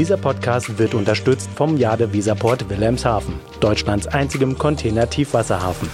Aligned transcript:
Dieser 0.00 0.16
Podcast 0.16 0.78
wird 0.78 0.94
unterstützt 0.94 1.50
vom 1.50 1.76
Jade 1.76 2.10
Visaport 2.10 2.70
Wilhelmshaven, 2.70 3.34
Deutschlands 3.60 4.06
einzigem 4.06 4.56
Container-Tiefwasserhafen. 4.56 5.90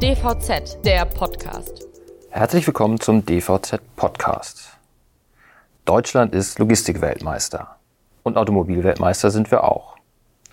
DVZ, 0.00 0.84
der 0.84 1.04
Podcast. 1.04 1.88
Herzlich 2.30 2.64
willkommen 2.64 3.00
zum 3.00 3.26
DVZ 3.26 3.80
Podcast. 3.96 4.78
Deutschland 5.84 6.32
ist 6.32 6.60
Logistikweltmeister 6.60 7.74
und 8.22 8.36
Automobilweltmeister 8.36 9.32
sind 9.32 9.50
wir 9.50 9.64
auch. 9.64 9.96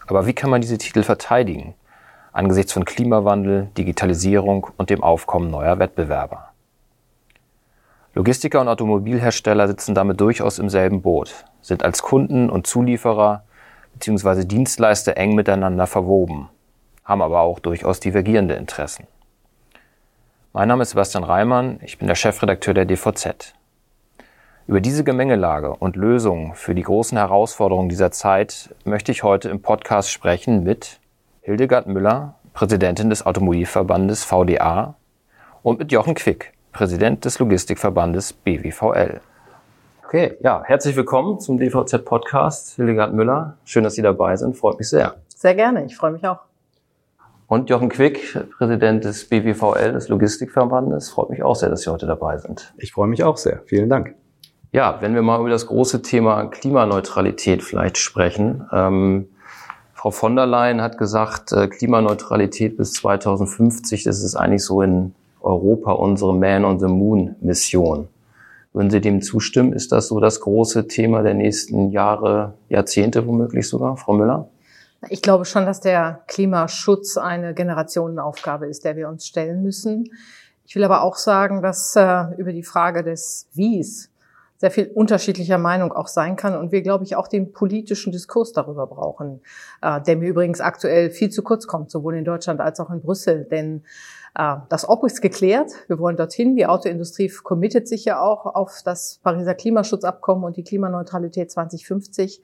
Aber 0.08 0.26
wie 0.26 0.34
kann 0.34 0.50
man 0.50 0.62
diese 0.62 0.80
Titel 0.80 1.04
verteidigen 1.04 1.76
angesichts 2.34 2.74
von 2.74 2.84
Klimawandel, 2.84 3.68
Digitalisierung 3.78 4.66
und 4.76 4.90
dem 4.90 5.04
Aufkommen 5.04 5.52
neuer 5.52 5.78
Wettbewerber? 5.78 6.55
Logistiker 8.18 8.62
und 8.62 8.70
Automobilhersteller 8.70 9.68
sitzen 9.68 9.94
damit 9.94 10.22
durchaus 10.22 10.58
im 10.58 10.70
selben 10.70 11.02
Boot, 11.02 11.44
sind 11.62 11.84
als 11.84 12.02
Kunden 12.02 12.50
und 12.50 12.66
Zulieferer 12.66 13.44
bzw. 13.94 14.46
Dienstleister 14.46 15.18
eng 15.18 15.36
miteinander 15.36 15.86
verwoben, 15.86 16.48
haben 17.04 17.22
aber 17.22 17.42
auch 17.42 17.60
durchaus 17.60 18.00
divergierende 18.00 18.56
Interessen. 18.56 19.06
Mein 20.54 20.70
Name 20.70 20.84
ist 20.84 20.92
Sebastian 20.92 21.26
Reimann, 21.26 21.82
ich 21.84 21.98
bin 21.98 22.08
der 22.08 22.16
Chefredakteur 22.16 22.74
der 22.74 22.86
DVZ. 22.86 23.54
Über 24.66 24.80
diese 24.80 25.04
Gemengelage 25.04 25.76
und 25.76 25.98
Lösungen 25.98 26.56
für 26.56 26.74
die 26.74 26.84
großen 26.84 27.18
Herausforderungen 27.18 27.90
dieser 27.90 28.12
Zeit 28.12 28.74
möchte 28.86 29.12
ich 29.12 29.24
heute 29.24 29.50
im 29.50 29.62
Podcast 29.62 30.10
sprechen 30.10 30.64
mit 30.64 31.02
Hildegard 31.42 31.88
Müller, 31.88 32.36
Präsidentin 32.54 33.10
des 33.10 33.26
Automobilverbandes 33.26 34.24
VDA 34.24 34.96
und 35.64 35.80
mit 35.80 35.92
Jochen 35.92 36.16
Quick, 36.16 36.55
Präsident 36.76 37.24
des 37.24 37.40
Logistikverbandes 37.40 38.34
BWVL. 38.34 39.22
Okay, 40.06 40.34
ja, 40.42 40.62
herzlich 40.66 40.98
willkommen 40.98 41.40
zum 41.40 41.58
DVZ-Podcast. 41.58 42.76
Hildegard 42.76 43.14
Müller, 43.14 43.56
schön, 43.64 43.86
dass 43.86 43.94
Sie 43.94 44.02
dabei 44.02 44.36
sind, 44.36 44.58
freut 44.58 44.78
mich 44.78 44.90
sehr. 44.90 45.16
Sehr 45.30 45.56
gerne, 45.56 45.86
ich 45.86 45.96
freue 45.96 46.12
mich 46.12 46.28
auch. 46.28 46.40
Und 47.48 47.70
Jochen 47.70 47.88
Quick, 47.88 48.38
Präsident 48.58 49.06
des 49.06 49.30
BWVL, 49.30 49.94
des 49.94 50.10
Logistikverbandes, 50.10 51.12
freut 51.12 51.30
mich 51.30 51.44
auch 51.44 51.56
sehr, 51.56 51.70
dass 51.70 51.84
Sie 51.84 51.90
heute 51.90 52.08
dabei 52.08 52.40
sind. 52.40 52.74
Ich 52.78 52.92
freue 52.92 53.08
mich 53.08 53.24
auch 53.24 53.38
sehr. 53.38 53.62
Vielen 53.68 53.90
Dank. 53.90 54.14
Ja, 54.74 54.98
wenn 55.00 55.16
wir 55.16 55.22
mal 55.22 55.40
über 55.40 55.50
das 55.50 55.68
große 55.68 56.02
Thema 56.02 56.48
Klimaneutralität 56.48 57.64
vielleicht 57.64 57.98
sprechen. 57.98 58.68
Ähm, 58.74 59.30
Frau 59.94 60.12
von 60.12 60.36
der 60.36 60.46
Leyen 60.46 60.82
hat 60.82 60.98
gesagt, 60.98 61.54
äh, 61.54 61.70
Klimaneutralität 61.70 62.76
bis 62.76 62.92
2050, 62.92 64.04
das 64.04 64.22
ist 64.22 64.36
eigentlich 64.36 64.66
so 64.66 64.82
in 64.82 65.16
Europa 65.46 65.94
unsere 65.94 66.34
Man 66.34 66.66
on 66.66 66.80
the 66.80 66.88
Moon 66.88 67.36
Mission. 67.40 68.10
Würden 68.74 68.90
Sie 68.90 69.00
dem 69.00 69.22
zustimmen? 69.22 69.72
Ist 69.72 69.94
das 69.94 70.10
so 70.10 70.20
das 70.20 70.42
große 70.42 70.88
Thema 70.88 71.22
der 71.22 71.34
nächsten 71.34 71.92
Jahre, 71.92 72.56
Jahrzehnte 72.68 73.26
womöglich 73.26 73.70
sogar, 73.70 73.96
Frau 73.96 74.14
Müller? 74.14 74.50
Ich 75.10 75.22
glaube 75.22 75.46
schon, 75.46 75.66
dass 75.66 75.80
der 75.80 76.24
Klimaschutz 76.28 77.16
eine 77.18 77.54
Generationenaufgabe 77.54 78.68
ist, 78.68 78.84
der 78.84 78.96
wir 78.96 79.08
uns 79.08 79.28
stellen 79.28 79.62
müssen. 79.62 80.10
Ich 80.66 80.76
will 80.76 80.84
aber 80.84 81.04
auch 81.04 81.16
sagen, 81.16 81.62
dass 81.62 81.96
äh, 81.96 82.24
über 82.38 82.52
die 82.52 82.64
Frage 82.64 83.04
des 83.04 83.48
Wies 83.54 84.12
sehr 84.58 84.72
viel 84.72 84.90
unterschiedlicher 84.94 85.58
Meinung 85.58 85.92
auch 85.92 86.08
sein 86.08 86.36
kann 86.36 86.58
und 86.58 86.72
wir, 86.72 86.82
glaube 86.82 87.04
ich, 87.04 87.16
auch 87.16 87.28
den 87.28 87.52
politischen 87.52 88.12
Diskurs 88.12 88.52
darüber 88.52 88.88
brauchen, 88.88 89.42
äh, 89.82 90.02
der 90.02 90.16
mir 90.16 90.30
übrigens 90.30 90.60
aktuell 90.60 91.12
viel 91.12 91.30
zu 91.30 91.44
kurz 91.44 91.68
kommt, 91.68 91.92
sowohl 91.92 92.16
in 92.16 92.26
Deutschland 92.26 92.62
als 92.62 92.80
auch 92.80 92.90
in 92.90 93.02
Brüssel. 93.02 93.46
Denn 93.46 93.84
das 94.36 94.88
Ob 94.88 95.06
ist 95.06 95.22
geklärt. 95.22 95.72
Wir 95.88 95.98
wollen 95.98 96.18
dorthin. 96.18 96.58
Die 96.58 96.66
Autoindustrie 96.66 97.32
committet 97.44 97.88
sich 97.88 98.04
ja 98.04 98.20
auch 98.20 98.46
auf 98.46 98.82
das 98.84 99.20
Pariser 99.24 99.56
Klimaschutzabkommen 99.56 100.44
und 100.44 100.58
die 100.58 100.64
Klimaneutralität 100.64 101.50
2050. 101.50 102.42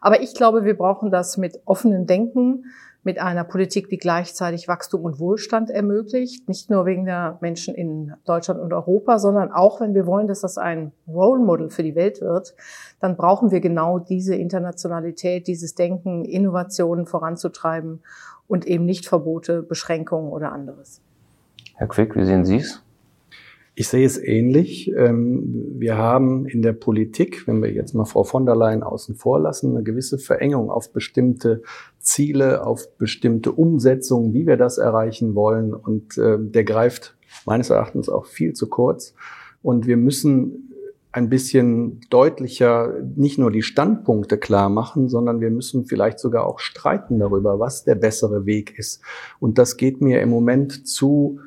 Aber 0.00 0.22
ich 0.22 0.34
glaube, 0.34 0.64
wir 0.64 0.76
brauchen 0.76 1.10
das 1.10 1.36
mit 1.36 1.60
offenem 1.66 2.06
Denken, 2.06 2.64
mit 3.02 3.18
einer 3.18 3.44
Politik, 3.44 3.90
die 3.90 3.98
gleichzeitig 3.98 4.66
Wachstum 4.66 5.02
und 5.02 5.20
Wohlstand 5.20 5.68
ermöglicht, 5.68 6.48
nicht 6.48 6.70
nur 6.70 6.86
wegen 6.86 7.04
der 7.04 7.36
Menschen 7.42 7.74
in 7.74 8.14
Deutschland 8.24 8.58
und 8.60 8.72
Europa, 8.72 9.18
sondern 9.18 9.52
auch, 9.52 9.82
wenn 9.82 9.92
wir 9.92 10.06
wollen, 10.06 10.26
dass 10.26 10.40
das 10.40 10.56
ein 10.56 10.92
Role 11.06 11.44
Model 11.44 11.68
für 11.68 11.82
die 11.82 11.94
Welt 11.94 12.22
wird, 12.22 12.54
dann 13.00 13.16
brauchen 13.16 13.50
wir 13.50 13.60
genau 13.60 13.98
diese 13.98 14.34
Internationalität, 14.34 15.46
dieses 15.46 15.74
Denken, 15.74 16.24
Innovationen 16.24 17.04
voranzutreiben 17.04 18.02
und 18.48 18.66
eben 18.66 18.86
nicht 18.86 19.06
Verbote, 19.06 19.62
Beschränkungen 19.62 20.32
oder 20.32 20.52
anderes. 20.52 21.02
Herr 21.76 21.88
Quick, 21.88 22.14
wie 22.14 22.24
sehen 22.24 22.44
Sie 22.44 22.56
es? 22.56 22.80
Ich 23.74 23.88
sehe 23.88 24.06
es 24.06 24.16
ähnlich. 24.16 24.92
Ähm, 24.96 25.74
wir 25.78 25.98
haben 25.98 26.46
in 26.46 26.62
der 26.62 26.72
Politik, 26.72 27.48
wenn 27.48 27.60
wir 27.60 27.72
jetzt 27.72 27.92
mal 27.92 28.04
Frau 28.04 28.22
von 28.22 28.46
der 28.46 28.54
Leyen 28.54 28.84
außen 28.84 29.16
vor 29.16 29.40
lassen, 29.40 29.74
eine 29.74 29.82
gewisse 29.82 30.18
Verengung 30.18 30.70
auf 30.70 30.92
bestimmte 30.92 31.62
Ziele, 31.98 32.64
auf 32.64 32.96
bestimmte 32.96 33.50
Umsetzungen, 33.50 34.32
wie 34.32 34.46
wir 34.46 34.56
das 34.56 34.78
erreichen 34.78 35.34
wollen. 35.34 35.74
Und 35.74 36.16
ähm, 36.18 36.52
der 36.52 36.62
greift 36.62 37.16
meines 37.44 37.70
Erachtens 37.70 38.08
auch 38.08 38.26
viel 38.26 38.52
zu 38.52 38.68
kurz. 38.68 39.14
Und 39.60 39.88
wir 39.88 39.96
müssen 39.96 40.70
ein 41.10 41.28
bisschen 41.28 42.00
deutlicher 42.10 42.92
nicht 43.16 43.38
nur 43.38 43.50
die 43.50 43.62
Standpunkte 43.62 44.38
klar 44.38 44.68
machen, 44.68 45.08
sondern 45.08 45.40
wir 45.40 45.50
müssen 45.50 45.84
vielleicht 45.84 46.20
sogar 46.20 46.46
auch 46.46 46.60
streiten 46.60 47.18
darüber, 47.18 47.58
was 47.58 47.82
der 47.82 47.96
bessere 47.96 48.46
Weg 48.46 48.78
ist. 48.78 49.00
Und 49.40 49.58
das 49.58 49.76
geht 49.76 50.00
mir 50.00 50.20
im 50.20 50.28
Moment 50.28 50.86
zu 50.86 51.40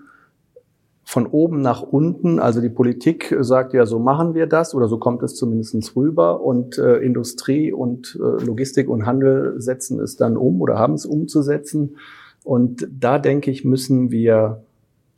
von 1.07 1.25
oben 1.25 1.62
nach 1.62 1.84
unten. 1.84 2.38
Also 2.38 2.59
die 2.59 2.68
Politik 2.68 3.34
sagt 3.40 3.72
ja, 3.72 3.85
so 3.85 3.97
machen 3.97 4.34
wir 4.34 4.45
das 4.45 4.75
oder 4.75 4.90
so 4.90 4.97
kommt 4.97 5.23
es 5.23 5.35
zumindest 5.35 5.95
rüber 5.95 6.41
und 6.41 6.78
äh, 6.78 6.97
Industrie 6.97 7.72
und 7.72 8.19
äh, 8.19 8.44
Logistik 8.44 8.90
und 8.90 9.06
Handel 9.06 9.53
setzen 9.56 10.01
es 10.01 10.18
dann 10.18 10.35
um 10.35 10.59
oder 10.59 10.78
haben 10.78 10.95
es 10.95 11.06
umzusetzen. 11.06 11.95
Und 12.44 12.90
da 12.91 13.19
denke 13.19 13.51
ich, 13.51 13.63
müssen 13.63 14.12
wir 14.12 14.63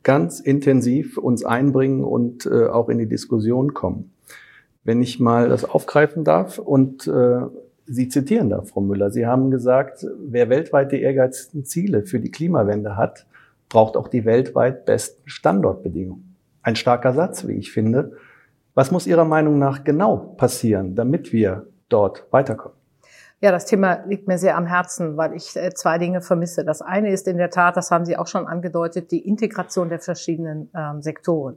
ganz 0.04 0.38
intensiv 0.38 1.18
uns 1.18 1.44
einbringen 1.44 2.04
und 2.04 2.46
äh, 2.46 2.68
auch 2.68 2.88
in 2.88 2.98
die 2.98 3.08
Diskussion 3.08 3.74
kommen. 3.74 4.12
Wenn 4.84 5.02
ich 5.02 5.18
mal 5.18 5.48
das 5.48 5.64
aufgreifen 5.64 6.22
darf 6.22 6.60
und 6.60 7.08
äh, 7.08 7.40
Sie 7.92 8.08
zitieren 8.08 8.50
da, 8.50 8.62
Frau 8.62 8.80
Müller. 8.80 9.10
Sie 9.10 9.26
haben 9.26 9.50
gesagt, 9.50 10.06
wer 10.24 10.48
weltweit 10.48 10.92
die 10.92 11.02
ehrgeizigsten 11.02 11.64
Ziele 11.64 12.04
für 12.04 12.20
die 12.20 12.30
Klimawende 12.30 12.96
hat, 12.96 13.26
braucht 13.70 13.96
auch 13.96 14.08
die 14.08 14.26
weltweit 14.26 14.84
besten 14.84 15.26
Standortbedingungen. 15.30 16.36
Ein 16.62 16.76
starker 16.76 17.14
Satz, 17.14 17.46
wie 17.48 17.54
ich 17.54 17.72
finde. 17.72 18.12
Was 18.74 18.90
muss 18.90 19.06
Ihrer 19.06 19.24
Meinung 19.24 19.58
nach 19.58 19.82
genau 19.84 20.16
passieren, 20.36 20.94
damit 20.94 21.32
wir 21.32 21.66
dort 21.88 22.26
weiterkommen? 22.30 22.76
Ja, 23.42 23.50
das 23.50 23.64
Thema 23.64 24.04
liegt 24.04 24.28
mir 24.28 24.36
sehr 24.36 24.54
am 24.54 24.66
Herzen, 24.66 25.16
weil 25.16 25.34
ich 25.34 25.56
äh, 25.56 25.72
zwei 25.72 25.96
Dinge 25.96 26.20
vermisse. 26.20 26.62
Das 26.62 26.82
eine 26.82 27.10
ist 27.10 27.26
in 27.26 27.38
der 27.38 27.48
Tat, 27.48 27.74
das 27.74 27.90
haben 27.90 28.04
Sie 28.04 28.18
auch 28.18 28.26
schon 28.26 28.46
angedeutet, 28.46 29.10
die 29.10 29.26
Integration 29.26 29.88
der 29.88 29.98
verschiedenen 29.98 30.68
ähm, 30.76 31.00
Sektoren, 31.00 31.56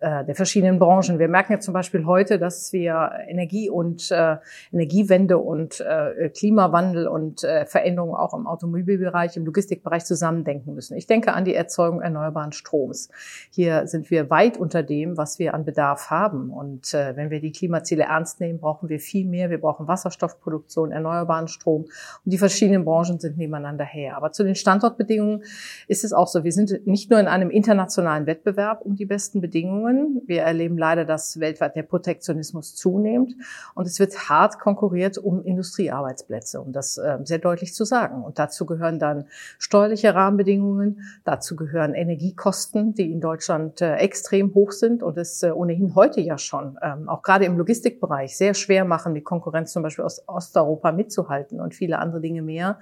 der 0.00 0.34
verschiedenen 0.34 0.78
Branchen. 0.78 1.18
Wir 1.18 1.28
merken 1.28 1.52
ja 1.52 1.60
zum 1.60 1.74
Beispiel 1.74 2.06
heute, 2.06 2.38
dass 2.38 2.72
wir 2.72 3.10
Energie 3.28 3.70
und 3.70 4.10
äh, 4.10 4.36
Energiewende 4.72 5.38
und 5.38 5.80
äh, 5.80 6.30
Klimawandel 6.30 7.08
und 7.08 7.44
äh, 7.44 7.66
Veränderungen 7.66 8.14
auch 8.14 8.34
im 8.34 8.46
Automobilbereich, 8.46 9.36
im 9.36 9.44
Logistikbereich 9.44 10.04
zusammendenken 10.04 10.74
müssen. 10.74 10.96
Ich 10.96 11.06
denke 11.06 11.32
an 11.32 11.44
die 11.44 11.54
Erzeugung 11.54 12.00
erneuerbaren 12.00 12.52
Stroms. 12.52 13.10
Hier 13.50 13.86
sind 13.86 14.10
wir 14.10 14.30
weit 14.30 14.56
unter 14.56 14.82
dem, 14.82 15.16
was 15.16 15.38
wir 15.38 15.54
an 15.54 15.64
Bedarf 15.64 16.10
haben. 16.10 16.50
Und 16.50 16.94
äh, 16.94 17.16
wenn 17.16 17.30
wir 17.30 17.40
die 17.40 17.52
Klimaziele 17.52 18.04
ernst 18.04 18.40
nehmen, 18.40 18.60
brauchen 18.60 18.88
wir 18.88 19.00
viel 19.00 19.26
mehr. 19.26 19.50
Wir 19.50 19.60
brauchen 19.60 19.88
Wasserstoffproduktion, 19.88 20.92
erneuerbare 20.92 21.18
erneuerbaren 21.18 21.48
Strom. 21.48 21.82
Und 21.82 22.32
die 22.32 22.38
verschiedenen 22.38 22.84
Branchen 22.84 23.18
sind 23.18 23.36
nebeneinander 23.36 23.84
her. 23.84 24.16
Aber 24.16 24.32
zu 24.32 24.44
den 24.44 24.54
Standortbedingungen 24.54 25.42
ist 25.86 26.04
es 26.04 26.12
auch 26.12 26.28
so. 26.28 26.44
Wir 26.44 26.52
sind 26.52 26.86
nicht 26.86 27.10
nur 27.10 27.20
in 27.20 27.26
einem 27.26 27.50
internationalen 27.50 28.26
Wettbewerb 28.26 28.82
um 28.82 28.96
die 28.96 29.06
besten 29.06 29.40
Bedingungen. 29.40 29.87
Wir 30.26 30.42
erleben 30.42 30.78
leider, 30.78 31.04
dass 31.04 31.40
weltweit 31.40 31.74
der 31.74 31.82
Protektionismus 31.82 32.76
zunimmt. 32.76 33.34
Und 33.74 33.86
es 33.86 33.98
wird 33.98 34.28
hart 34.28 34.60
konkurriert 34.60 35.18
um 35.18 35.42
Industriearbeitsplätze, 35.42 36.60
um 36.60 36.72
das 36.72 36.98
äh, 36.98 37.18
sehr 37.24 37.38
deutlich 37.38 37.74
zu 37.74 37.84
sagen. 37.84 38.22
Und 38.22 38.38
dazu 38.38 38.64
gehören 38.64 39.00
dann 39.00 39.24
steuerliche 39.58 40.14
Rahmenbedingungen. 40.14 41.00
Dazu 41.24 41.56
gehören 41.56 41.94
Energiekosten, 41.94 42.94
die 42.94 43.10
in 43.10 43.20
Deutschland 43.20 43.80
äh, 43.80 43.96
extrem 43.96 44.54
hoch 44.54 44.70
sind 44.70 45.02
und 45.02 45.18
es 45.18 45.42
äh, 45.42 45.50
ohnehin 45.50 45.96
heute 45.96 46.20
ja 46.20 46.38
schon, 46.38 46.78
ähm, 46.80 47.08
auch 47.08 47.22
gerade 47.22 47.44
im 47.44 47.58
Logistikbereich, 47.58 48.36
sehr 48.36 48.54
schwer 48.54 48.84
machen, 48.84 49.14
die 49.14 49.22
Konkurrenz 49.22 49.72
zum 49.72 49.82
Beispiel 49.82 50.04
aus 50.04 50.22
Osteuropa 50.28 50.92
mit 50.92 51.08
mitzuhalten 51.08 51.60
und 51.60 51.74
viele 51.74 51.98
andere 51.98 52.20
Dinge 52.20 52.42
mehr. 52.42 52.78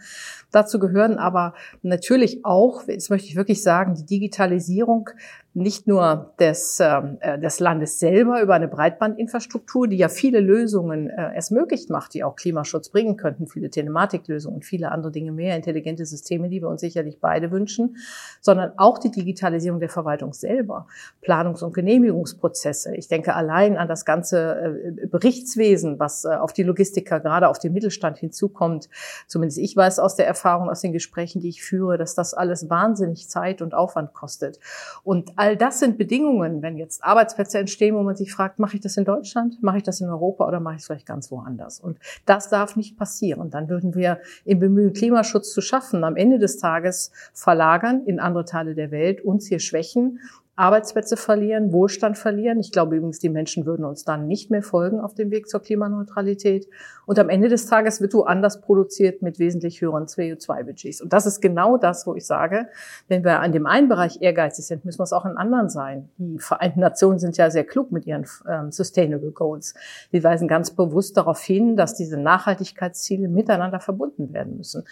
Dazu 0.50 0.78
gehören 0.78 1.18
aber 1.18 1.54
natürlich 1.82 2.44
auch, 2.44 2.86
jetzt 2.88 3.08
möchte 3.08 3.28
ich 3.28 3.36
wirklich 3.36 3.62
sagen, 3.62 3.94
die 3.94 4.04
Digitalisierung 4.04 5.10
nicht 5.56 5.86
nur 5.86 6.34
des, 6.38 6.80
ähm, 6.80 7.16
äh, 7.20 7.38
des 7.38 7.60
Landes 7.60 7.98
selber 7.98 8.42
über 8.42 8.54
eine 8.54 8.68
Breitbandinfrastruktur, 8.68 9.88
die 9.88 9.96
ja 9.96 10.10
viele 10.10 10.40
Lösungen 10.40 11.08
äh, 11.08 11.32
es 11.34 11.50
möglich 11.50 11.88
macht, 11.88 12.12
die 12.12 12.24
auch 12.24 12.36
Klimaschutz 12.36 12.90
bringen 12.90 13.16
könnten, 13.16 13.46
viele 13.46 13.70
Telematiklösungen 13.70 14.56
und 14.56 14.64
viele 14.66 14.92
andere 14.92 15.12
Dinge 15.12 15.32
mehr, 15.32 15.56
intelligente 15.56 16.04
Systeme, 16.04 16.50
die 16.50 16.60
wir 16.60 16.68
uns 16.68 16.82
sicherlich 16.82 17.20
beide 17.20 17.50
wünschen, 17.50 17.96
sondern 18.42 18.72
auch 18.76 18.98
die 18.98 19.10
Digitalisierung 19.10 19.80
der 19.80 19.88
Verwaltung 19.88 20.34
selber, 20.34 20.88
Planungs- 21.22 21.64
und 21.64 21.72
Genehmigungsprozesse. 21.72 22.94
Ich 22.94 23.08
denke 23.08 23.34
allein 23.34 23.78
an 23.78 23.88
das 23.88 24.04
ganze 24.04 24.92
äh, 25.00 25.06
Berichtswesen, 25.06 25.98
was 25.98 26.26
äh, 26.26 26.34
auf 26.34 26.52
die 26.52 26.64
Logistiker, 26.64 27.18
gerade 27.18 27.48
auf 27.48 27.58
den 27.58 27.72
Mittelstand 27.72 28.18
hinzukommt. 28.18 28.90
Zumindest 29.26 29.58
ich 29.58 29.74
weiß 29.74 30.00
aus 30.00 30.16
der 30.16 30.26
Erfahrung, 30.26 30.68
aus 30.68 30.82
den 30.82 30.92
Gesprächen, 30.92 31.40
die 31.40 31.48
ich 31.48 31.64
führe, 31.64 31.96
dass 31.96 32.14
das 32.14 32.34
alles 32.34 32.68
wahnsinnig 32.68 33.30
Zeit 33.30 33.62
und 33.62 33.72
Aufwand 33.72 34.12
kostet. 34.12 34.60
Und 35.02 35.32
all 35.46 35.56
das 35.56 35.78
sind 35.78 35.96
Bedingungen, 35.96 36.60
wenn 36.60 36.76
jetzt 36.76 37.04
Arbeitsplätze 37.04 37.60
entstehen, 37.60 37.94
wo 37.94 38.02
man 38.02 38.16
sich 38.16 38.32
fragt, 38.32 38.58
mache 38.58 38.74
ich 38.74 38.80
das 38.80 38.96
in 38.96 39.04
Deutschland, 39.04 39.62
mache 39.62 39.76
ich 39.76 39.84
das 39.84 40.00
in 40.00 40.08
Europa 40.08 40.44
oder 40.48 40.58
mache 40.58 40.74
ich 40.74 40.80
es 40.80 40.86
vielleicht 40.86 41.06
ganz 41.06 41.30
woanders? 41.30 41.78
Und 41.78 42.00
das 42.24 42.48
darf 42.48 42.74
nicht 42.74 42.96
passieren. 42.98 43.48
Dann 43.50 43.68
würden 43.68 43.94
wir 43.94 44.18
im 44.44 44.58
Bemühen, 44.58 44.92
Klimaschutz 44.92 45.52
zu 45.52 45.60
schaffen, 45.60 46.02
am 46.02 46.16
Ende 46.16 46.40
des 46.40 46.58
Tages 46.58 47.12
verlagern 47.32 48.02
in 48.06 48.18
andere 48.18 48.44
Teile 48.44 48.74
der 48.74 48.90
Welt, 48.90 49.20
uns 49.20 49.46
hier 49.46 49.60
schwächen 49.60 50.18
Arbeitsplätze 50.56 51.18
verlieren, 51.18 51.70
Wohlstand 51.70 52.16
verlieren. 52.16 52.58
Ich 52.58 52.72
glaube 52.72 52.96
übrigens, 52.96 53.18
die 53.18 53.28
Menschen 53.28 53.66
würden 53.66 53.84
uns 53.84 54.04
dann 54.04 54.26
nicht 54.26 54.50
mehr 54.50 54.62
folgen 54.62 55.00
auf 55.00 55.14
dem 55.14 55.30
Weg 55.30 55.48
zur 55.48 55.60
Klimaneutralität. 55.60 56.66
Und 57.04 57.18
am 57.18 57.28
Ende 57.28 57.48
des 57.48 57.66
Tages 57.66 58.00
wird 58.00 58.14
woanders 58.14 58.62
produziert 58.62 59.20
mit 59.20 59.38
wesentlich 59.38 59.82
höheren 59.82 60.06
CO2-Budgets. 60.06 61.02
Und 61.02 61.12
das 61.12 61.26
ist 61.26 61.42
genau 61.42 61.76
das, 61.76 62.06
wo 62.06 62.14
ich 62.14 62.24
sage, 62.24 62.68
wenn 63.06 63.22
wir 63.22 63.40
an 63.40 63.52
dem 63.52 63.66
einen 63.66 63.88
Bereich 63.88 64.22
ehrgeizig 64.22 64.64
sind, 64.64 64.86
müssen 64.86 64.98
wir 64.98 65.04
es 65.04 65.12
auch 65.12 65.26
in 65.26 65.36
anderen 65.36 65.68
sein. 65.68 66.08
Die 66.16 66.38
Vereinten 66.38 66.80
Nationen 66.80 67.18
sind 67.18 67.36
ja 67.36 67.50
sehr 67.50 67.64
klug 67.64 67.92
mit 67.92 68.06
ihren 68.06 68.26
ähm, 68.48 68.72
Sustainable 68.72 69.32
Goals. 69.32 69.74
Die 70.12 70.24
weisen 70.24 70.48
ganz 70.48 70.70
bewusst 70.70 71.18
darauf 71.18 71.40
hin, 71.42 71.76
dass 71.76 71.94
diese 71.94 72.16
Nachhaltigkeitsziele 72.16 73.28
miteinander 73.28 73.78
verbunden 73.78 74.32
werden 74.32 74.56
müssen. 74.56 74.84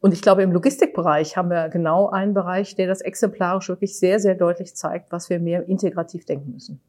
Und 0.00 0.14
ich 0.14 0.22
glaube, 0.22 0.42
im 0.42 0.52
Logistikbereich 0.52 1.36
haben 1.36 1.50
wir 1.50 1.68
genau 1.68 2.08
einen 2.08 2.32
Bereich, 2.32 2.74
der 2.74 2.86
das 2.86 3.02
exemplarisch 3.02 3.68
wirklich 3.68 3.98
sehr, 3.98 4.18
sehr 4.18 4.34
deutlich 4.34 4.74
zeigt, 4.74 5.12
was 5.12 5.28
wir 5.28 5.38
mehr 5.38 5.68
integrativ 5.68 6.24
denken 6.24 6.52
müssen. 6.52 6.80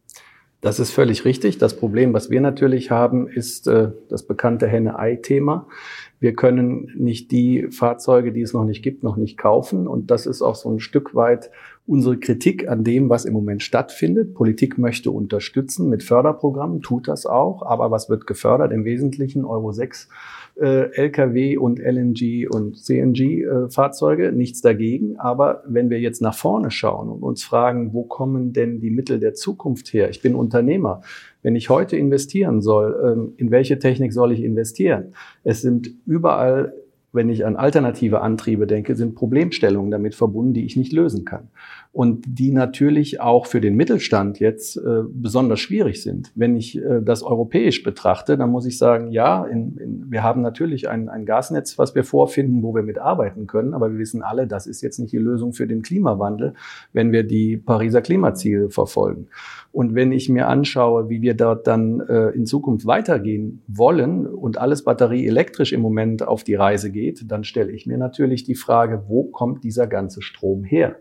Das 0.62 0.80
ist 0.80 0.92
völlig 0.92 1.26
richtig. 1.26 1.58
Das 1.58 1.76
Problem, 1.76 2.14
was 2.14 2.30
wir 2.30 2.40
natürlich 2.40 2.92
haben, 2.92 3.28
ist 3.28 3.68
äh, 3.68 3.90
das 4.10 4.28
bekannte 4.28 4.68
Henne-Ei-Thema. 4.68 5.68
Wir 6.20 6.36
können 6.36 6.92
nicht 6.96 7.32
die 7.32 7.68
Fahrzeuge, 7.72 8.32
die 8.32 8.42
es 8.42 8.54
noch 8.54 8.64
nicht 8.64 8.84
gibt, 8.84 9.04
noch 9.04 9.18
nicht 9.18 9.38
kaufen. 9.38 9.88
Und 9.88 10.12
das 10.12 10.28
ist 10.28 10.44
auch 10.44 10.54
so 10.54 10.70
ein 10.70 10.80
Stück 10.80 11.16
weit 11.16 11.50
unsere 11.88 12.18
Kritik 12.18 12.70
an 12.70 12.84
dem, 12.84 13.10
was 13.10 13.26
im 13.26 13.34
Moment 13.34 13.64
stattfindet. 13.64 14.34
Politik 14.34 14.78
möchte 14.78 15.12
unterstützen 15.12 15.90
mit 15.90 16.04
Förderprogrammen, 16.04 16.82
tut 16.82 17.08
das 17.08 17.26
auch. 17.26 17.64
Aber 17.64 17.92
was 17.92 18.10
wird 18.10 18.28
gefördert? 18.28 18.72
Im 18.72 18.86
Wesentlichen 18.86 19.46
Euro 19.46 19.72
6 19.72 20.08
äh, 20.60 20.92
Lkw 20.94 21.58
und 21.58 21.80
LNG 21.80 22.48
und 22.50 22.78
CNG-Fahrzeuge, 22.78 24.28
äh, 24.28 24.32
nichts 24.32 24.62
dagegen. 24.62 25.18
Aber 25.18 25.64
wenn 25.68 25.90
wir 25.90 26.00
jetzt 26.00 26.22
nach 26.22 26.36
vorne 26.36 26.72
schauen 26.72 27.10
und 27.10 27.24
uns 27.24 27.44
fragen, 27.44 27.94
wo 27.94 28.04
kommen 28.04 28.54
denn 28.54 28.80
die 28.80 28.92
Mittel 28.92 29.20
der 29.20 29.34
Zukunft 29.34 29.94
her? 29.94 30.10
Ich 30.10 30.22
bin 30.22 30.36
Unternehmer. 30.36 31.02
Wenn 31.42 31.56
ich 31.56 31.70
heute 31.70 31.98
investieren 31.98 32.62
soll, 32.62 32.96
ähm, 33.04 33.34
in 33.38 33.50
welche 33.50 33.80
Technik 33.80 34.14
soll 34.14 34.32
ich 34.32 34.44
investieren? 34.44 35.14
Es 35.44 35.62
sind 35.62 35.92
überall 36.06 36.74
wenn 37.14 37.30
ich 37.30 37.46
an 37.46 37.56
alternative 37.56 38.22
Antriebe 38.22 38.68
denke, 38.68 38.96
sind 38.96 39.16
Problemstellungen 39.16 39.92
damit 39.92 40.16
verbunden, 40.16 40.54
die 40.54 40.66
ich 40.66 40.76
nicht 40.76 40.94
lösen 40.94 41.26
kann 41.26 41.50
und 41.94 42.24
die 42.26 42.52
natürlich 42.52 43.20
auch 43.20 43.48
für 43.48 43.60
den 43.60 43.76
Mittelstand 43.76 44.40
jetzt 44.40 44.78
äh, 44.78 45.02
besonders 45.12 45.60
schwierig 45.60 46.02
sind. 46.02 46.32
Wenn 46.36 46.56
ich 46.56 46.78
äh, 46.78 47.02
das 47.02 47.22
europäisch 47.22 47.84
betrachte, 47.84 48.38
dann 48.38 48.50
muss 48.50 48.66
ich 48.66 48.78
sagen, 48.78 49.12
ja, 49.12 49.44
in, 49.44 49.78
in, 49.78 50.06
wir 50.10 50.24
haben 50.24 50.42
natürlich 50.42 50.88
ein, 50.88 51.10
ein 51.10 51.26
Gasnetz, 51.26 51.78
was 51.78 51.94
wir 51.94 52.06
vorfinden, 52.06 52.64
wo 52.64 52.74
wir 52.74 52.84
mitarbeiten 52.84 53.46
können, 53.46 53.74
aber 53.74 53.92
wir 53.92 54.00
wissen 54.00 54.22
alle, 54.22 54.48
das 54.48 54.68
ist 54.68 54.82
jetzt 54.82 55.00
nicht 55.00 55.12
die 55.12 55.18
Lösung 55.18 55.52
für 55.52 55.68
den 55.68 55.82
Klimawandel, 55.82 56.54
wenn 56.94 57.12
wir 57.12 57.24
die 57.24 57.58
Pariser 57.58 58.02
Klimaziele 58.02 58.70
verfolgen. 58.70 59.28
Und 59.74 59.94
wenn 59.94 60.14
ich 60.14 60.30
mir 60.30 60.48
anschaue, 60.48 61.10
wie 61.10 61.22
wir 61.22 61.34
dort 61.34 61.68
dann 61.68 62.00
äh, 62.02 62.30
in 62.30 62.46
Zukunft 62.46 62.86
weitergehen 62.86 63.62
wollen 63.68 64.28
und 64.28 64.58
alles 64.58 64.84
batterieelektrisch 64.84 65.74
im 65.74 65.82
Moment 65.82 66.26
auf 66.26 66.44
die 66.44 66.56
Reise 66.56 66.92
geht, 67.02 67.32
dann 67.32 67.44
stelle 67.44 67.72
ich 67.72 67.88
mir 67.88 67.98
natürlich 67.98 68.44
die 68.44 68.56
Frage, 68.56 69.04
wo 69.08 69.24
kommt 69.24 69.64
dieser 69.64 69.88
ganze 69.88 70.22
Strom 70.22 70.64
her? 70.64 70.98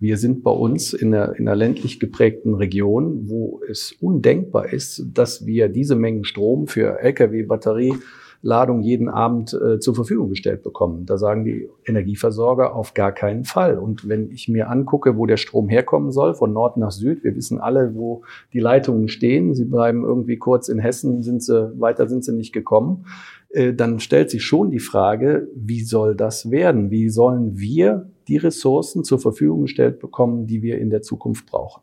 Wir 0.00 0.16
sind 0.16 0.42
bei 0.44 0.50
uns 0.50 0.92
in 0.92 1.14
einer, 1.14 1.36
in 1.36 1.48
einer 1.48 1.56
ländlich 1.56 1.98
geprägten 1.98 2.54
Region, 2.54 3.28
wo 3.28 3.60
es 3.68 3.92
undenkbar 4.00 4.72
ist, 4.72 5.04
dass 5.12 5.44
wir 5.46 5.68
diese 5.68 5.96
Mengen 5.96 6.24
Strom 6.24 6.68
für 6.68 7.00
Lkw-Batterieladung 7.00 8.82
jeden 8.82 9.08
Abend 9.08 9.54
äh, 9.54 9.80
zur 9.80 9.96
Verfügung 9.96 10.28
gestellt 10.28 10.62
bekommen. 10.62 11.04
Da 11.04 11.18
sagen 11.18 11.44
die 11.44 11.68
Energieversorger 11.84 12.76
auf 12.76 12.94
gar 12.94 13.10
keinen 13.10 13.44
Fall. 13.44 13.76
Und 13.76 14.08
wenn 14.08 14.30
ich 14.30 14.48
mir 14.48 14.70
angucke, 14.70 15.16
wo 15.16 15.26
der 15.26 15.36
Strom 15.36 15.68
herkommen 15.68 16.12
soll, 16.12 16.34
von 16.34 16.52
Nord 16.52 16.76
nach 16.76 16.92
Süd, 16.92 17.24
wir 17.24 17.34
wissen 17.34 17.58
alle, 17.58 17.96
wo 17.96 18.22
die 18.52 18.60
Leitungen 18.60 19.08
stehen. 19.08 19.54
Sie 19.54 19.64
bleiben 19.64 20.04
irgendwie 20.04 20.36
kurz 20.36 20.68
in 20.68 20.78
Hessen, 20.78 21.24
sind 21.24 21.42
sie, 21.42 21.72
weiter 21.80 22.08
sind 22.08 22.24
sie 22.24 22.34
nicht 22.34 22.52
gekommen 22.52 23.04
dann 23.50 23.98
stellt 23.98 24.30
sich 24.30 24.44
schon 24.44 24.70
die 24.70 24.78
Frage, 24.78 25.48
wie 25.54 25.82
soll 25.82 26.14
das 26.14 26.50
werden? 26.50 26.90
Wie 26.90 27.08
sollen 27.08 27.58
wir 27.58 28.10
die 28.28 28.36
Ressourcen 28.36 29.04
zur 29.04 29.18
Verfügung 29.18 29.62
gestellt 29.62 29.98
bekommen, 29.98 30.46
die 30.46 30.62
wir 30.62 30.78
in 30.78 30.90
der 30.90 31.02
Zukunft 31.02 31.46
brauchen. 31.46 31.82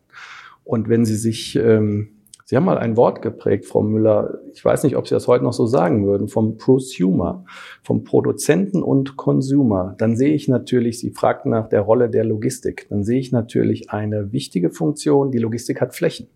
Und 0.63 0.87
wenn 0.89 1.05
Sie 1.05 1.15
sich, 1.15 1.55
ähm, 1.55 2.09
Sie 2.45 2.55
haben 2.55 2.65
mal 2.65 2.77
ein 2.77 2.95
Wort 2.95 3.23
geprägt, 3.23 3.65
Frau 3.65 3.81
Müller, 3.81 4.39
ich 4.53 4.63
weiß 4.63 4.83
nicht, 4.83 4.95
ob 4.95 5.07
Sie 5.07 5.15
das 5.15 5.27
heute 5.27 5.43
noch 5.43 5.53
so 5.53 5.65
sagen 5.65 6.05
würden, 6.05 6.27
vom 6.27 6.57
Prosumer, 6.57 7.43
vom 7.83 8.03
Produzenten 8.03 8.83
und 8.83 9.17
Consumer, 9.17 9.95
dann 9.97 10.15
sehe 10.15 10.33
ich 10.33 10.47
natürlich, 10.47 10.99
Sie 10.99 11.09
fragten 11.09 11.49
nach 11.49 11.67
der 11.67 11.81
Rolle 11.81 12.09
der 12.09 12.23
Logistik, 12.23 12.87
dann 12.89 13.03
sehe 13.03 13.19
ich 13.19 13.31
natürlich 13.31 13.89
eine 13.89 14.31
wichtige 14.31 14.69
Funktion, 14.69 15.31
die 15.31 15.39
Logistik 15.39 15.81
hat 15.81 15.95
Flächen. 15.95 16.27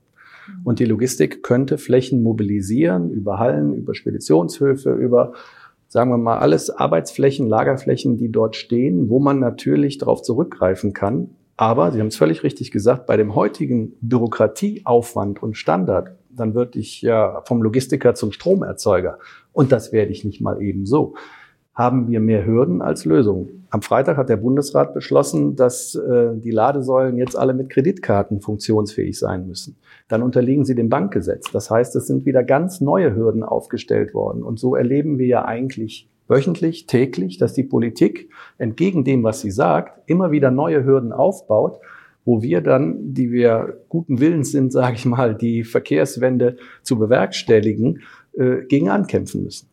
Und 0.63 0.79
die 0.79 0.85
Logistik 0.85 1.43
könnte 1.43 1.77
Flächen 1.77 2.23
mobilisieren 2.23 3.11
über 3.11 3.39
Hallen, 3.39 3.73
über 3.73 3.93
Speditionshöfe, 3.93 4.91
über 4.91 5.33
sagen 5.87 6.11
wir 6.11 6.17
mal, 6.17 6.37
alles 6.37 6.69
Arbeitsflächen, 6.69 7.47
Lagerflächen, 7.47 8.17
die 8.17 8.31
dort 8.31 8.55
stehen, 8.55 9.09
wo 9.09 9.19
man 9.19 9.39
natürlich 9.39 9.97
darauf 9.97 10.21
zurückgreifen 10.21 10.93
kann. 10.93 11.31
Aber, 11.57 11.91
Sie 11.91 11.99
haben 11.99 12.07
es 12.07 12.15
völlig 12.15 12.43
richtig 12.43 12.71
gesagt, 12.71 13.05
bei 13.05 13.17
dem 13.17 13.35
heutigen 13.35 13.93
Bürokratieaufwand 13.99 15.43
und 15.43 15.57
Standard, 15.57 16.15
dann 16.29 16.53
würde 16.53 16.79
ich 16.79 17.01
ja 17.01 17.41
vom 17.45 17.61
Logistiker 17.61 18.13
zum 18.13 18.31
Stromerzeuger. 18.31 19.17
Und 19.51 19.71
das 19.71 19.91
werde 19.91 20.11
ich 20.11 20.23
nicht 20.23 20.39
mal 20.41 20.61
eben 20.61 20.85
so 20.85 21.15
haben 21.79 22.09
wir 22.09 22.19
mehr 22.19 22.45
Hürden 22.45 22.81
als 22.81 23.05
Lösungen. 23.05 23.65
Am 23.69 23.81
Freitag 23.81 24.17
hat 24.17 24.27
der 24.27 24.35
Bundesrat 24.35 24.93
beschlossen, 24.93 25.55
dass 25.55 25.95
äh, 25.95 26.35
die 26.35 26.51
Ladesäulen 26.51 27.15
jetzt 27.15 27.37
alle 27.37 27.53
mit 27.53 27.69
Kreditkarten 27.69 28.41
funktionsfähig 28.41 29.17
sein 29.17 29.47
müssen. 29.47 29.77
Dann 30.09 30.21
unterliegen 30.21 30.65
sie 30.65 30.75
dem 30.75 30.89
Bankgesetz. 30.89 31.49
Das 31.53 31.71
heißt, 31.71 31.95
es 31.95 32.05
sind 32.05 32.25
wieder 32.25 32.43
ganz 32.43 32.81
neue 32.81 33.15
Hürden 33.15 33.43
aufgestellt 33.43 34.13
worden. 34.13 34.43
Und 34.43 34.59
so 34.59 34.75
erleben 34.75 35.19
wir 35.19 35.27
ja 35.27 35.45
eigentlich 35.45 36.09
wöchentlich, 36.27 36.85
täglich, 36.85 37.37
dass 37.37 37.53
die 37.53 37.63
Politik 37.63 38.29
entgegen 38.57 39.05
dem, 39.05 39.23
was 39.23 39.39
sie 39.39 39.51
sagt, 39.51 40.01
immer 40.05 40.31
wieder 40.31 40.51
neue 40.51 40.83
Hürden 40.83 41.13
aufbaut, 41.13 41.79
wo 42.25 42.41
wir 42.41 42.59
dann, 42.59 43.13
die 43.13 43.31
wir 43.31 43.77
guten 43.87 44.19
Willens 44.19 44.51
sind, 44.51 44.71
sage 44.73 44.95
ich 44.95 45.05
mal, 45.05 45.33
die 45.33 45.63
Verkehrswende 45.63 46.57
zu 46.83 46.99
bewerkstelligen, 46.99 48.01
äh, 48.33 48.65
gegen 48.67 48.89
ankämpfen 48.89 49.43
müssen. 49.45 49.68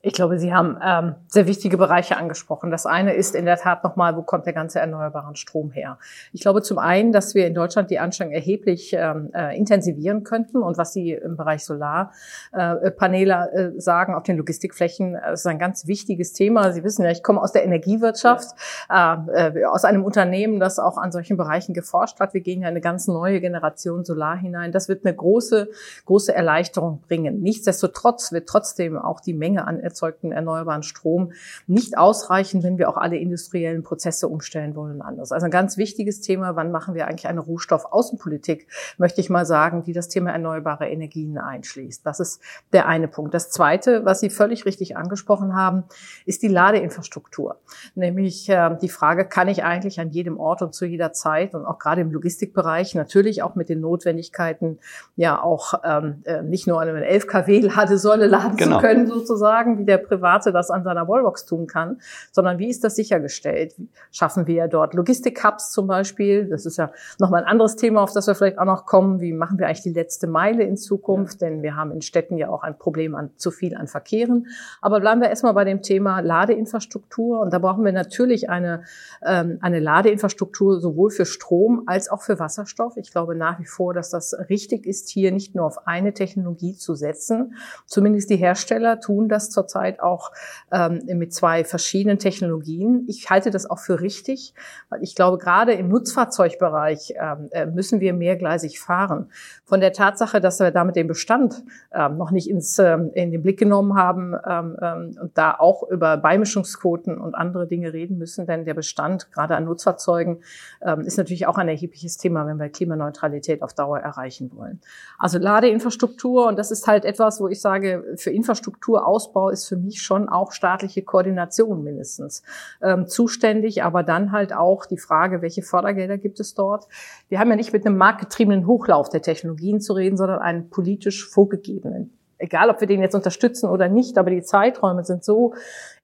Ich 0.00 0.12
glaube, 0.12 0.38
Sie 0.38 0.54
haben 0.54 0.78
ähm, 0.80 1.16
sehr 1.26 1.48
wichtige 1.48 1.76
Bereiche 1.76 2.16
angesprochen. 2.16 2.70
Das 2.70 2.86
eine 2.86 3.14
ist 3.14 3.34
in 3.34 3.46
der 3.46 3.56
Tat 3.56 3.82
nochmal, 3.82 4.16
wo 4.16 4.22
kommt 4.22 4.46
der 4.46 4.52
ganze 4.52 4.78
erneuerbare 4.78 5.34
Strom 5.34 5.72
her? 5.72 5.98
Ich 6.32 6.40
glaube 6.40 6.62
zum 6.62 6.78
einen, 6.78 7.10
dass 7.10 7.34
wir 7.34 7.48
in 7.48 7.54
Deutschland 7.54 7.90
die 7.90 7.98
Anstrengungen 7.98 8.38
erheblich 8.38 8.92
ähm, 8.92 9.30
äh, 9.34 9.58
intensivieren 9.58 10.22
könnten 10.22 10.58
und 10.58 10.78
was 10.78 10.92
Sie 10.92 11.10
im 11.14 11.36
Bereich 11.36 11.64
Solarpaneele 11.64 13.50
äh, 13.52 13.60
äh, 13.60 13.80
sagen 13.80 14.14
auf 14.14 14.22
den 14.22 14.36
Logistikflächen, 14.36 15.16
äh, 15.16 15.32
ist 15.32 15.48
ein 15.48 15.58
ganz 15.58 15.88
wichtiges 15.88 16.32
Thema. 16.32 16.70
Sie 16.72 16.84
wissen 16.84 17.04
ja, 17.04 17.10
ich 17.10 17.24
komme 17.24 17.42
aus 17.42 17.50
der 17.50 17.64
Energiewirtschaft, 17.64 18.54
äh, 18.88 19.16
äh, 19.48 19.64
aus 19.64 19.84
einem 19.84 20.04
Unternehmen, 20.04 20.60
das 20.60 20.78
auch 20.78 20.96
an 20.96 21.10
solchen 21.10 21.36
Bereichen 21.36 21.74
geforscht 21.74 22.20
hat. 22.20 22.34
Wir 22.34 22.40
gehen 22.40 22.62
ja 22.62 22.68
eine 22.68 22.80
ganz 22.80 23.08
neue 23.08 23.40
Generation 23.40 24.04
Solar 24.04 24.36
hinein. 24.36 24.70
Das 24.70 24.88
wird 24.88 25.04
eine 25.04 25.16
große, 25.16 25.70
große 26.04 26.32
Erleichterung 26.32 27.00
bringen. 27.00 27.40
Nichtsdestotrotz 27.40 28.30
wird 28.30 28.48
trotzdem 28.48 28.96
auch 28.96 29.18
die 29.18 29.34
Menge 29.34 29.66
an 29.66 29.87
erzeugten 29.88 30.32
erneuerbaren 30.32 30.82
Strom 30.82 31.32
nicht 31.66 31.96
ausreichen, 31.96 32.62
wenn 32.62 32.78
wir 32.78 32.88
auch 32.88 32.96
alle 32.96 33.16
industriellen 33.16 33.82
Prozesse 33.82 34.28
umstellen 34.28 34.76
wollen 34.76 34.96
und 34.96 35.02
anders. 35.02 35.32
Also 35.32 35.46
ein 35.46 35.50
ganz 35.50 35.76
wichtiges 35.76 36.20
Thema, 36.20 36.56
wann 36.56 36.70
machen 36.70 36.94
wir 36.94 37.06
eigentlich 37.06 37.26
eine 37.26 37.40
Rohstoffaußenpolitik, 37.40 38.66
möchte 38.98 39.20
ich 39.20 39.30
mal 39.30 39.46
sagen, 39.46 39.82
die 39.82 39.92
das 39.92 40.08
Thema 40.08 40.30
erneuerbare 40.30 40.88
Energien 40.88 41.38
einschließt. 41.38 42.04
Das 42.04 42.20
ist 42.20 42.40
der 42.72 42.86
eine 42.86 43.08
Punkt. 43.08 43.34
Das 43.34 43.50
zweite, 43.50 44.04
was 44.04 44.20
Sie 44.20 44.30
völlig 44.30 44.66
richtig 44.66 44.96
angesprochen 44.96 45.54
haben, 45.54 45.84
ist 46.26 46.42
die 46.42 46.48
Ladeinfrastruktur. 46.48 47.56
Nämlich 47.94 48.48
äh, 48.48 48.76
die 48.80 48.88
Frage, 48.88 49.24
kann 49.24 49.48
ich 49.48 49.64
eigentlich 49.64 50.00
an 50.00 50.10
jedem 50.10 50.38
Ort 50.38 50.62
und 50.62 50.74
zu 50.74 50.84
jeder 50.84 51.12
Zeit 51.12 51.54
und 51.54 51.64
auch 51.64 51.78
gerade 51.78 52.02
im 52.02 52.10
Logistikbereich 52.10 52.94
natürlich 52.94 53.42
auch 53.42 53.54
mit 53.54 53.68
den 53.68 53.80
Notwendigkeiten 53.80 54.78
ja 55.16 55.42
auch 55.42 55.74
ähm, 55.84 56.22
äh, 56.24 56.42
nicht 56.42 56.66
nur 56.66 56.80
eine 56.80 57.04
11 57.04 57.26
kW 57.26 57.60
Ladesäule 57.60 58.26
laden 58.26 58.56
genau. 58.56 58.76
zu 58.76 58.82
können 58.82 59.06
sozusagen, 59.06 59.77
wie 59.78 59.84
der 59.84 59.98
Private 59.98 60.52
das 60.52 60.70
an 60.70 60.84
seiner 60.84 61.08
Wallbox 61.08 61.46
tun 61.46 61.66
kann, 61.66 62.00
sondern 62.32 62.58
wie 62.58 62.68
ist 62.68 62.84
das 62.84 62.96
sichergestellt? 62.96 63.74
Schaffen 64.10 64.46
wir 64.46 64.68
dort 64.68 64.94
Logistik-Hubs 64.94 65.72
zum 65.72 65.86
Beispiel? 65.86 66.48
Das 66.48 66.66
ist 66.66 66.76
ja 66.76 66.90
nochmal 67.18 67.42
ein 67.42 67.48
anderes 67.48 67.76
Thema, 67.76 68.02
auf 68.02 68.12
das 68.12 68.26
wir 68.26 68.34
vielleicht 68.34 68.58
auch 68.58 68.64
noch 68.64 68.86
kommen. 68.86 69.20
Wie 69.20 69.32
machen 69.32 69.58
wir 69.58 69.66
eigentlich 69.66 69.82
die 69.82 69.92
letzte 69.92 70.26
Meile 70.26 70.64
in 70.64 70.76
Zukunft? 70.76 71.40
Denn 71.40 71.62
wir 71.62 71.76
haben 71.76 71.92
in 71.92 72.02
Städten 72.02 72.36
ja 72.36 72.48
auch 72.48 72.62
ein 72.62 72.78
Problem 72.78 73.14
an 73.14 73.30
zu 73.36 73.50
viel 73.50 73.76
an 73.76 73.86
Verkehren. 73.86 74.46
Aber 74.80 75.00
bleiben 75.00 75.20
wir 75.20 75.28
erstmal 75.28 75.54
bei 75.54 75.64
dem 75.64 75.82
Thema 75.82 76.20
Ladeinfrastruktur. 76.20 77.40
Und 77.40 77.52
da 77.52 77.58
brauchen 77.58 77.84
wir 77.84 77.92
natürlich 77.92 78.50
eine, 78.50 78.82
ähm, 79.24 79.58
eine 79.60 79.80
Ladeinfrastruktur 79.80 80.80
sowohl 80.80 81.10
für 81.10 81.26
Strom 81.26 81.82
als 81.86 82.10
auch 82.10 82.22
für 82.22 82.38
Wasserstoff. 82.38 82.96
Ich 82.96 83.10
glaube 83.10 83.34
nach 83.34 83.60
wie 83.60 83.66
vor, 83.66 83.94
dass 83.94 84.10
das 84.10 84.34
richtig 84.48 84.86
ist, 84.86 85.08
hier 85.08 85.32
nicht 85.32 85.54
nur 85.54 85.66
auf 85.66 85.86
eine 85.86 86.12
Technologie 86.12 86.74
zu 86.74 86.94
setzen. 86.94 87.54
Zumindest 87.86 88.30
die 88.30 88.36
Hersteller 88.36 89.00
tun 89.00 89.28
das 89.28 89.50
zurzeit 89.68 90.00
auch 90.00 90.32
ähm, 90.72 91.00
mit 91.06 91.32
zwei 91.32 91.64
verschiedenen 91.64 92.18
Technologien. 92.18 93.04
Ich 93.06 93.28
halte 93.30 93.50
das 93.50 93.68
auch 93.68 93.78
für 93.78 94.00
richtig, 94.00 94.54
weil 94.88 95.02
ich 95.02 95.14
glaube, 95.14 95.38
gerade 95.38 95.72
im 95.72 95.88
Nutzfahrzeugbereich 95.88 97.14
ähm, 97.20 97.48
äh, 97.50 97.66
müssen 97.66 98.00
wir 98.00 98.14
mehrgleisig 98.14 98.80
fahren. 98.80 99.30
Von 99.64 99.80
der 99.80 99.92
Tatsache, 99.92 100.40
dass 100.40 100.60
wir 100.60 100.70
damit 100.70 100.96
den 100.96 101.06
Bestand 101.06 101.62
ähm, 101.92 102.16
noch 102.16 102.30
nicht 102.30 102.48
ins, 102.48 102.78
ähm, 102.78 103.10
in 103.14 103.30
den 103.30 103.42
Blick 103.42 103.58
genommen 103.58 103.94
haben 103.94 104.34
ähm, 104.46 104.76
ähm, 104.80 105.18
und 105.20 105.36
da 105.36 105.54
auch 105.58 105.88
über 105.88 106.16
Beimischungsquoten 106.16 107.18
und 107.18 107.34
andere 107.34 107.66
Dinge 107.66 107.92
reden 107.92 108.18
müssen, 108.18 108.46
denn 108.46 108.64
der 108.64 108.74
Bestand 108.74 109.30
gerade 109.32 109.56
an 109.56 109.64
Nutzfahrzeugen 109.64 110.38
ähm, 110.80 111.00
ist 111.00 111.18
natürlich 111.18 111.46
auch 111.46 111.58
ein 111.58 111.68
erhebliches 111.68 112.16
Thema, 112.16 112.46
wenn 112.46 112.58
wir 112.58 112.68
Klimaneutralität 112.70 113.62
auf 113.62 113.74
Dauer 113.74 113.98
erreichen 113.98 114.50
wollen. 114.54 114.80
Also 115.18 115.38
Ladeinfrastruktur 115.38 116.46
und 116.46 116.58
das 116.58 116.70
ist 116.70 116.86
halt 116.86 117.04
etwas, 117.04 117.40
wo 117.40 117.48
ich 117.48 117.60
sage, 117.60 118.04
für 118.16 118.30
Infrastrukturausbau 118.30 119.50
ist 119.50 119.57
für 119.66 119.76
mich 119.76 120.02
schon 120.02 120.28
auch 120.28 120.52
staatliche 120.52 121.02
Koordination 121.02 121.82
mindestens 121.82 122.42
ähm, 122.82 123.06
zuständig, 123.06 123.82
aber 123.82 124.02
dann 124.02 124.32
halt 124.32 124.52
auch 124.52 124.86
die 124.86 124.98
Frage, 124.98 125.42
welche 125.42 125.62
Fördergelder 125.62 126.18
gibt 126.18 126.38
es 126.40 126.54
dort. 126.54 126.86
Wir 127.28 127.38
haben 127.40 127.50
ja 127.50 127.56
nicht 127.56 127.72
mit 127.72 127.84
einem 127.84 127.96
marktgetriebenen 127.96 128.66
Hochlauf 128.66 129.08
der 129.08 129.22
Technologien 129.22 129.80
zu 129.80 129.94
reden, 129.94 130.16
sondern 130.16 130.40
einen 130.40 130.70
politisch 130.70 131.28
vorgegebenen 131.28 132.12
egal 132.38 132.70
ob 132.70 132.80
wir 132.80 132.86
den 132.86 133.00
jetzt 133.00 133.14
unterstützen 133.14 133.68
oder 133.68 133.88
nicht, 133.88 134.16
aber 134.16 134.30
die 134.30 134.42
Zeiträume 134.42 135.04
sind 135.04 135.24
so 135.24 135.54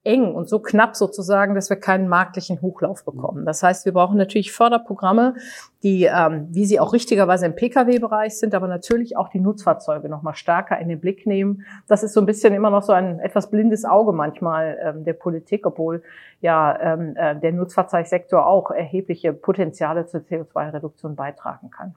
eng 0.03 0.35
und 0.35 0.49
so 0.49 0.59
knapp 0.59 0.97
sozusagen, 0.97 1.55
dass 1.55 1.71
wir 1.71 1.77
keinen 1.77 2.09
marktlichen 2.09 2.61
Hochlauf 2.61 3.05
bekommen. 3.05 3.47
Das 3.47 3.63
heißt, 3.63 3.87
wir 3.87 3.93
brauchen 3.93 4.19
natürlich 4.19 4.53
Förderprogramme, 4.53 5.35
die, 5.85 6.05
ähm, 6.05 6.49
wie 6.51 6.65
sie 6.65 6.81
auch 6.81 6.95
richtigerweise 6.95 7.45
im 7.45 7.55
Pkw-Bereich 7.55 8.39
sind, 8.39 8.55
aber 8.55 8.69
natürlich 8.69 9.19
auch 9.19 9.29
die 9.29 9.39
Nutzfahrzeuge 9.39 10.09
noch 10.09 10.23
mal 10.23 10.35
stärker 10.35 10.79
in 10.79 10.89
den 10.89 10.99
Blick 10.99 11.27
nehmen. 11.27 11.67
Das 11.87 12.03
ist 12.03 12.15
so 12.15 12.21
ein 12.21 12.27
bisschen 12.27 12.55
immer 12.55 12.71
noch 12.71 12.83
so 12.83 12.95
ein 12.95 13.21
etwas 13.21 13.51
blindes 13.51 13.85
Auge 13.85 14.13
manchmal 14.13 14.79
ähm, 14.83 15.05
der 15.05 15.13
Politik, 15.13 15.67
obwohl 15.67 16.03
ja 16.41 16.79
ähm, 16.81 17.15
äh, 17.17 17.39
der 17.39 17.53
Nutzfahrzeugsektor 17.53 18.47
auch 18.47 18.71
erhebliche 18.71 19.35
Potenziale 19.35 20.07
zur 20.07 20.21
CO2-Reduktion 20.21 21.17
beitragen 21.17 21.71
kann. 21.71 21.95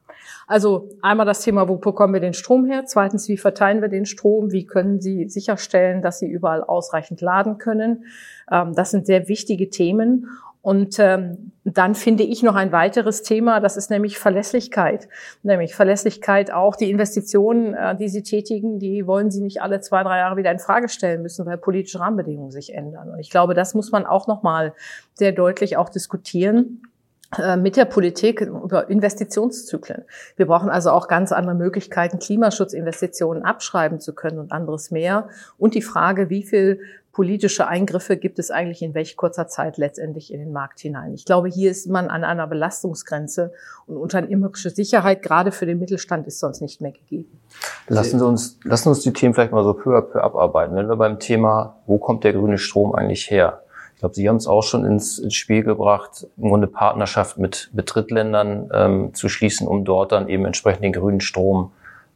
Also 0.47 0.89
einmal 1.01 1.25
das 1.25 1.41
Thema, 1.41 1.69
wo 1.69 1.77
bekommen 1.77 2.13
wir 2.13 2.21
den 2.21 2.33
Strom 2.33 2.65
her? 2.65 2.83
Zweitens, 2.85 3.29
wie 3.29 3.37
verteilen 3.37 3.81
wir 3.81 3.89
den 3.89 4.05
Strom? 4.05 4.51
Wie 4.51 4.65
können 4.65 4.99
Sie 4.99 5.29
sicherstellen, 5.29 6.01
dass 6.01 6.19
Sie 6.19 6.27
überall 6.27 6.61
ausreichend 6.61 7.21
laden 7.21 7.57
können? 7.57 8.03
Ähm, 8.51 8.73
das 8.75 8.91
sind 8.91 9.05
sehr 9.05 9.29
wichtige 9.29 9.69
Themen. 9.69 10.27
Und 10.67 10.99
ähm, 10.99 11.53
dann 11.63 11.95
finde 11.95 12.23
ich 12.23 12.43
noch 12.43 12.55
ein 12.55 12.73
weiteres 12.73 13.23
Thema, 13.23 13.61
das 13.61 13.77
ist 13.77 13.89
nämlich 13.89 14.19
Verlässlichkeit. 14.19 15.07
Nämlich 15.41 15.73
Verlässlichkeit 15.73 16.51
auch 16.51 16.75
die 16.75 16.91
Investitionen, 16.91 17.73
äh, 17.73 17.95
die 17.95 18.09
Sie 18.09 18.21
tätigen, 18.21 18.77
die 18.77 19.07
wollen 19.07 19.31
Sie 19.31 19.39
nicht 19.39 19.61
alle 19.61 19.79
zwei, 19.79 20.03
drei 20.03 20.17
Jahre 20.17 20.35
wieder 20.35 20.51
in 20.51 20.59
Frage 20.59 20.89
stellen 20.89 21.21
müssen, 21.21 21.45
weil 21.45 21.57
politische 21.57 22.01
Rahmenbedingungen 22.01 22.51
sich 22.51 22.73
ändern. 22.73 23.09
Und 23.09 23.19
ich 23.19 23.29
glaube, 23.29 23.53
das 23.53 23.75
muss 23.75 23.93
man 23.93 24.05
auch 24.05 24.27
nochmal 24.27 24.73
sehr 25.13 25.31
deutlich 25.31 25.77
auch 25.77 25.87
diskutieren 25.87 26.81
mit 27.57 27.75
der 27.75 27.85
Politik 27.85 28.41
über 28.41 28.89
Investitionszyklen. 28.89 30.05
Wir 30.37 30.45
brauchen 30.45 30.69
also 30.69 30.91
auch 30.91 31.07
ganz 31.07 31.31
andere 31.31 31.55
Möglichkeiten, 31.55 32.19
Klimaschutzinvestitionen 32.19 33.43
abschreiben 33.43 33.99
zu 33.99 34.13
können 34.13 34.39
und 34.39 34.51
anderes 34.51 34.91
mehr. 34.91 35.27
Und 35.57 35.75
die 35.75 35.81
Frage, 35.81 36.29
wie 36.29 36.43
viel 36.43 36.79
politische 37.17 37.67
Eingriffe 37.67 38.15
gibt 38.15 38.37
es 38.37 38.51
eigentlich 38.51 38.83
in 38.83 38.93
welch 38.93 39.17
kurzer 39.17 39.47
Zeit 39.47 39.77
letztendlich 39.77 40.31
in 40.31 40.39
den 40.39 40.51
Markt 40.51 40.79
hinein. 40.79 41.15
Ich 41.15 41.25
glaube, 41.25 41.49
hier 41.49 41.71
ist 41.71 41.87
man 41.87 42.09
an 42.09 42.23
einer 42.23 42.45
Belastungsgrenze 42.45 43.51
und 43.87 43.97
unternehmerische 43.97 44.69
Sicherheit 44.69 45.23
gerade 45.23 45.51
für 45.51 45.65
den 45.65 45.79
Mittelstand 45.79 46.27
ist 46.27 46.39
sonst 46.39 46.61
nicht 46.61 46.79
mehr 46.79 46.91
gegeben. 46.91 47.39
Lassen 47.87 48.19
Sie 48.19 48.25
uns, 48.25 48.59
lassen 48.63 48.89
uns 48.89 49.01
die 49.01 49.13
Themen 49.13 49.33
vielleicht 49.33 49.51
mal 49.51 49.63
so 49.63 49.73
peu 49.73 49.97
à 49.97 50.01
peu 50.01 50.21
abarbeiten. 50.21 50.75
Wenn 50.75 50.87
wir 50.87 50.95
beim 50.95 51.17
Thema, 51.17 51.77
wo 51.87 51.97
kommt 51.97 52.23
der 52.23 52.33
grüne 52.33 52.59
Strom 52.59 52.93
eigentlich 52.93 53.31
her? 53.31 53.63
Ich 53.97 53.99
glaube, 53.99 54.13
Sie 54.13 54.29
haben 54.29 54.35
es 54.35 54.45
auch 54.45 54.61
schon 54.61 54.85
ins, 54.85 55.17
ins 55.17 55.33
Spiel 55.33 55.63
gebracht, 55.63 56.27
im 56.37 56.49
Grunde 56.49 56.67
Partnerschaft 56.67 57.39
mit, 57.39 57.71
mit 57.73 57.91
Drittländern 57.91 58.69
ähm, 58.71 59.13
zu 59.15 59.27
schließen, 59.27 59.67
um 59.67 59.85
dort 59.85 60.11
dann 60.11 60.29
eben 60.29 60.45
entsprechend 60.45 60.83
den 60.83 60.93
grünen 60.93 61.19
Strom 61.19 61.71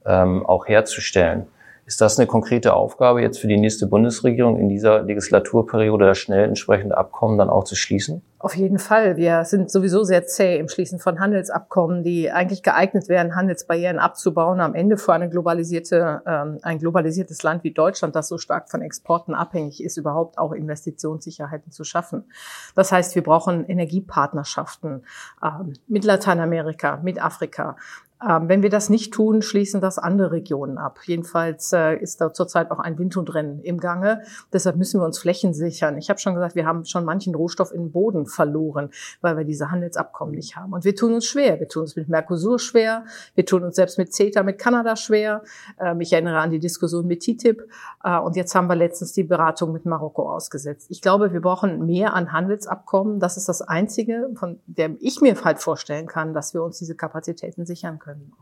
ähm, 0.06 0.46
auch 0.46 0.68
herzustellen. 0.68 1.48
Ist 1.92 2.00
das 2.00 2.18
eine 2.18 2.26
konkrete 2.26 2.74
Aufgabe 2.74 3.22
jetzt 3.22 3.38
für 3.38 3.50
die 3.50 3.58
nächste 3.58 3.86
Bundesregierung 3.86 4.58
in 4.58 4.70
dieser 4.70 5.02
Legislaturperiode, 5.02 6.06
das 6.06 6.20
schnell 6.20 6.46
entsprechende 6.46 6.98
Abkommen 6.98 7.38
dann 7.38 7.50
auch 7.50 7.66
zu 7.66 7.76
schließen? 7.76 8.22
Auf 8.40 8.56
jeden 8.56 8.80
Fall. 8.80 9.18
Wir 9.18 9.44
sind 9.44 9.70
sowieso 9.70 10.06
sehr 10.06 10.26
zäh 10.26 10.58
im 10.58 10.70
Schließen 10.70 11.00
von 11.00 11.20
Handelsabkommen, 11.20 12.02
die 12.02 12.32
eigentlich 12.32 12.64
geeignet 12.64 13.10
wären, 13.10 13.36
Handelsbarrieren 13.36 14.00
abzubauen. 14.00 14.62
Am 14.62 14.74
Ende 14.74 14.96
für 14.96 15.12
eine 15.12 15.30
globalisierte, 15.30 16.22
ähm, 16.26 16.60
ein 16.62 16.80
globalisiertes 16.80 17.44
Land 17.44 17.66
wie 17.66 17.72
Deutschland, 17.72 18.16
das 18.16 18.30
so 18.30 18.38
stark 18.38 18.72
von 18.72 18.82
Exporten 18.82 19.36
abhängig 19.36 19.84
ist, 19.84 19.98
überhaupt 19.98 20.38
auch 20.38 20.54
Investitionssicherheiten 20.54 21.74
zu 21.74 21.84
schaffen. 21.84 22.24
Das 22.74 22.94
heißt, 22.94 23.16
wir 23.16 23.22
brauchen 23.22 23.66
Energiepartnerschaften 23.66 25.04
ähm, 25.44 25.74
mit 25.90 26.06
Lateinamerika, 26.06 27.02
mit 27.04 27.22
Afrika. 27.22 27.76
Ähm, 28.28 28.50
wenn 28.50 28.62
wir 28.62 28.70
das 28.70 28.90
nicht 28.90 29.14
tun, 29.14 29.42
schließen 29.42 29.82
das 29.82 29.98
andere 29.98 30.32
Regionen 30.32 30.78
ab. 30.78 31.00
Jedenfalls 31.06 31.74
äh, 31.74 31.96
ist 31.96 32.22
da 32.22 32.34
zurzeit 32.34 32.70
auch 32.70 32.78
ein 32.78 33.00
Wind 33.00 33.18
und 33.18 33.34
Rennen 33.34 33.62
im 33.62 33.80
Gange. 33.80 34.22
Deshalb 34.54 34.76
müssen 34.76 35.00
wir 35.00 35.06
uns 35.06 35.18
Flächen 35.18 35.54
sichern. 35.54 35.98
Ich 35.98 36.10
habe 36.10 36.20
schon 36.20 36.36
gesagt, 36.36 36.56
wir 36.56 36.68
haben 36.68 36.86
schon 36.86 37.04
manchen 37.04 37.34
Rohstoff 37.34 37.72
in 37.72 37.86
den 37.86 37.92
Boden 37.92 38.28
verloren, 38.28 38.92
weil 39.22 39.38
wir 39.38 39.44
diese 39.44 39.72
Handelsabkommen 39.72 40.36
nicht 40.36 40.56
haben. 40.56 40.72
Und 40.74 40.86
wir 40.86 40.96
tun 40.96 41.14
uns 41.14 41.26
schwer. 41.26 41.60
Wir 41.60 41.68
tun 41.68 41.84
uns 41.84 41.96
mit 41.96 42.10
Mercosur 42.10 42.60
schwer. 42.60 43.06
Wir 43.34 43.46
tun 43.46 43.64
uns 43.64 43.76
selbst 43.76 43.98
mit 43.98 44.14
CETA, 44.14 44.44
mit 44.44 44.60
Kanada 44.60 44.96
schwer. 44.96 45.42
Ähm, 45.80 46.00
ich 46.02 46.14
erinnere 46.14 46.40
an 46.40 46.52
die 46.52 46.60
Diskussion 46.60 47.08
mit 47.08 47.22
TTIP. 47.22 47.68
Äh, 48.04 48.20
und 48.20 48.36
jetzt 48.36 48.54
haben 48.54 48.68
wir 48.68 48.76
letztens 48.76 49.14
die 49.14 49.24
Beratung 49.24 49.72
mit 49.72 49.86
Marokko 49.86 50.32
ausgesetzt. 50.32 50.88
Ich 50.90 51.02
glaube, 51.02 51.34
wir 51.34 51.42
brauchen 51.42 51.88
mehr 51.88 52.14
an 52.14 52.32
Handelsabkommen. 52.32 53.20
Das 53.20 53.38
ist 53.38 53.50
das 53.50 53.64
Einzige, 53.64 54.30
von 54.36 54.60
dem 54.68 54.98
ich 55.00 55.22
mir 55.22 55.36
halt 55.44 55.60
vorstellen 55.60 56.06
kann, 56.06 56.36
dass 56.36 56.54
wir 56.54 56.62
uns 56.64 56.78
diese 56.78 56.96
Kapazitäten 56.96 57.66
sichern 57.66 57.98
können 57.98 58.11
können. 58.12 58.34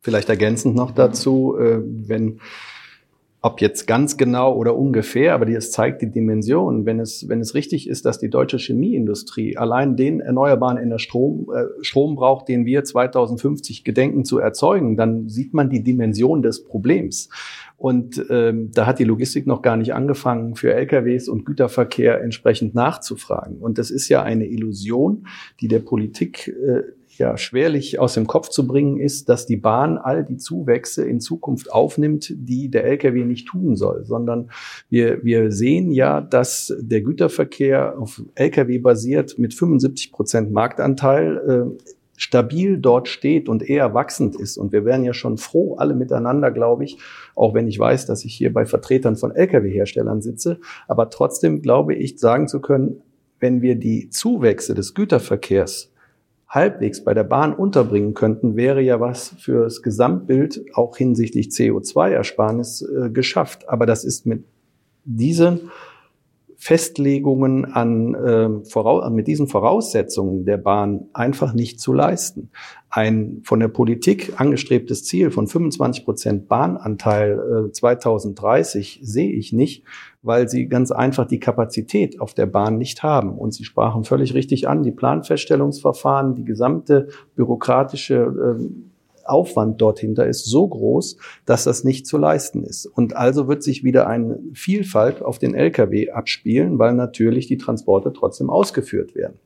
Vielleicht 0.00 0.28
ergänzend 0.28 0.74
noch 0.74 0.90
dazu, 0.90 1.56
äh, 1.58 1.80
wenn 1.82 2.40
ob 3.44 3.60
jetzt 3.60 3.86
ganz 3.86 4.16
genau 4.16 4.54
oder 4.54 4.74
ungefähr, 4.74 5.34
aber 5.34 5.46
es 5.48 5.70
zeigt 5.70 6.00
die 6.00 6.10
Dimension. 6.10 6.86
Wenn 6.86 6.98
es, 6.98 7.28
wenn 7.28 7.40
es 7.40 7.54
richtig 7.54 7.90
ist, 7.90 8.06
dass 8.06 8.18
die 8.18 8.30
deutsche 8.30 8.56
Chemieindustrie 8.56 9.58
allein 9.58 9.96
den 9.96 10.20
erneuerbaren 10.20 10.98
Strom, 10.98 11.52
äh, 11.54 11.66
Strom 11.84 12.16
braucht, 12.16 12.48
den 12.48 12.64
wir 12.64 12.84
2050 12.84 13.84
gedenken 13.84 14.24
zu 14.24 14.38
erzeugen, 14.38 14.96
dann 14.96 15.28
sieht 15.28 15.52
man 15.52 15.68
die 15.68 15.82
Dimension 15.82 16.40
des 16.40 16.64
Problems. 16.64 17.28
Und 17.76 18.24
ähm, 18.30 18.70
da 18.72 18.86
hat 18.86 18.98
die 18.98 19.04
Logistik 19.04 19.46
noch 19.46 19.60
gar 19.60 19.76
nicht 19.76 19.92
angefangen, 19.92 20.54
für 20.54 20.72
LKWs 20.72 21.28
und 21.28 21.44
Güterverkehr 21.44 22.22
entsprechend 22.22 22.74
nachzufragen. 22.74 23.58
Und 23.58 23.76
das 23.76 23.90
ist 23.90 24.08
ja 24.08 24.22
eine 24.22 24.46
Illusion, 24.46 25.26
die 25.60 25.68
der 25.68 25.80
Politik 25.80 26.48
äh, 26.48 26.84
ja 27.18 27.36
schwerlich 27.36 27.98
aus 27.98 28.14
dem 28.14 28.26
Kopf 28.26 28.48
zu 28.48 28.66
bringen 28.66 28.98
ist, 28.98 29.28
dass 29.28 29.46
die 29.46 29.56
Bahn 29.56 29.98
all 29.98 30.24
die 30.24 30.36
Zuwächse 30.36 31.04
in 31.04 31.20
Zukunft 31.20 31.72
aufnimmt, 31.72 32.32
die 32.34 32.70
der 32.70 32.84
Lkw 32.84 33.24
nicht 33.24 33.48
tun 33.48 33.76
soll, 33.76 34.04
sondern 34.04 34.50
wir, 34.88 35.24
wir 35.24 35.50
sehen 35.52 35.90
ja, 35.90 36.20
dass 36.20 36.74
der 36.78 37.02
Güterverkehr 37.02 37.98
auf 37.98 38.22
Lkw 38.34 38.78
basiert 38.78 39.38
mit 39.38 39.54
75 39.54 40.12
Prozent 40.12 40.52
Marktanteil 40.52 41.76
äh, 41.78 41.84
stabil 42.16 42.78
dort 42.78 43.08
steht 43.08 43.48
und 43.48 43.68
eher 43.68 43.94
wachsend 43.94 44.36
ist. 44.36 44.56
Und 44.56 44.72
wir 44.72 44.84
wären 44.84 45.04
ja 45.04 45.12
schon 45.12 45.38
froh, 45.38 45.76
alle 45.76 45.94
miteinander, 45.94 46.50
glaube 46.50 46.84
ich, 46.84 46.98
auch 47.34 47.54
wenn 47.54 47.66
ich 47.66 47.78
weiß, 47.78 48.06
dass 48.06 48.24
ich 48.24 48.34
hier 48.34 48.52
bei 48.52 48.66
Vertretern 48.66 49.16
von 49.16 49.34
Lkw-Herstellern 49.34 50.22
sitze. 50.22 50.60
Aber 50.86 51.10
trotzdem 51.10 51.62
glaube 51.62 51.94
ich, 51.94 52.18
sagen 52.18 52.48
zu 52.48 52.60
können, 52.60 53.02
wenn 53.40 53.62
wir 53.62 53.74
die 53.74 54.10
Zuwächse 54.10 54.74
des 54.74 54.94
Güterverkehrs 54.94 55.92
halbwegs 56.54 57.02
bei 57.02 57.14
der 57.14 57.24
Bahn 57.24 57.52
unterbringen 57.52 58.14
könnten, 58.14 58.56
wäre 58.56 58.80
ja 58.80 59.00
was 59.00 59.34
fürs 59.38 59.82
Gesamtbild 59.82 60.64
auch 60.74 60.96
hinsichtlich 60.96 61.48
CO2-Ersparnis 61.48 62.82
äh, 62.82 63.10
geschafft. 63.10 63.68
Aber 63.68 63.86
das 63.86 64.04
ist 64.04 64.26
mit 64.26 64.44
diesen 65.04 65.70
Festlegungen 66.64 67.66
an, 67.66 68.14
äh, 68.14 68.64
voraus, 68.64 69.10
mit 69.10 69.26
diesen 69.26 69.48
Voraussetzungen 69.48 70.46
der 70.46 70.56
Bahn 70.56 71.10
einfach 71.12 71.52
nicht 71.52 71.78
zu 71.78 71.92
leisten. 71.92 72.48
Ein 72.88 73.42
von 73.44 73.60
der 73.60 73.68
Politik 73.68 74.40
angestrebtes 74.40 75.04
Ziel 75.04 75.30
von 75.30 75.46
25 75.46 76.06
Prozent 76.06 76.48
Bahnanteil 76.48 77.66
äh, 77.68 77.70
2030 77.70 79.00
sehe 79.02 79.30
ich 79.30 79.52
nicht, 79.52 79.84
weil 80.22 80.48
sie 80.48 80.66
ganz 80.66 80.90
einfach 80.90 81.26
die 81.26 81.38
Kapazität 81.38 82.18
auf 82.18 82.32
der 82.32 82.46
Bahn 82.46 82.78
nicht 82.78 83.02
haben. 83.02 83.36
Und 83.36 83.52
Sie 83.52 83.64
sprachen 83.64 84.04
völlig 84.04 84.32
richtig 84.32 84.66
an, 84.66 84.82
die 84.82 84.90
Planfeststellungsverfahren, 84.90 86.34
die 86.34 86.46
gesamte 86.46 87.08
bürokratische 87.36 88.56
äh, 88.58 88.93
Aufwand 89.26 89.80
dort 89.80 89.98
hinter 89.98 90.26
ist 90.26 90.44
so 90.44 90.66
groß, 90.66 91.16
dass 91.46 91.64
das 91.64 91.84
nicht 91.84 92.06
zu 92.06 92.18
leisten 92.18 92.64
ist. 92.64 92.86
Und 92.86 93.16
also 93.16 93.48
wird 93.48 93.62
sich 93.62 93.84
wieder 93.84 94.06
eine 94.06 94.38
Vielfalt 94.52 95.22
auf 95.22 95.38
den 95.38 95.54
Lkw 95.54 96.10
abspielen, 96.10 96.78
weil 96.78 96.94
natürlich 96.94 97.46
die 97.46 97.58
Transporte 97.58 98.12
trotzdem 98.12 98.50
ausgeführt 98.50 99.14
werden. 99.14 99.38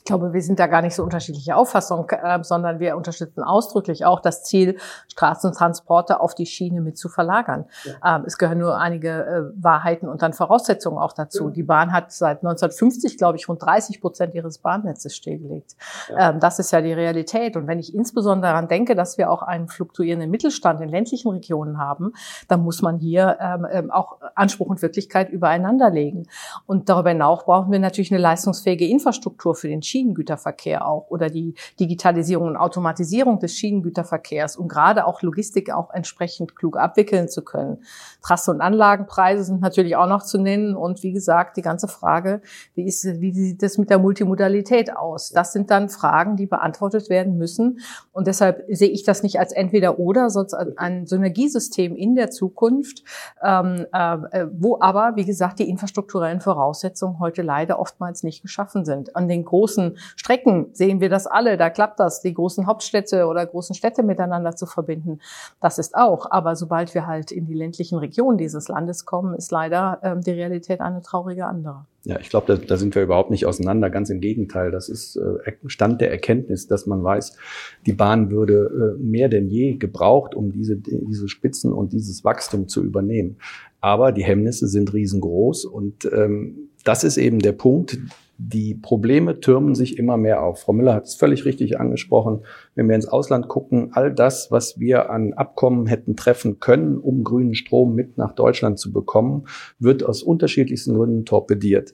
Ich 0.00 0.04
glaube, 0.04 0.32
wir 0.32 0.42
sind 0.42 0.58
da 0.58 0.66
gar 0.66 0.80
nicht 0.80 0.94
so 0.94 1.02
unterschiedliche 1.04 1.54
Auffassung, 1.54 2.08
äh, 2.08 2.42
sondern 2.42 2.80
wir 2.80 2.96
unterstützen 2.96 3.42
ausdrücklich 3.42 4.06
auch 4.06 4.20
das 4.20 4.44
Ziel, 4.44 4.78
Straßentransporte 5.08 6.20
auf 6.20 6.34
die 6.34 6.46
Schiene 6.46 6.80
mit 6.80 6.96
zu 6.96 7.10
verlagern. 7.10 7.66
Ja. 7.84 8.16
Ähm, 8.16 8.24
es 8.26 8.38
gehören 8.38 8.58
nur 8.58 8.78
einige 8.78 9.08
äh, 9.10 9.62
Wahrheiten 9.62 10.08
und 10.08 10.22
dann 10.22 10.32
Voraussetzungen 10.32 10.96
auch 10.96 11.12
dazu. 11.12 11.48
Ja. 11.48 11.50
Die 11.50 11.62
Bahn 11.62 11.92
hat 11.92 12.12
seit 12.12 12.38
1950, 12.38 13.18
glaube 13.18 13.36
ich, 13.36 13.46
rund 13.46 13.62
30 13.62 14.00
Prozent 14.00 14.34
ihres 14.34 14.58
Bahnnetzes 14.58 15.14
stillgelegt. 15.14 15.76
Ja. 16.08 16.30
Ähm, 16.30 16.40
das 16.40 16.58
ist 16.58 16.70
ja 16.70 16.80
die 16.80 16.94
Realität. 16.94 17.56
Und 17.56 17.66
wenn 17.66 17.78
ich 17.78 17.94
insbesondere 17.94 18.52
daran 18.52 18.68
denke, 18.68 18.94
dass 18.94 19.18
wir 19.18 19.30
auch 19.30 19.42
einen 19.42 19.68
fluktuierenden 19.68 20.30
Mittelstand 20.30 20.80
in 20.80 20.88
ländlichen 20.88 21.30
Regionen 21.30 21.78
haben, 21.78 22.14
dann 22.48 22.62
muss 22.62 22.80
man 22.80 22.98
hier 22.98 23.36
ähm, 23.38 23.66
ähm 23.70 23.90
auch 23.90 24.16
Anspruch 24.34 24.68
und 24.68 24.80
Wirklichkeit 24.80 25.28
übereinander 25.28 25.90
legen. 25.90 26.26
Und 26.64 26.88
darüber 26.88 27.10
hinaus 27.10 27.44
brauchen 27.44 27.70
wir 27.70 27.78
natürlich 27.78 28.10
eine 28.10 28.20
leistungsfähige 28.20 28.86
Infrastruktur 28.86 29.54
für 29.54 29.68
den 29.68 29.82
Schienengüterverkehr 29.90 30.86
auch 30.86 31.10
oder 31.10 31.28
die 31.28 31.54
Digitalisierung 31.78 32.48
und 32.48 32.56
Automatisierung 32.56 33.38
des 33.38 33.54
Schienengüterverkehrs 33.54 34.56
und 34.56 34.68
gerade 34.68 35.06
auch 35.06 35.22
Logistik 35.22 35.72
auch 35.72 35.90
entsprechend 35.92 36.56
klug 36.56 36.76
abwickeln 36.76 37.28
zu 37.28 37.42
können. 37.42 37.82
Trasse- 38.22 38.50
und 38.50 38.60
Anlagenpreise 38.60 39.44
sind 39.44 39.60
natürlich 39.60 39.96
auch 39.96 40.06
noch 40.06 40.22
zu 40.22 40.38
nennen 40.38 40.76
und 40.76 41.02
wie 41.02 41.12
gesagt, 41.12 41.56
die 41.56 41.62
ganze 41.62 41.88
Frage, 41.88 42.40
wie, 42.74 42.86
ist, 42.86 43.04
wie 43.20 43.32
sieht 43.32 43.62
es 43.62 43.78
mit 43.78 43.90
der 43.90 43.98
Multimodalität 43.98 44.96
aus? 44.96 45.30
Das 45.30 45.52
sind 45.52 45.70
dann 45.70 45.88
Fragen, 45.88 46.36
die 46.36 46.46
beantwortet 46.46 47.10
werden 47.10 47.36
müssen 47.36 47.80
und 48.12 48.26
deshalb 48.26 48.64
sehe 48.68 48.90
ich 48.90 49.02
das 49.02 49.22
nicht 49.22 49.38
als 49.38 49.52
entweder 49.52 49.98
oder, 49.98 50.30
sondern 50.30 50.76
ein 50.76 51.06
Synergiesystem 51.06 51.96
in 51.96 52.14
der 52.14 52.30
Zukunft, 52.30 53.02
ähm, 53.42 53.86
äh, 53.92 54.46
wo 54.52 54.78
aber, 54.80 55.16
wie 55.16 55.24
gesagt, 55.24 55.58
die 55.58 55.68
infrastrukturellen 55.68 56.40
Voraussetzungen 56.40 57.18
heute 57.18 57.42
leider 57.42 57.78
oftmals 57.78 58.22
nicht 58.22 58.42
geschaffen 58.42 58.84
sind. 58.84 59.16
An 59.16 59.28
den 59.28 59.44
großen 59.44 59.79
großen 59.80 59.96
Strecken 60.16 60.66
sehen 60.72 61.00
wir 61.00 61.08
das 61.08 61.26
alle, 61.26 61.56
da 61.56 61.70
klappt 61.70 62.00
das, 62.00 62.20
die 62.20 62.34
großen 62.34 62.66
Hauptstädte 62.66 63.26
oder 63.26 63.44
großen 63.46 63.74
Städte 63.74 64.02
miteinander 64.02 64.54
zu 64.56 64.66
verbinden. 64.66 65.20
Das 65.60 65.78
ist 65.78 65.94
auch. 65.94 66.30
Aber 66.30 66.56
sobald 66.56 66.94
wir 66.94 67.06
halt 67.06 67.32
in 67.32 67.46
die 67.46 67.54
ländlichen 67.54 67.98
Regionen 67.98 68.38
dieses 68.38 68.68
Landes 68.68 69.04
kommen, 69.04 69.34
ist 69.34 69.50
leider 69.50 69.98
ähm, 70.02 70.20
die 70.20 70.32
Realität 70.32 70.80
eine 70.80 71.02
traurige 71.02 71.46
andere. 71.46 71.86
Ja, 72.04 72.18
ich 72.18 72.30
glaube, 72.30 72.46
da, 72.46 72.64
da 72.64 72.76
sind 72.78 72.94
wir 72.94 73.02
überhaupt 73.02 73.30
nicht 73.30 73.44
auseinander. 73.44 73.90
Ganz 73.90 74.08
im 74.08 74.20
Gegenteil. 74.20 74.70
Das 74.70 74.88
ist 74.88 75.16
äh, 75.16 75.52
Stand 75.66 76.00
der 76.00 76.10
Erkenntnis, 76.10 76.66
dass 76.66 76.86
man 76.86 77.02
weiß, 77.02 77.36
die 77.84 77.92
Bahn 77.92 78.30
würde 78.30 78.96
äh, 78.98 79.02
mehr 79.02 79.28
denn 79.28 79.48
je 79.48 79.74
gebraucht, 79.74 80.34
um 80.34 80.50
diese, 80.50 80.76
diese 80.76 81.28
Spitzen 81.28 81.72
und 81.72 81.92
dieses 81.92 82.24
Wachstum 82.24 82.68
zu 82.68 82.82
übernehmen. 82.82 83.36
Aber 83.82 84.12
die 84.12 84.24
Hemmnisse 84.24 84.66
sind 84.66 84.92
riesengroß 84.92 85.66
und 85.66 86.06
ähm, 86.12 86.70
das 86.84 87.04
ist 87.04 87.18
eben 87.18 87.40
der 87.40 87.52
Punkt, 87.52 87.98
die 88.42 88.74
Probleme 88.74 89.40
türmen 89.40 89.74
sich 89.74 89.98
immer 89.98 90.16
mehr 90.16 90.42
auf. 90.42 90.60
Frau 90.60 90.72
Müller 90.72 90.94
hat 90.94 91.04
es 91.04 91.14
völlig 91.14 91.44
richtig 91.44 91.78
angesprochen. 91.78 92.40
Wenn 92.74 92.88
wir 92.88 92.94
ins 92.94 93.06
Ausland 93.06 93.48
gucken, 93.48 93.90
all 93.92 94.14
das, 94.14 94.50
was 94.50 94.80
wir 94.80 95.10
an 95.10 95.34
Abkommen 95.34 95.86
hätten 95.86 96.16
treffen 96.16 96.58
können, 96.58 96.96
um 96.96 97.22
grünen 97.22 97.54
Strom 97.54 97.94
mit 97.94 98.16
nach 98.16 98.32
Deutschland 98.32 98.78
zu 98.78 98.92
bekommen, 98.92 99.46
wird 99.78 100.02
aus 100.02 100.22
unterschiedlichsten 100.22 100.94
Gründen 100.94 101.26
torpediert. 101.26 101.92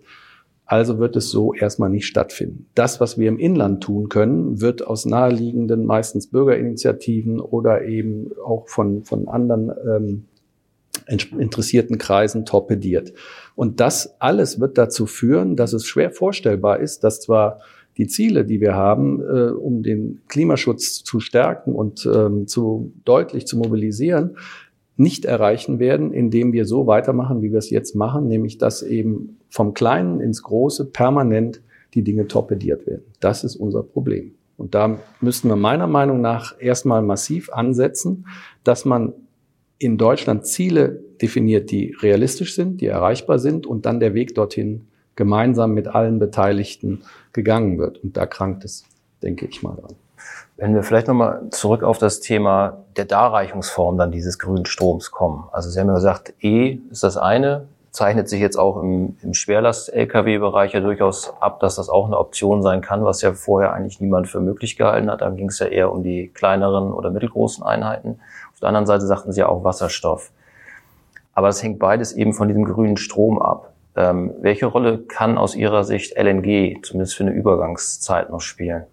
Also 0.66 0.98
wird 0.98 1.16
es 1.16 1.30
so 1.30 1.52
erstmal 1.52 1.90
nicht 1.90 2.06
stattfinden. 2.06 2.66
Das, 2.76 3.00
was 3.00 3.18
wir 3.18 3.28
im 3.28 3.38
Inland 3.38 3.82
tun 3.82 4.08
können, 4.08 4.60
wird 4.60 4.86
aus 4.86 5.04
naheliegenden, 5.04 5.84
meistens 5.84 6.30
Bürgerinitiativen 6.30 7.40
oder 7.40 7.84
eben 7.84 8.30
auch 8.44 8.68
von, 8.68 9.02
von 9.02 9.26
anderen 9.26 9.72
ähm, 9.88 10.24
interessierten 11.38 11.98
Kreisen 11.98 12.44
torpediert. 12.44 13.12
Und 13.56 13.80
das 13.80 14.20
alles 14.20 14.60
wird 14.60 14.78
dazu 14.78 15.06
führen, 15.06 15.56
dass 15.56 15.72
es 15.72 15.86
schwer 15.86 16.12
vorstellbar 16.12 16.78
ist, 16.78 17.02
dass 17.02 17.20
zwar 17.20 17.60
die 17.96 18.06
Ziele, 18.06 18.44
die 18.44 18.60
wir 18.60 18.74
haben, 18.74 19.20
äh, 19.22 19.50
um 19.50 19.82
den 19.82 20.20
Klimaschutz 20.28 21.02
zu 21.02 21.18
stärken 21.18 21.74
und 21.74 22.06
ähm, 22.06 22.46
zu 22.46 22.92
deutlich 23.04 23.46
zu 23.46 23.56
mobilisieren, 23.56 24.36
nicht 24.98 25.24
erreichen 25.24 25.78
werden, 25.78 26.12
indem 26.12 26.52
wir 26.52 26.66
so 26.66 26.86
weitermachen, 26.86 27.42
wie 27.42 27.50
wir 27.50 27.58
es 27.58 27.70
jetzt 27.70 27.96
machen, 27.96 28.28
nämlich 28.28 28.58
dass 28.58 28.82
eben 28.82 29.38
vom 29.48 29.74
Kleinen 29.74 30.20
ins 30.20 30.42
Große 30.42 30.86
permanent 30.86 31.60
die 31.94 32.02
Dinge 32.02 32.28
torpediert 32.28 32.86
werden. 32.86 33.04
Das 33.20 33.44
ist 33.44 33.56
unser 33.56 33.82
Problem. 33.82 34.32
Und 34.58 34.74
da 34.74 34.98
müssten 35.20 35.48
wir 35.48 35.56
meiner 35.56 35.86
Meinung 35.86 36.20
nach 36.20 36.54
erstmal 36.58 37.02
massiv 37.02 37.50
ansetzen, 37.50 38.26
dass 38.64 38.84
man 38.84 39.12
in 39.78 39.98
Deutschland 39.98 40.46
Ziele 40.46 41.02
definiert, 41.22 41.70
die 41.70 41.94
realistisch 42.00 42.54
sind, 42.54 42.80
die 42.80 42.86
erreichbar 42.86 43.38
sind 43.38 43.66
und 43.66 43.86
dann 43.86 44.00
der 44.00 44.14
Weg 44.14 44.34
dorthin 44.34 44.88
gemeinsam 45.16 45.72
mit 45.72 45.88
allen 45.88 46.18
Beteiligten 46.18 47.02
gegangen 47.32 47.78
wird. 47.78 48.02
Und 48.02 48.16
da 48.16 48.26
krankt 48.26 48.64
es, 48.64 48.84
denke 49.22 49.46
ich 49.46 49.62
mal 49.62 49.74
dran. 49.74 49.94
Wenn 50.56 50.74
wir 50.74 50.82
vielleicht 50.82 51.08
nochmal 51.08 51.50
zurück 51.50 51.82
auf 51.82 51.98
das 51.98 52.20
Thema 52.20 52.84
der 52.96 53.04
Darreichungsform 53.04 53.98
dann 53.98 54.10
dieses 54.10 54.38
grünen 54.38 54.64
Stroms 54.64 55.10
kommen. 55.10 55.44
Also 55.52 55.68
Sie 55.68 55.78
haben 55.78 55.88
ja 55.88 55.94
gesagt, 55.94 56.32
E 56.40 56.78
ist 56.90 57.02
das 57.02 57.18
eine, 57.18 57.66
zeichnet 57.90 58.28
sich 58.28 58.40
jetzt 58.40 58.58
auch 58.58 58.82
im, 58.82 59.16
im 59.22 59.34
Schwerlast-Lkw-Bereich 59.34 60.72
ja 60.72 60.80
durchaus 60.80 61.32
ab, 61.40 61.60
dass 61.60 61.76
das 61.76 61.88
auch 61.88 62.06
eine 62.06 62.18
Option 62.18 62.62
sein 62.62 62.80
kann, 62.80 63.04
was 63.04 63.22
ja 63.22 63.32
vorher 63.32 63.72
eigentlich 63.72 64.00
niemand 64.00 64.28
für 64.28 64.40
möglich 64.40 64.76
gehalten 64.76 65.10
hat. 65.10 65.22
Da 65.22 65.30
ging 65.30 65.48
es 65.48 65.58
ja 65.58 65.66
eher 65.66 65.92
um 65.92 66.02
die 66.02 66.28
kleineren 66.28 66.92
oder 66.92 67.10
mittelgroßen 67.10 67.64
Einheiten. 67.64 68.20
Auf 68.52 68.60
der 68.60 68.68
anderen 68.68 68.86
Seite 68.86 69.06
sagten 69.06 69.32
sie 69.32 69.40
ja 69.40 69.48
auch 69.48 69.64
Wasserstoff. 69.64 70.30
Aber 71.36 71.48
es 71.48 71.62
hängt 71.62 71.78
beides 71.78 72.14
eben 72.14 72.32
von 72.32 72.48
diesem 72.48 72.64
grünen 72.64 72.96
Strom 72.96 73.40
ab. 73.40 73.74
Ähm, 73.94 74.32
welche 74.40 74.66
Rolle 74.66 74.98
kann 75.06 75.36
aus 75.36 75.54
Ihrer 75.54 75.84
Sicht 75.84 76.16
LNG 76.16 76.82
zumindest 76.82 77.14
für 77.14 77.24
eine 77.24 77.32
Übergangszeit 77.32 78.30
noch 78.30 78.40
spielen? 78.40 78.86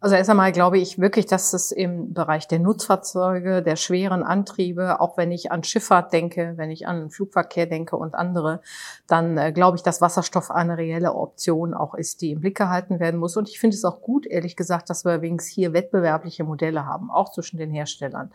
Also 0.00 0.14
erst 0.16 0.30
einmal 0.30 0.50
glaube 0.52 0.78
ich 0.78 1.00
wirklich, 1.00 1.26
dass 1.26 1.52
es 1.52 1.72
im 1.72 2.14
Bereich 2.14 2.46
der 2.46 2.58
Nutzfahrzeuge, 2.58 3.62
der 3.62 3.76
schweren 3.76 4.22
Antriebe, 4.22 5.00
auch 5.00 5.16
wenn 5.16 5.30
ich 5.30 5.52
an 5.52 5.62
Schifffahrt 5.62 6.12
denke, 6.12 6.54
wenn 6.56 6.70
ich 6.70 6.86
an 6.86 7.10
Flugverkehr 7.10 7.66
denke 7.66 7.96
und 7.96 8.14
andere, 8.14 8.60
dann 9.06 9.36
äh, 9.38 9.52
glaube 9.52 9.76
ich, 9.76 9.82
dass 9.82 10.00
Wasserstoff 10.00 10.50
eine 10.50 10.78
reelle 10.78 11.14
Option 11.14 11.74
auch 11.74 11.94
ist, 11.94 12.22
die 12.22 12.32
im 12.32 12.40
Blick 12.40 12.56
gehalten 12.56 12.98
werden 12.98 13.18
muss. 13.18 13.36
Und 13.36 13.48
ich 13.48 13.58
finde 13.60 13.76
es 13.76 13.84
auch 13.84 14.00
gut, 14.00 14.26
ehrlich 14.26 14.56
gesagt, 14.56 14.90
dass 14.90 15.04
wir 15.04 15.14
übrigens 15.14 15.46
hier 15.46 15.72
wettbewerbliche 15.72 16.42
Modelle 16.42 16.86
haben, 16.86 17.10
auch 17.10 17.30
zwischen 17.32 17.56
den 17.56 17.70
Herstellern. 17.70 18.32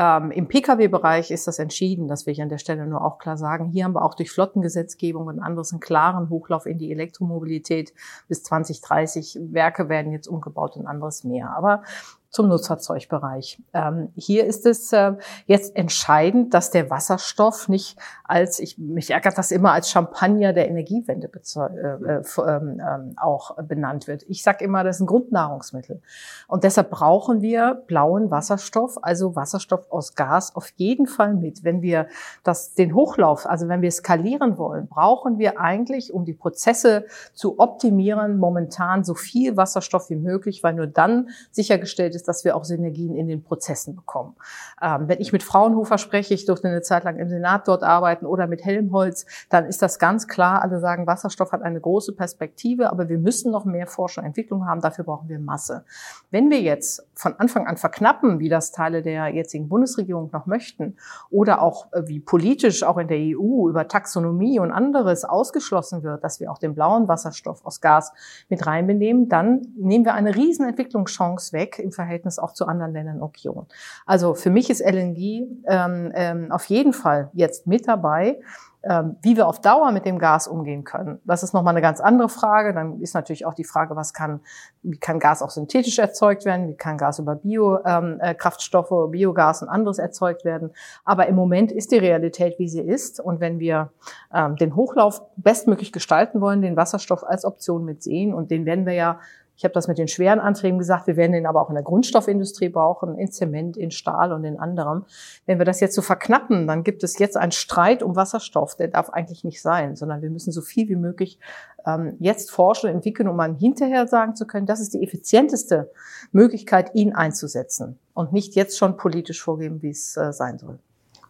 Ähm, 0.00 0.30
Im 0.30 0.48
Pkw-Bereich 0.48 1.30
ist 1.30 1.46
das 1.46 1.58
entschieden, 1.58 2.08
das 2.08 2.24
will 2.24 2.32
ich 2.32 2.40
an 2.40 2.48
der 2.48 2.56
Stelle 2.56 2.86
nur 2.86 3.04
auch 3.04 3.18
klar 3.18 3.36
sagen. 3.36 3.66
Hier 3.66 3.84
haben 3.84 3.92
wir 3.92 4.02
auch 4.02 4.14
durch 4.14 4.30
Flottengesetzgebung 4.30 5.26
und 5.26 5.40
anderes 5.40 5.72
einen 5.72 5.80
klaren 5.80 6.30
Hochlauf 6.30 6.64
in 6.64 6.78
die 6.78 6.90
Elektromobilität. 6.90 7.92
Bis 8.26 8.42
2030 8.42 9.38
Werke 9.52 9.90
werden 9.90 10.10
jetzt 10.10 10.26
umgebaut 10.26 10.78
und 10.78 10.86
anderes 10.86 11.22
mehr. 11.22 11.54
Aber 11.54 11.82
zum 12.30 12.48
Nutzfahrzeugbereich. 12.48 13.60
Ähm, 13.74 14.12
hier 14.14 14.46
ist 14.46 14.64
es 14.64 14.92
äh, 14.92 15.12
jetzt 15.46 15.74
entscheidend, 15.76 16.54
dass 16.54 16.70
der 16.70 16.88
Wasserstoff 16.88 17.68
nicht 17.68 17.98
als, 18.24 18.60
ich, 18.60 18.78
mich 18.78 19.10
ärgert 19.10 19.36
das 19.36 19.50
immer, 19.50 19.72
als 19.72 19.90
Champagner 19.90 20.52
der 20.52 20.68
Energiewende 20.68 21.28
äh, 21.28 21.58
äh, 21.58 22.22
ähm, 22.46 22.80
ähm, 22.80 23.14
auch 23.16 23.56
benannt 23.62 24.06
wird. 24.06 24.24
Ich 24.28 24.44
sage 24.44 24.64
immer, 24.64 24.84
das 24.84 24.96
ist 24.96 25.02
ein 25.02 25.06
Grundnahrungsmittel. 25.06 26.00
Und 26.46 26.62
deshalb 26.62 26.90
brauchen 26.90 27.42
wir 27.42 27.82
blauen 27.88 28.30
Wasserstoff, 28.30 28.98
also 29.02 29.34
Wasserstoff 29.34 29.90
aus 29.90 30.14
Gas 30.14 30.54
auf 30.54 30.68
jeden 30.76 31.08
Fall 31.08 31.34
mit. 31.34 31.64
Wenn 31.64 31.82
wir 31.82 32.06
das, 32.44 32.74
den 32.74 32.94
Hochlauf, 32.94 33.46
also 33.46 33.66
wenn 33.68 33.82
wir 33.82 33.90
skalieren 33.90 34.56
wollen, 34.56 34.86
brauchen 34.86 35.38
wir 35.38 35.58
eigentlich, 35.58 36.14
um 36.14 36.24
die 36.24 36.34
Prozesse 36.34 37.06
zu 37.34 37.58
optimieren, 37.58 38.38
momentan 38.38 39.02
so 39.02 39.14
viel 39.14 39.56
Wasserstoff 39.56 40.10
wie 40.10 40.16
möglich, 40.16 40.62
weil 40.62 40.74
nur 40.74 40.86
dann 40.86 41.30
sichergestellt 41.50 42.14
ist, 42.14 42.19
ist, 42.20 42.28
dass 42.28 42.44
wir 42.44 42.56
auch 42.56 42.64
Synergien 42.64 43.14
in 43.14 43.26
den 43.26 43.42
Prozessen 43.42 43.96
bekommen. 43.96 44.36
Ähm, 44.80 45.08
wenn 45.08 45.20
ich 45.20 45.32
mit 45.32 45.42
Fraunhofer 45.42 45.98
spreche, 45.98 46.34
ich 46.34 46.44
durfte 46.44 46.68
eine 46.68 46.82
Zeit 46.82 47.04
lang 47.04 47.16
im 47.16 47.28
Senat 47.28 47.66
dort 47.66 47.82
arbeiten 47.82 48.26
oder 48.26 48.46
mit 48.46 48.64
Helmholtz, 48.64 49.26
dann 49.48 49.66
ist 49.66 49.82
das 49.82 49.98
ganz 49.98 50.28
klar. 50.28 50.62
Alle 50.62 50.80
sagen, 50.80 51.06
Wasserstoff 51.06 51.52
hat 51.52 51.62
eine 51.62 51.80
große 51.80 52.14
Perspektive, 52.14 52.90
aber 52.90 53.08
wir 53.08 53.18
müssen 53.18 53.50
noch 53.50 53.64
mehr 53.64 53.86
Forschung 53.86 54.22
und 54.22 54.28
Entwicklung 54.28 54.66
haben. 54.66 54.80
Dafür 54.80 55.04
brauchen 55.04 55.28
wir 55.28 55.38
Masse. 55.38 55.84
Wenn 56.30 56.50
wir 56.50 56.60
jetzt 56.60 57.06
von 57.14 57.34
Anfang 57.38 57.66
an 57.66 57.76
verknappen, 57.76 58.38
wie 58.38 58.48
das 58.48 58.72
Teile 58.72 59.02
der 59.02 59.28
jetzigen 59.28 59.68
Bundesregierung 59.68 60.30
noch 60.32 60.46
möchten, 60.46 60.96
oder 61.30 61.62
auch 61.62 61.92
äh, 61.92 62.06
wie 62.06 62.20
politisch 62.20 62.82
auch 62.82 62.98
in 62.98 63.08
der 63.08 63.18
EU 63.18 63.68
über 63.68 63.88
Taxonomie 63.88 64.58
und 64.58 64.72
anderes 64.72 65.24
ausgeschlossen 65.24 66.02
wird, 66.02 66.22
dass 66.24 66.40
wir 66.40 66.50
auch 66.50 66.58
den 66.58 66.74
blauen 66.74 67.08
Wasserstoff 67.08 67.64
aus 67.64 67.80
Gas 67.80 68.12
mit 68.48 68.66
reinbenehmen, 68.66 69.28
dann 69.28 69.62
nehmen 69.76 70.04
wir 70.04 70.14
eine 70.14 70.34
riesen 70.34 70.68
Entwicklungschance 70.68 71.52
weg 71.52 71.78
im 71.78 71.92
Verhältnis 71.92 72.09
Verhältnis 72.10 72.40
auch 72.40 72.52
zu 72.52 72.66
anderen 72.66 72.92
Ländern 72.92 73.22
und 73.22 73.36
Regionen. 73.36 73.68
Also 74.04 74.34
für 74.34 74.50
mich 74.50 74.68
ist 74.68 74.80
LNG 74.80 75.46
ähm, 75.66 76.12
ähm, 76.14 76.52
auf 76.52 76.64
jeden 76.64 76.92
Fall 76.92 77.30
jetzt 77.32 77.66
mit 77.66 77.86
dabei. 77.86 78.40
Ähm, 78.82 79.16
wie 79.20 79.36
wir 79.36 79.46
auf 79.46 79.60
Dauer 79.60 79.92
mit 79.92 80.06
dem 80.06 80.18
Gas 80.18 80.48
umgehen 80.48 80.84
können, 80.84 81.20
das 81.26 81.42
ist 81.42 81.52
nochmal 81.52 81.74
eine 81.74 81.82
ganz 81.82 82.00
andere 82.00 82.30
Frage. 82.30 82.72
Dann 82.72 82.98
ist 83.02 83.12
natürlich 83.12 83.44
auch 83.44 83.52
die 83.52 83.64
Frage, 83.64 83.94
was 83.94 84.14
kann, 84.14 84.40
wie 84.82 84.96
kann 84.96 85.18
Gas 85.18 85.42
auch 85.42 85.50
synthetisch 85.50 85.98
erzeugt 85.98 86.46
werden, 86.46 86.66
wie 86.66 86.76
kann 86.76 86.96
Gas 86.96 87.18
über 87.18 87.34
Biokraftstoffe, 87.34 88.90
ähm, 88.90 89.08
äh, 89.08 89.10
Biogas 89.10 89.60
und 89.60 89.68
anderes 89.68 89.98
erzeugt 89.98 90.46
werden. 90.46 90.70
Aber 91.04 91.26
im 91.26 91.36
Moment 91.36 91.72
ist 91.72 91.92
die 91.92 91.98
Realität, 91.98 92.58
wie 92.58 92.70
sie 92.70 92.80
ist. 92.80 93.20
Und 93.20 93.40
wenn 93.40 93.58
wir 93.58 93.90
ähm, 94.32 94.56
den 94.56 94.74
Hochlauf 94.74 95.20
bestmöglich 95.36 95.92
gestalten 95.92 96.40
wollen, 96.40 96.62
den 96.62 96.78
Wasserstoff 96.78 97.22
als 97.22 97.44
Option 97.44 97.84
mit 97.84 98.02
sehen, 98.02 98.32
und 98.32 98.50
den 98.50 98.64
werden 98.64 98.86
wir 98.86 98.94
ja 98.94 99.20
ich 99.60 99.64
habe 99.64 99.74
das 99.74 99.88
mit 99.88 99.98
den 99.98 100.08
schweren 100.08 100.40
Antrieben 100.40 100.78
gesagt, 100.78 101.06
wir 101.06 101.16
werden 101.16 101.32
den 101.32 101.44
aber 101.44 101.60
auch 101.60 101.68
in 101.68 101.74
der 101.74 101.84
Grundstoffindustrie 101.84 102.70
brauchen, 102.70 103.18
in 103.18 103.30
Zement, 103.30 103.76
in 103.76 103.90
Stahl 103.90 104.32
und 104.32 104.42
in 104.42 104.58
anderem. 104.58 105.04
Wenn 105.44 105.58
wir 105.58 105.66
das 105.66 105.80
jetzt 105.80 105.94
so 105.94 106.00
verknappen, 106.00 106.66
dann 106.66 106.82
gibt 106.82 107.04
es 107.04 107.18
jetzt 107.18 107.36
einen 107.36 107.52
Streit 107.52 108.02
um 108.02 108.16
Wasserstoff, 108.16 108.74
der 108.74 108.88
darf 108.88 109.10
eigentlich 109.10 109.44
nicht 109.44 109.60
sein, 109.60 109.96
sondern 109.96 110.22
wir 110.22 110.30
müssen 110.30 110.50
so 110.50 110.62
viel 110.62 110.88
wie 110.88 110.96
möglich 110.96 111.38
ähm, 111.84 112.16
jetzt 112.20 112.50
forschen 112.50 112.88
und 112.88 112.96
entwickeln, 112.96 113.28
um 113.28 113.36
dann 113.36 113.54
hinterher 113.54 114.06
sagen 114.06 114.34
zu 114.34 114.46
können, 114.46 114.64
das 114.64 114.80
ist 114.80 114.94
die 114.94 115.02
effizienteste 115.02 115.90
Möglichkeit, 116.32 116.94
ihn 116.94 117.12
einzusetzen 117.12 117.98
und 118.14 118.32
nicht 118.32 118.54
jetzt 118.54 118.78
schon 118.78 118.96
politisch 118.96 119.42
vorgeben, 119.42 119.82
wie 119.82 119.90
es 119.90 120.16
äh, 120.16 120.32
sein 120.32 120.58
soll. 120.58 120.78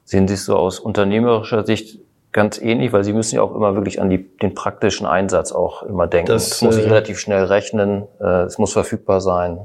Sehen 0.04 0.28
Sie 0.28 0.34
es 0.34 0.44
so 0.44 0.54
aus 0.54 0.78
unternehmerischer 0.78 1.66
Sicht 1.66 1.98
ganz 2.32 2.60
ähnlich, 2.60 2.92
weil 2.92 3.04
sie 3.04 3.12
müssen 3.12 3.36
ja 3.36 3.42
auch 3.42 3.54
immer 3.54 3.74
wirklich 3.74 4.00
an 4.00 4.10
die, 4.10 4.36
den 4.38 4.54
praktischen 4.54 5.06
Einsatz 5.06 5.52
auch 5.52 5.82
immer 5.82 6.06
denken. 6.06 6.32
Das, 6.32 6.50
das 6.50 6.62
muss 6.62 6.76
ich 6.76 6.84
äh, 6.84 6.88
relativ 6.88 7.18
schnell 7.18 7.44
rechnen, 7.44 8.06
äh, 8.20 8.42
es 8.42 8.58
muss 8.58 8.72
verfügbar 8.72 9.20
sein. 9.20 9.60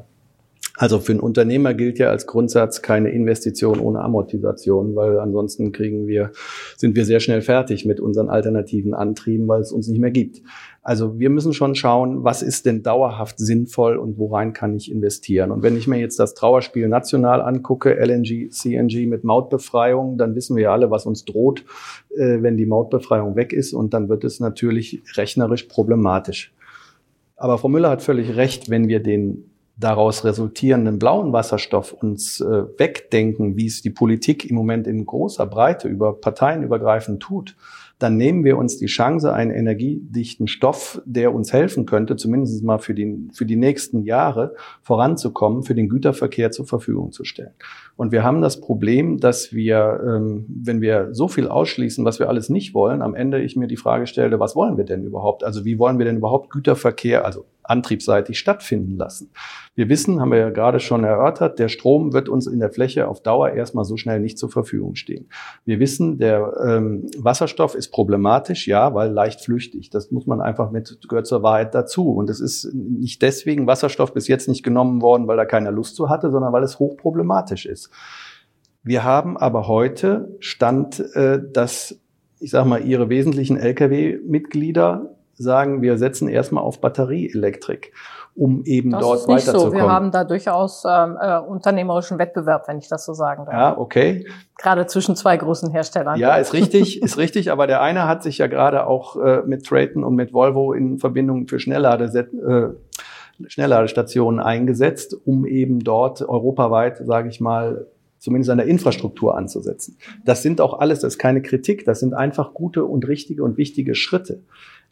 Also 0.78 1.00
für 1.00 1.14
einen 1.14 1.22
Unternehmer 1.22 1.74
gilt 1.74 2.00
ja 2.00 2.10
als 2.10 2.28
Grundsatz 2.28 2.82
keine 2.82 3.10
Investition 3.10 3.80
ohne 3.80 4.02
Amortisation, 4.02 4.96
weil 4.96 5.20
ansonsten 5.20 5.72
kriegen 5.72 6.08
wir, 6.08 6.32
sind 6.76 6.96
wir 6.96 7.06
sehr 7.06 7.22
schnell 7.22 7.42
fertig 7.42 7.86
mit 7.86 8.00
unseren 8.00 8.30
alternativen 8.30 8.94
Antrieben, 8.94 9.48
weil 9.48 9.62
es 9.62 9.72
uns 9.72 9.88
nicht 9.88 10.00
mehr 10.00 10.12
gibt. 10.12 10.42
Also 10.82 11.18
wir 11.18 11.30
müssen 11.30 11.54
schon 11.54 11.76
schauen, 11.76 12.24
was 12.24 12.44
ist 12.44 12.66
denn 12.66 12.84
dauerhaft 12.84 13.40
sinnvoll 13.40 13.98
und 13.98 14.20
worein 14.20 14.54
kann 14.54 14.76
ich 14.76 14.92
investieren. 14.92 15.52
Und 15.52 15.64
wenn 15.64 15.78
ich 15.78 15.88
mir 15.88 15.98
jetzt 15.98 16.20
das 16.20 16.36
Trauerspiel 16.36 16.88
national 16.88 17.42
angucke, 17.42 17.96
LNG, 17.96 18.50
CNG 18.50 19.08
mit 19.08 19.24
Mautbefreiung, 19.24 20.18
dann 20.18 20.36
wissen 20.36 20.56
wir 20.56 20.64
ja 20.64 20.74
alle, 20.74 20.92
was 20.92 21.06
uns 21.06 21.26
droht, 21.26 21.64
äh, 22.16 22.42
wenn 22.42 22.58
die 22.58 22.66
Mautbefreiung 22.68 23.36
weg 23.36 23.54
ist. 23.54 23.74
Und 23.74 23.94
dann 23.94 24.10
wird 24.10 24.24
es 24.24 24.40
natürlich 24.40 25.02
rechnerisch 25.16 25.64
problematisch. 25.64 26.54
Aber 27.38 27.58
Frau 27.58 27.68
Müller 27.68 27.90
hat 27.90 28.02
völlig 28.02 28.36
recht, 28.36 28.70
wenn 28.70 28.88
wir 28.88 29.02
den 29.02 29.50
daraus 29.78 30.24
resultierenden 30.24 31.00
blauen 31.00 31.34
Wasserstoff 31.34 31.94
uns 31.94 32.40
äh, 32.40 32.64
wegdenken, 32.78 33.58
wie 33.58 33.66
es 33.66 33.82
die 33.82 33.90
Politik 33.90 34.50
im 34.50 34.56
Moment 34.56 34.88
in 34.88 35.06
großer 35.06 35.46
Breite 35.46 35.88
über 35.88 36.20
Parteien 36.20 36.64
übergreifend 36.64 37.22
tut, 37.22 37.56
dann 38.00 38.18
nehmen 38.18 38.44
wir 38.44 38.58
uns 38.58 38.78
die 38.78 38.88
Chance, 38.88 39.34
einen 39.34 39.52
energiedichten 39.52 40.48
Stoff, 40.48 41.02
der 41.06 41.34
uns 41.34 41.54
helfen 41.54 41.86
könnte, 41.86 42.18
zumindest 42.18 42.62
mal 42.64 42.78
für 42.78 42.94
die, 42.94 43.30
für 43.34 43.46
die 43.46 43.56
nächsten 43.56 44.04
Jahre 44.04 44.56
voranzukommen, 44.82 45.64
für 45.64 45.76
den 45.76 45.88
Güterverkehr 45.88 46.52
zur 46.52 46.66
Verfügung 46.66 47.14
zu 47.14 47.24
stellen. 47.24 47.54
Und 47.96 48.12
wir 48.12 48.24
haben 48.24 48.42
das 48.42 48.60
Problem, 48.60 49.20
dass 49.20 49.54
wir, 49.54 50.02
ähm, 50.06 50.46
wenn 50.48 50.82
wir 50.82 51.14
so 51.14 51.30
viel 51.30 51.48
ausschließen, 51.48 52.04
was 52.04 52.20
wir 52.20 52.28
alles 52.28 52.50
nicht 52.50 52.74
wollen, 52.74 53.02
am 53.02 53.16
Ende 53.16 53.42
ich 53.42 53.56
mir 53.56 53.68
die 53.68 53.78
Frage 53.78 54.08
stelle, 54.08 54.40
was 54.42 54.56
wollen 54.58 54.78
wir 54.78 54.86
denn 54.86 55.04
überhaupt? 55.04 55.46
Also 55.46 55.64
wie 55.64 55.80
wollen 55.80 55.98
wir 55.98 56.06
denn 56.06 56.18
überhaupt 56.18 56.50
Güterverkehr, 56.50 57.24
also 57.24 57.46
antriebsseitig 57.70 58.40
stattfinden 58.40 58.98
lassen. 58.98 59.32
Wir 59.76 59.90
wissen, 59.90 60.22
haben 60.22 60.32
wir 60.32 60.40
ja 60.40 60.50
gerade 60.50 60.80
schon 60.80 61.04
erörtert, 61.04 61.60
der 61.60 61.68
Strom 61.68 62.14
wird 62.14 62.30
uns 62.30 62.48
in 62.48 62.60
der 62.60 62.72
Fläche 62.72 63.08
auf 63.08 63.22
Dauer 63.22 63.50
erstmal 63.50 63.86
so 63.86 63.98
schnell 63.98 64.20
nicht 64.20 64.38
zur 64.38 64.50
Verfügung 64.50 64.96
stehen. 64.96 65.28
Wir 65.66 65.80
wissen, 65.80 66.18
der 66.18 66.54
ähm, 66.66 67.08
Wasserstoff 67.18 67.76
ist 67.76 67.92
problematisch, 67.92 68.68
ja, 68.68 68.94
weil 68.94 69.12
leicht 69.12 69.42
flüchtig. 69.42 69.90
Das 69.90 70.12
muss 70.12 70.26
man 70.26 70.42
einfach 70.42 70.72
mit, 70.72 70.98
gehört 71.10 71.28
zur 71.28 71.44
Wahrheit 71.44 71.76
dazu. 71.76 72.12
Und 72.12 72.30
es 72.30 72.40
ist 72.40 72.74
nicht 72.74 73.22
deswegen 73.22 73.68
Wasserstoff 73.68 74.14
bis 74.14 74.28
jetzt 74.28 74.48
nicht 74.48 74.64
genommen 74.64 75.02
worden, 75.02 75.28
weil 75.28 75.38
da 75.38 75.46
keiner 75.46 75.72
Lust 75.72 75.96
zu 75.96 76.10
hatte, 76.10 76.32
sondern 76.32 76.54
weil 76.54 76.64
es 76.64 76.80
hochproblematisch 76.80 77.66
ist. 77.66 77.90
Wir 78.84 79.04
haben 79.04 79.36
aber 79.36 79.68
heute 79.68 80.36
Stand, 80.40 81.00
äh, 81.16 81.40
dass 81.52 82.00
ich 82.40 82.52
sage 82.52 82.68
mal, 82.68 82.86
ihre 82.86 83.10
wesentlichen 83.10 83.58
Lkw-Mitglieder 83.58 85.15
sagen, 85.38 85.82
wir 85.82 85.98
setzen 85.98 86.28
erstmal 86.28 86.64
auf 86.64 86.82
Batterieelektrik, 86.82 87.94
um 88.36 88.64
eben 88.66 88.92
das 88.92 89.02
dort 89.02 89.20
ist 89.20 89.28
nicht 89.28 89.48
weiterzukommen. 89.48 89.72
So. 89.72 89.78
Wir 89.78 89.92
haben 89.92 90.12
da 90.12 90.24
durchaus 90.24 90.84
ähm, 90.86 91.18
äh, 91.20 91.40
unternehmerischen 91.40 92.18
Wettbewerb, 92.18 92.68
wenn 92.68 92.78
ich 92.78 92.88
das 92.88 93.06
so 93.06 93.14
sagen 93.14 93.46
darf. 93.46 93.54
Ja, 93.54 93.78
okay. 93.78 94.26
Gerade 94.58 94.86
zwischen 94.88 95.16
zwei 95.16 95.38
großen 95.38 95.72
Herstellern. 95.72 96.20
Ja, 96.20 96.36
ist 96.36 96.54
richtig, 96.54 97.02
ist 97.04 97.18
richtig. 97.18 97.52
Aber 97.52 97.68
der 97.68 97.82
eine 97.82 98.08
hat 98.08 98.24
sich 98.24 98.38
ja 98.38 98.48
gerade 98.48 98.88
auch 98.88 99.18
äh, 99.18 99.42
mit 99.46 99.66
Trayton 99.66 100.04
und 100.04 100.16
mit 100.16 100.34
Volvo 100.34 100.74
in 100.74 101.00
Verbindung 101.00 101.48
für 101.48 101.60
Schnelllade 101.60 102.06
äh, 102.06 103.48
Schnellladestationen 103.48 104.40
eingesetzt, 104.40 105.16
um 105.26 105.46
eben 105.46 105.80
dort 105.80 106.22
europaweit, 106.22 106.98
sage 107.06 107.30
ich 107.30 107.42
mal, 107.42 107.88
zumindest 108.26 108.50
an 108.50 108.58
der 108.58 108.68
Infrastruktur 108.68 109.38
anzusetzen. 109.38 109.98
Das 110.24 110.42
sind 110.42 110.62
auch 110.62 110.80
alles, 110.80 111.02
das 111.02 111.14
ist 111.14 111.20
keine 111.20 111.42
Kritik, 111.42 111.86
das 111.86 112.00
sind 112.00 112.14
einfach 112.14 112.54
gute 112.54 112.86
und 112.86 113.08
richtige 113.08 113.44
und 113.44 113.58
wichtige 113.58 113.94
Schritte. 113.94 114.42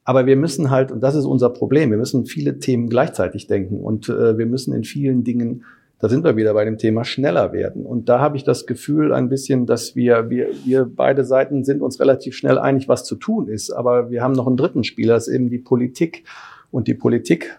Aber 0.05 0.25
wir 0.25 0.35
müssen 0.35 0.69
halt, 0.69 0.91
und 0.91 1.01
das 1.01 1.15
ist 1.15 1.25
unser 1.25 1.49
Problem, 1.49 1.91
wir 1.91 1.97
müssen 1.97 2.25
viele 2.25 2.59
Themen 2.59 2.89
gleichzeitig 2.89 3.47
denken 3.47 3.79
und 3.79 4.09
äh, 4.09 4.37
wir 4.37 4.45
müssen 4.45 4.73
in 4.73 4.83
vielen 4.83 5.23
Dingen, 5.23 5.63
da 5.99 6.09
sind 6.09 6.25
wir 6.25 6.35
wieder 6.35 6.53
bei 6.53 6.65
dem 6.65 6.77
Thema, 6.77 7.05
schneller 7.05 7.53
werden. 7.53 7.85
Und 7.85 8.09
da 8.09 8.19
habe 8.19 8.35
ich 8.35 8.43
das 8.43 8.65
Gefühl 8.65 9.13
ein 9.13 9.29
bisschen, 9.29 9.65
dass 9.65 9.95
wir, 9.95 10.29
wir, 10.29 10.49
wir 10.65 10.85
beide 10.85 11.23
Seiten 11.23 11.63
sind 11.63 11.81
uns 11.81 12.01
relativ 12.01 12.35
schnell 12.35 12.57
einig, 12.57 12.89
was 12.89 13.05
zu 13.05 13.15
tun 13.15 13.47
ist. 13.47 13.71
Aber 13.71 14.11
wir 14.11 14.21
haben 14.21 14.33
noch 14.33 14.45
einen 14.45 14.57
dritten 14.57 14.83
Spieler, 14.83 15.13
das 15.13 15.29
ist 15.29 15.35
eben 15.35 15.49
die 15.49 15.59
Politik. 15.59 16.25
Und 16.71 16.89
die 16.89 16.93
Politik 16.93 17.57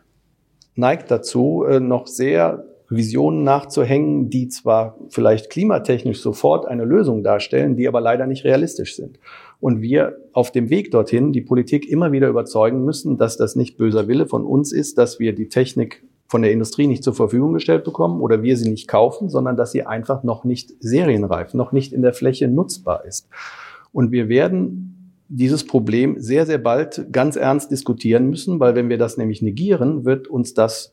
neigt 0.74 1.10
dazu, 1.10 1.64
äh, 1.66 1.80
noch 1.80 2.06
sehr 2.06 2.66
Visionen 2.90 3.44
nachzuhängen, 3.44 4.28
die 4.28 4.48
zwar 4.48 4.98
vielleicht 5.08 5.48
klimatechnisch 5.48 6.20
sofort 6.20 6.66
eine 6.66 6.84
Lösung 6.84 7.24
darstellen, 7.24 7.76
die 7.76 7.88
aber 7.88 8.02
leider 8.02 8.26
nicht 8.26 8.44
realistisch 8.44 8.94
sind 8.94 9.18
und 9.60 9.80
wir 9.82 10.16
auf 10.32 10.52
dem 10.52 10.70
Weg 10.70 10.90
dorthin 10.90 11.32
die 11.32 11.40
Politik 11.40 11.88
immer 11.88 12.12
wieder 12.12 12.28
überzeugen 12.28 12.84
müssen, 12.84 13.16
dass 13.16 13.36
das 13.36 13.56
nicht 13.56 13.76
böser 13.76 14.08
Wille 14.08 14.26
von 14.26 14.44
uns 14.44 14.72
ist, 14.72 14.98
dass 14.98 15.18
wir 15.18 15.34
die 15.34 15.48
Technik 15.48 16.04
von 16.26 16.42
der 16.42 16.52
Industrie 16.52 16.86
nicht 16.86 17.04
zur 17.04 17.14
Verfügung 17.14 17.52
gestellt 17.52 17.84
bekommen 17.84 18.20
oder 18.20 18.42
wir 18.42 18.56
sie 18.56 18.70
nicht 18.70 18.88
kaufen, 18.88 19.28
sondern 19.28 19.56
dass 19.56 19.72
sie 19.72 19.84
einfach 19.84 20.22
noch 20.22 20.44
nicht 20.44 20.72
serienreif, 20.80 21.54
noch 21.54 21.72
nicht 21.72 21.92
in 21.92 22.02
der 22.02 22.12
Fläche 22.12 22.48
nutzbar 22.48 23.04
ist. 23.04 23.28
Und 23.92 24.10
wir 24.10 24.28
werden 24.28 25.12
dieses 25.28 25.66
Problem 25.66 26.18
sehr, 26.18 26.46
sehr 26.46 26.58
bald 26.58 27.06
ganz 27.12 27.36
ernst 27.36 27.70
diskutieren 27.70 28.28
müssen, 28.28 28.60
weil 28.60 28.74
wenn 28.74 28.88
wir 28.88 28.98
das 28.98 29.16
nämlich 29.16 29.42
negieren, 29.42 30.04
wird 30.04 30.28
uns 30.28 30.54
das 30.54 30.92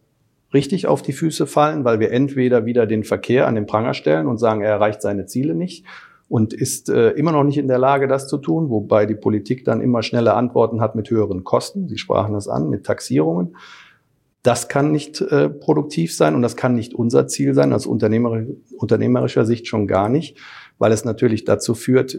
richtig 0.54 0.88
auf 0.88 1.02
die 1.02 1.14
Füße 1.14 1.48
fallen, 1.48 1.86
weil 1.86 2.00
wir 2.00 2.12
entweder 2.12 2.66
wieder 2.66 2.86
den 2.86 3.04
Verkehr 3.04 3.48
an 3.48 3.56
den 3.56 3.66
Pranger 3.66 3.94
stellen 3.94 4.28
und 4.28 4.38
sagen, 4.38 4.62
er 4.62 4.72
erreicht 4.72 5.02
seine 5.02 5.26
Ziele 5.26 5.56
nicht, 5.56 5.86
und 6.32 6.54
ist 6.54 6.88
äh, 6.88 7.10
immer 7.10 7.34
noch 7.34 7.44
nicht 7.44 7.58
in 7.58 7.68
der 7.68 7.78
Lage, 7.78 8.08
das 8.08 8.30
zu 8.30 8.38
tun, 8.38 8.70
wobei 8.70 9.06
die 9.06 9.16
Politik 9.16 9.66
dann 9.66 9.82
immer 9.82 10.02
schnelle 10.02 10.34
Antworten 10.34 10.80
hat 10.80 10.96
mit 10.96 11.10
höheren 11.10 11.44
Kosten. 11.44 11.90
Sie 11.90 11.98
sprachen 11.98 12.34
das 12.34 12.48
an, 12.48 12.70
mit 12.70 12.86
Taxierungen. 12.86 13.58
Das 14.42 14.70
kann 14.70 14.94
nicht 14.94 15.20
äh, 15.20 15.50
produktiv 15.50 16.16
sein 16.16 16.34
und 16.34 16.42
das 16.42 16.56
kann 16.56 16.74
nicht 16.74 16.94
unser 16.94 17.28
Ziel 17.28 17.54
sein, 17.54 17.74
aus 17.74 17.86
unternehmer 17.86 18.46
unternehmerischer 18.78 19.46
Sicht 19.46 19.68
schon 19.68 19.88
gar 19.88 20.08
nicht, 20.08 20.38
weil 20.78 20.94
es 20.94 21.04
natürlich 21.04 21.44
dazu 21.44 21.76
führt, 21.76 22.18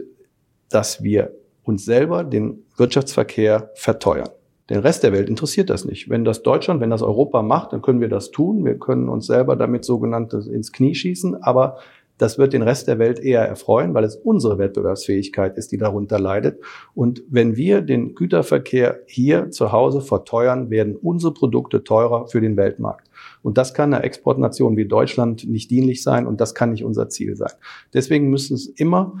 dass 0.69 1.01
wir 1.01 1.31
uns 1.63 1.83
selber 1.83 2.23
den 2.23 2.65
Wirtschaftsverkehr 2.77 3.71
verteuern. 3.73 4.29
Den 4.69 4.77
Rest 4.77 5.01
der 5.01 5.11
Welt 5.11 5.27
interessiert 5.27 5.71
das 5.71 5.85
nicht. 5.85 6.07
Wenn 6.11 6.23
das 6.23 6.43
Deutschland, 6.43 6.81
wenn 6.81 6.91
das 6.91 7.01
Europa 7.01 7.41
macht, 7.41 7.73
dann 7.73 7.81
können 7.81 7.99
wir 7.99 8.09
das 8.09 8.29
tun. 8.29 8.63
Wir 8.63 8.77
können 8.77 9.09
uns 9.09 9.25
selber 9.25 9.55
damit 9.55 9.85
sogenanntes 9.85 10.45
ins 10.45 10.71
Knie 10.71 10.93
schießen, 10.93 11.41
aber 11.41 11.79
das 12.17 12.37
wird 12.37 12.53
den 12.53 12.61
Rest 12.61 12.87
der 12.87 12.99
Welt 12.99 13.19
eher 13.19 13.41
erfreuen, 13.41 13.93
weil 13.93 14.03
es 14.03 14.15
unsere 14.15 14.57
Wettbewerbsfähigkeit 14.57 15.57
ist, 15.57 15.71
die 15.71 15.77
darunter 15.77 16.19
leidet. 16.19 16.59
Und 16.93 17.23
wenn 17.29 17.55
wir 17.55 17.81
den 17.81 18.15
Güterverkehr 18.15 18.99
hier 19.07 19.49
zu 19.49 19.71
Hause 19.71 20.01
verteuern, 20.01 20.69
werden 20.69 20.95
unsere 20.95 21.33
Produkte 21.33 21.83
teurer 21.83 22.27
für 22.27 22.39
den 22.39 22.55
Weltmarkt. 22.55 23.09
Und 23.41 23.57
das 23.57 23.73
kann 23.73 23.93
einer 23.93 24.03
Exportnation 24.03 24.77
wie 24.77 24.85
Deutschland 24.85 25.47
nicht 25.49 25.71
dienlich 25.71 26.03
sein 26.03 26.27
und 26.27 26.39
das 26.39 26.53
kann 26.53 26.71
nicht 26.71 26.83
unser 26.83 27.09
Ziel 27.09 27.35
sein. 27.35 27.51
Deswegen 27.93 28.29
müssen 28.29 28.55
es 28.55 28.67
immer 28.67 29.17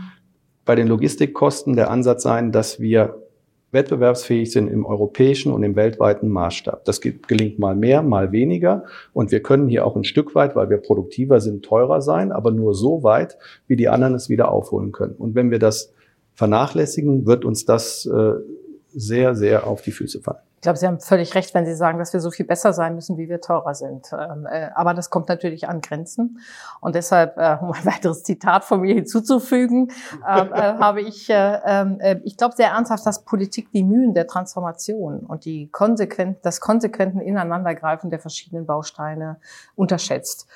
bei 0.65 0.75
den 0.75 0.87
Logistikkosten 0.87 1.75
der 1.75 1.89
Ansatz 1.89 2.23
sein, 2.23 2.51
dass 2.51 2.79
wir 2.79 3.22
wettbewerbsfähig 3.73 4.51
sind 4.51 4.67
im 4.67 4.85
europäischen 4.85 5.51
und 5.51 5.63
im 5.63 5.75
weltweiten 5.75 6.29
Maßstab. 6.29 6.85
Das 6.85 7.01
gelingt 7.01 7.59
mal 7.59 7.75
mehr, 7.75 8.01
mal 8.01 8.31
weniger. 8.31 8.85
Und 9.13 9.31
wir 9.31 9.41
können 9.41 9.67
hier 9.67 9.85
auch 9.85 9.95
ein 9.95 10.03
Stück 10.03 10.35
weit, 10.35 10.55
weil 10.55 10.69
wir 10.69 10.77
produktiver 10.77 11.41
sind, 11.41 11.65
teurer 11.65 12.01
sein, 12.01 12.31
aber 12.31 12.51
nur 12.51 12.75
so 12.75 13.03
weit, 13.03 13.37
wie 13.67 13.75
die 13.75 13.89
anderen 13.89 14.15
es 14.15 14.29
wieder 14.29 14.51
aufholen 14.51 14.91
können. 14.91 15.15
Und 15.15 15.35
wenn 15.35 15.51
wir 15.51 15.59
das 15.59 15.93
vernachlässigen, 16.33 17.25
wird 17.25 17.45
uns 17.45 17.65
das 17.65 18.05
äh, 18.05 18.33
sehr, 18.93 19.35
sehr 19.35 19.67
auf 19.67 19.81
die 19.81 19.91
Füße 19.91 20.21
fallen. 20.21 20.52
Ich 20.63 20.65
glaube, 20.65 20.79
Sie 20.79 20.87
haben 20.87 21.01
völlig 21.01 21.35
recht, 21.35 21.53
wenn 21.53 21.65
Sie 21.65 21.75
sagen, 21.75 21.99
dass 21.99 22.13
wir 22.13 22.21
so 22.21 22.31
viel 22.31 22.45
besser 22.45 22.71
sein 22.71 22.95
müssen, 22.95 23.17
wie 23.17 23.27
wir 23.27 23.41
teurer 23.41 23.75
sind. 23.75 24.13
Ähm, 24.13 24.47
äh, 24.49 24.69
aber 24.73 24.93
das 24.93 25.09
kommt 25.09 25.27
natürlich 25.27 25.67
an 25.67 25.81
Grenzen. 25.81 26.39
Und 26.79 26.95
deshalb, 26.95 27.37
äh, 27.37 27.57
um 27.59 27.73
ein 27.73 27.85
weiteres 27.85 28.23
Zitat 28.23 28.63
von 28.63 28.79
mir 28.79 28.95
hinzuzufügen, 28.95 29.91
ähm, 30.25 30.53
äh, 30.53 30.61
habe 30.79 31.01
ich, 31.01 31.27
ähm, 31.29 31.99
ich 32.23 32.37
glaube 32.37 32.55
sehr 32.55 32.69
ernsthaft, 32.69 33.05
dass 33.05 33.25
Politik 33.25 33.73
die 33.73 33.83
Mühen 33.83 34.13
der 34.13 34.25
Transformation 34.25 35.25
und 35.25 35.43
die 35.43 35.67
konsequent, 35.69 36.37
das 36.43 36.61
konsequenten 36.61 37.19
Ineinandergreifen 37.19 38.09
der 38.09 38.19
verschiedenen 38.19 38.65
Bausteine 38.65 39.41
unterschätzt. 39.75 40.47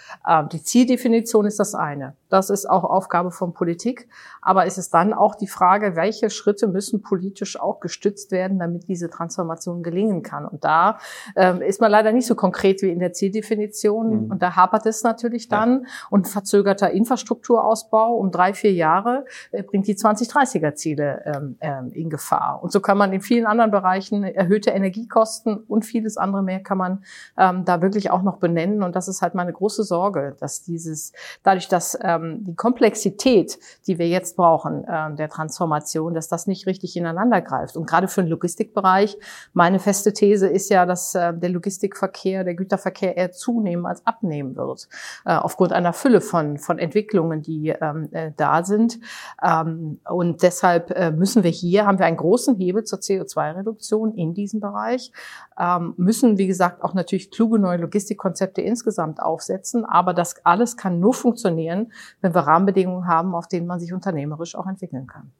Die 0.53 0.63
Zieldefinition 0.63 1.45
ist 1.45 1.59
das 1.59 1.75
eine. 1.75 2.15
Das 2.29 2.49
ist 2.49 2.69
auch 2.69 2.85
Aufgabe 2.85 3.31
von 3.31 3.53
Politik. 3.53 4.07
Aber 4.41 4.65
es 4.65 4.77
ist 4.77 4.93
dann 4.93 5.13
auch 5.13 5.35
die 5.35 5.47
Frage, 5.47 5.95
welche 5.95 6.29
Schritte 6.29 6.67
müssen 6.67 7.01
politisch 7.01 7.59
auch 7.59 7.81
gestützt 7.81 8.31
werden, 8.31 8.59
damit 8.59 8.87
diese 8.87 9.09
Transformation 9.09 9.83
gelingen 9.97 10.21
kann. 10.21 10.45
Und 10.45 10.63
da 10.63 10.99
ähm, 11.35 11.61
ist 11.61 11.81
man 11.81 11.89
leider 11.89 12.11
nicht 12.11 12.27
so 12.27 12.35
konkret 12.35 12.81
wie 12.81 12.89
in 12.89 12.99
der 12.99 13.13
Zieldefinition. 13.13 14.25
Mhm. 14.25 14.31
Und 14.31 14.41
da 14.41 14.55
hapert 14.55 14.85
es 14.85 15.03
natürlich 15.03 15.47
dann. 15.47 15.83
Ja. 15.83 15.89
Und 16.09 16.27
verzögerter 16.27 16.91
Infrastrukturausbau 16.91 18.15
um 18.15 18.31
drei, 18.31 18.53
vier 18.53 18.73
Jahre 18.73 19.25
äh, 19.51 19.63
bringt 19.63 19.87
die 19.87 19.95
2030er-Ziele 19.95 21.23
ähm, 21.25 21.57
ähm, 21.61 21.91
in 21.93 22.09
Gefahr. 22.09 22.59
Und 22.61 22.71
so 22.71 22.79
kann 22.79 22.97
man 22.97 23.11
in 23.11 23.21
vielen 23.21 23.45
anderen 23.45 23.71
Bereichen 23.71 24.23
erhöhte 24.23 24.69
Energiekosten 24.69 25.57
und 25.57 25.85
vieles 25.85 26.17
andere 26.17 26.43
mehr 26.43 26.59
kann 26.59 26.77
man 26.77 27.03
ähm, 27.37 27.65
da 27.65 27.81
wirklich 27.81 28.11
auch 28.11 28.21
noch 28.21 28.37
benennen. 28.37 28.83
Und 28.83 28.95
das 28.95 29.07
ist 29.07 29.21
halt 29.21 29.33
meine 29.33 29.53
große 29.53 29.83
Sorge, 29.83 30.35
dass 30.39 30.63
dieses, 30.63 31.13
dadurch, 31.43 31.67
dass 31.67 31.97
ähm, 32.01 32.43
die 32.43 32.55
Komplexität, 32.55 33.57
die 33.87 33.97
wir 33.97 34.07
jetzt 34.07 34.35
brauchen, 34.35 34.83
äh, 34.83 35.15
der 35.15 35.29
Transformation, 35.29 36.13
dass 36.13 36.27
das 36.27 36.47
nicht 36.47 36.67
richtig 36.67 36.95
ineinander 36.95 37.41
greift. 37.41 37.75
Und 37.77 37.87
gerade 37.87 38.07
für 38.07 38.21
den 38.21 38.29
Logistikbereich, 38.29 39.17
meine 39.53 39.79
feste 39.87 40.11
These 40.11 40.49
ist 40.49 40.69
ja, 40.69 40.85
dass 40.85 41.15
äh, 41.15 41.33
der 41.33 41.49
Logistikverkehr, 41.49 42.43
der 42.43 42.55
Güterverkehr 42.55 43.15
eher 43.15 43.31
zunehmen 43.31 43.85
als 43.85 44.05
abnehmen 44.05 44.57
wird, 44.57 44.89
äh, 45.23 45.33
aufgrund 45.33 45.71
einer 45.71 45.93
Fülle 45.93 46.19
von, 46.19 46.57
von 46.57 46.77
Entwicklungen, 46.77 47.41
die 47.41 47.69
ähm, 47.69 48.09
äh, 48.11 48.33
da 48.35 48.65
sind. 48.65 48.99
Ähm, 49.41 50.01
und 50.09 50.43
deshalb 50.43 50.91
äh, 50.91 51.11
müssen 51.11 51.43
wir 51.43 51.51
hier, 51.51 51.85
haben 51.85 51.99
wir 51.99 52.05
einen 52.05 52.17
großen 52.17 52.57
Hebel 52.57 52.83
zur 52.83 52.99
CO2-Reduktion 52.99 54.13
in 54.13 54.33
diesem 54.33 54.59
Bereich, 54.59 55.13
ähm, 55.57 55.93
müssen, 55.95 56.37
wie 56.37 56.47
gesagt, 56.47 56.83
auch 56.83 56.93
natürlich 56.93 57.31
kluge 57.31 57.57
neue 57.57 57.77
Logistikkonzepte 57.77 58.59
insgesamt 58.61 59.21
aufsetzen. 59.21 59.85
Aber 59.85 60.13
das 60.13 60.35
alles 60.43 60.75
kann 60.75 60.99
nur 60.99 61.13
funktionieren, 61.13 61.93
wenn 62.19 62.35
wir 62.35 62.41
Rahmenbedingungen 62.41 63.07
haben, 63.07 63.33
auf 63.33 63.47
denen 63.47 63.67
man 63.67 63.79
sich 63.79 63.93
unternehmerisch 63.93 64.55
auch 64.55 64.67
entwickeln 64.67 65.07
kann. 65.07 65.31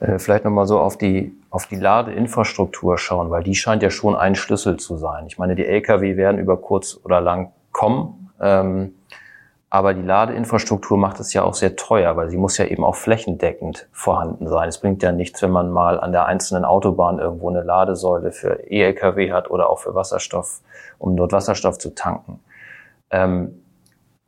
Äh, 0.00 0.18
vielleicht 0.18 0.44
nochmal 0.44 0.66
so 0.66 0.80
auf 0.80 0.98
die, 0.98 1.32
auf 1.50 1.66
die 1.66 1.76
Ladeinfrastruktur 1.76 2.98
schauen, 2.98 3.30
weil 3.30 3.44
die 3.44 3.54
scheint 3.54 3.82
ja 3.82 3.90
schon 3.90 4.16
ein 4.16 4.34
Schlüssel 4.34 4.78
zu 4.78 4.96
sein. 4.96 5.26
Ich 5.26 5.38
meine, 5.38 5.54
die 5.54 5.66
Lkw 5.66 6.16
werden 6.16 6.38
über 6.38 6.56
kurz 6.56 6.98
oder 7.04 7.20
lang 7.20 7.52
kommen. 7.72 8.30
Ähm, 8.40 8.94
aber 9.72 9.94
die 9.94 10.02
Ladeinfrastruktur 10.02 10.98
macht 10.98 11.20
es 11.20 11.32
ja 11.32 11.44
auch 11.44 11.54
sehr 11.54 11.76
teuer, 11.76 12.16
weil 12.16 12.28
sie 12.28 12.36
muss 12.36 12.58
ja 12.58 12.64
eben 12.64 12.82
auch 12.82 12.96
flächendeckend 12.96 13.88
vorhanden 13.92 14.48
sein. 14.48 14.68
Es 14.68 14.78
bringt 14.78 15.00
ja 15.04 15.12
nichts, 15.12 15.40
wenn 15.42 15.52
man 15.52 15.70
mal 15.70 16.00
an 16.00 16.10
der 16.10 16.26
einzelnen 16.26 16.64
Autobahn 16.64 17.20
irgendwo 17.20 17.50
eine 17.50 17.62
Ladesäule 17.62 18.32
für 18.32 18.64
E-Lkw 18.68 19.30
hat 19.30 19.48
oder 19.48 19.70
auch 19.70 19.78
für 19.78 19.94
Wasserstoff, 19.94 20.60
um 20.98 21.16
dort 21.16 21.30
Wasserstoff 21.30 21.78
zu 21.78 21.94
tanken. 21.94 22.40
Ähm, 23.12 23.62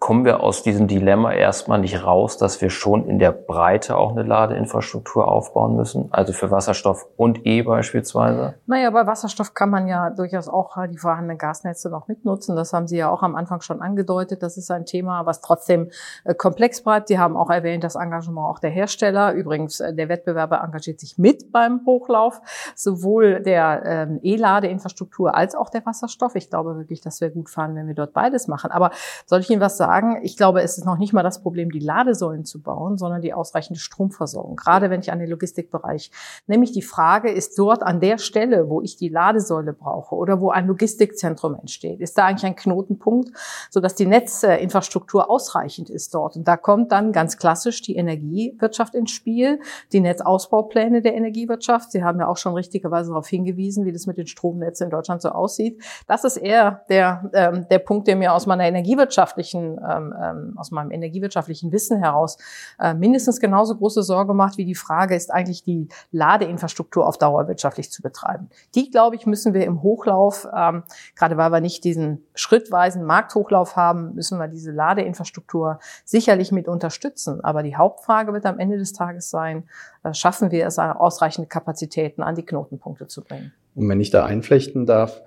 kommen 0.03 0.25
wir 0.25 0.43
aus 0.43 0.65
diesem 0.65 0.89
Dilemma 0.89 1.33
erstmal 1.33 1.79
nicht 1.79 2.05
raus, 2.05 2.37
dass 2.37 2.61
wir 2.61 2.71
schon 2.71 3.07
in 3.07 3.21
der 3.21 3.31
Breite 3.31 3.97
auch 3.97 4.11
eine 4.11 4.25
Ladeinfrastruktur 4.25 5.29
aufbauen 5.29 5.77
müssen, 5.77 6.09
also 6.11 6.33
für 6.33 6.51
Wasserstoff 6.51 7.07
und 7.17 7.47
E 7.47 7.63
beispielsweise? 7.63 8.55
Naja, 8.67 8.91
bei 8.91 9.07
Wasserstoff 9.07 9.55
kann 9.55 9.71
man 9.71 9.87
ja 9.87 10.11
durchaus 10.11 10.49
auch 10.49 10.77
die 10.89 10.99
vorhandenen 10.99 11.39
Gasnetze 11.39 11.89
noch 11.89 12.09
mitnutzen. 12.09 12.57
Das 12.57 12.73
haben 12.73 12.89
Sie 12.89 12.97
ja 12.97 13.11
auch 13.11 13.23
am 13.23 13.37
Anfang 13.37 13.61
schon 13.61 13.81
angedeutet. 13.81 14.43
Das 14.43 14.57
ist 14.57 14.73
ein 14.73 14.87
Thema, 14.87 15.25
was 15.25 15.41
trotzdem 15.41 15.93
äh, 16.25 16.35
komplex 16.35 16.83
bleibt. 16.83 17.07
Sie 17.07 17.21
haben 17.21 17.37
auch 17.37 17.49
erwähnt, 17.49 17.85
das 17.85 17.95
Engagement 17.95 18.45
auch 18.45 18.59
der 18.59 18.71
Hersteller. 18.71 19.35
Übrigens, 19.35 19.79
äh, 19.79 19.95
der 19.95 20.09
Wettbewerber 20.09 20.65
engagiert 20.65 20.99
sich 20.99 21.17
mit 21.17 21.53
beim 21.53 21.83
Hochlauf, 21.87 22.41
sowohl 22.75 23.41
der 23.41 23.83
ähm, 23.85 24.19
E-Ladeinfrastruktur 24.21 25.37
als 25.37 25.55
auch 25.55 25.71
der 25.71 25.87
Wasserstoff. 25.87 26.35
Ich 26.35 26.51
glaube 26.51 26.77
wirklich, 26.77 27.03
dass 27.03 27.21
wir 27.21 27.31
gut 27.31 27.51
fahren, 27.51 27.77
wenn 27.77 27.87
wir 27.87 27.95
dort 27.95 28.13
beides 28.13 28.49
machen. 28.49 28.73
Aber 28.73 28.91
soll 29.27 29.39
ich 29.39 29.49
Ihnen 29.49 29.61
was 29.61 29.77
sagen? 29.77 29.92
Sagen, 29.93 30.21
ich 30.23 30.39
glaube, 30.39 30.63
es 30.63 30.79
ist 30.79 30.87
noch 30.87 30.97
nicht 30.97 31.13
mal 31.13 31.23
das 31.23 31.43
Problem, 31.43 31.71
die 31.71 31.79
Ladesäulen 31.79 32.47
zu 32.47 32.63
bauen, 32.63 32.97
sondern 32.97 33.21
die 33.21 33.35
ausreichende 33.35 33.79
Stromversorgung. 33.79 34.57
Gerade 34.57 34.89
wenn 34.89 35.01
ich 35.01 35.13
an 35.13 35.19
den 35.19 35.29
Logistikbereich, 35.29 36.11
nämlich 36.47 36.73
die 36.73 36.81
Frage, 36.81 37.31
ist 37.31 37.59
dort 37.59 37.83
an 37.83 38.01
der 38.01 38.17
Stelle, 38.17 38.71
wo 38.71 38.81
ich 38.81 38.97
die 38.97 39.11
Ladesäule 39.11 39.75
brauche 39.75 40.15
oder 40.15 40.41
wo 40.41 40.51
ein 40.51 40.67
Logistikzentrum 40.67 41.57
entsteht, 41.57 42.01
ist 42.01 42.17
da 42.17 42.25
eigentlich 42.25 42.47
ein 42.47 42.57
Knotenpunkt, 42.57 43.33
sodass 43.71 43.95
die 43.95 44.07
Netzinfrastruktur 44.07 45.31
ausreichend 45.31 45.91
ist 45.91 46.15
dort. 46.15 46.37
Und 46.37 46.49
da 46.49 46.57
kommt 46.57 46.91
dann 46.91 47.13
ganz 47.13 47.37
klassisch 47.37 47.83
die 47.83 47.97
Energiewirtschaft 47.97 48.95
ins 48.95 49.11
Spiel, 49.11 49.61
die 49.93 50.01
Netzausbaupläne 50.01 51.03
der 51.03 51.15
Energiewirtschaft. 51.15 51.93
Sie 51.93 52.03
haben 52.03 52.19
ja 52.19 52.29
auch 52.29 52.39
schon 52.39 52.55
richtigerweise 52.55 53.11
darauf 53.11 53.29
hingewiesen, 53.29 53.85
wie 53.85 53.93
das 53.93 54.07
mit 54.07 54.17
den 54.17 54.27
Stromnetzen 54.27 54.85
in 54.85 54.91
Deutschland 54.91 55.21
so 55.21 55.29
aussieht. 55.29 55.83
Das 56.07 56.25
ist 56.25 56.39
eher 56.39 56.85
der, 56.89 57.31
ähm, 57.35 57.67
der 57.71 57.79
Punkt, 57.79 58.09
der 58.09 58.17
mir 58.17 58.33
aus 58.33 58.47
meiner 58.47 58.65
energiewirtschaftlichen 58.65 59.82
ähm, 59.89 60.15
ähm, 60.21 60.55
aus 60.57 60.71
meinem 60.71 60.91
energiewirtschaftlichen 60.91 61.73
Wissen 61.73 61.99
heraus 61.99 62.39
äh, 62.79 62.95
mindestens 62.95 63.41
genauso 63.41 63.77
große 63.77 64.03
Sorge 64.03 64.35
macht, 64.35 64.57
wie 64.57 64.65
die 64.65 64.75
Frage 64.75 65.15
ist 65.15 65.33
eigentlich 65.33 65.65
die 65.65 65.89
Ladeinfrastruktur 66.11 67.07
auf 67.07 67.19
Dauer 67.19 67.49
wirtschaftlich 67.49 67.91
zu 67.91 68.03
betreiben. 68.03 68.49
Die, 68.75 68.91
glaube 68.91 69.17
ich, 69.17 69.27
müssen 69.27 69.55
wir 69.55 69.65
im 69.65 69.83
Hochlauf, 69.83 70.47
ähm, 70.57 70.83
gerade 71.17 71.37
weil 71.37 71.51
wir 71.51 71.61
nicht 71.61 71.85
diesen 71.85 72.25
schrittweisen 72.35 73.05
Markthochlauf 73.05 73.77
haben, 73.77 74.15
müssen 74.15 74.39
wir 74.39 74.49
diese 74.49 74.73
Ladeinfrastruktur 74.73 75.79
sicherlich 76.05 76.53
mit 76.53 76.69
unterstützen. 76.69 77.43
Aber 77.43 77.63
die 77.63 77.77
Hauptfrage 77.77 78.33
wird 78.33 78.47
am 78.47 78.59
Ende 78.59 78.79
des 78.79 78.93
Tages 78.93 79.31
sein, 79.31 79.65
äh, 80.03 80.15
schaffen 80.15 80.51
wir 80.51 80.67
es, 80.67 80.79
ausreichende 80.79 81.49
Kapazitäten 81.49 82.23
an 82.23 82.35
die 82.35 82.45
Knotenpunkte 82.45 83.07
zu 83.07 83.23
bringen. 83.23 83.53
Und 83.75 83.89
wenn 83.89 84.01
ich 84.01 84.11
da 84.11 84.25
einflechten 84.25 84.87
darf, 84.87 85.23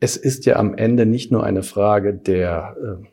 es 0.00 0.16
ist 0.16 0.46
ja 0.46 0.56
am 0.56 0.74
Ende 0.74 1.06
nicht 1.06 1.32
nur 1.32 1.44
eine 1.44 1.62
Frage 1.62 2.14
der 2.14 2.76
äh, 2.80 3.06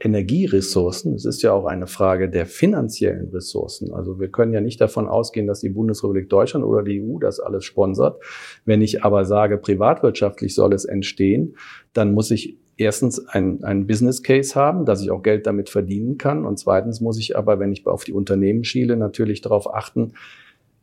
Energieressourcen. 0.00 1.14
Es 1.14 1.24
ist 1.24 1.42
ja 1.42 1.52
auch 1.52 1.66
eine 1.66 1.86
Frage 1.86 2.30
der 2.30 2.46
finanziellen 2.46 3.28
Ressourcen. 3.28 3.92
Also 3.92 4.18
wir 4.18 4.28
können 4.28 4.54
ja 4.54 4.60
nicht 4.60 4.80
davon 4.80 5.08
ausgehen, 5.08 5.46
dass 5.46 5.60
die 5.60 5.68
Bundesrepublik 5.68 6.28
Deutschland 6.30 6.64
oder 6.64 6.82
die 6.82 7.02
EU 7.02 7.18
das 7.18 7.38
alles 7.38 7.64
sponsert. 7.64 8.20
Wenn 8.64 8.80
ich 8.80 9.04
aber 9.04 9.24
sage, 9.26 9.58
privatwirtschaftlich 9.58 10.54
soll 10.54 10.72
es 10.72 10.86
entstehen, 10.86 11.56
dann 11.92 12.14
muss 12.14 12.30
ich 12.30 12.56
erstens 12.78 13.28
ein, 13.28 13.62
ein 13.62 13.86
Business 13.86 14.22
Case 14.22 14.54
haben, 14.54 14.86
dass 14.86 15.02
ich 15.02 15.10
auch 15.10 15.22
Geld 15.22 15.46
damit 15.46 15.68
verdienen 15.68 16.16
kann. 16.16 16.46
Und 16.46 16.58
zweitens 16.58 17.02
muss 17.02 17.18
ich 17.18 17.36
aber, 17.36 17.60
wenn 17.60 17.72
ich 17.72 17.86
auf 17.86 18.04
die 18.04 18.14
Unternehmen 18.14 18.64
schiele, 18.64 18.96
natürlich 18.96 19.42
darauf 19.42 19.72
achten, 19.72 20.14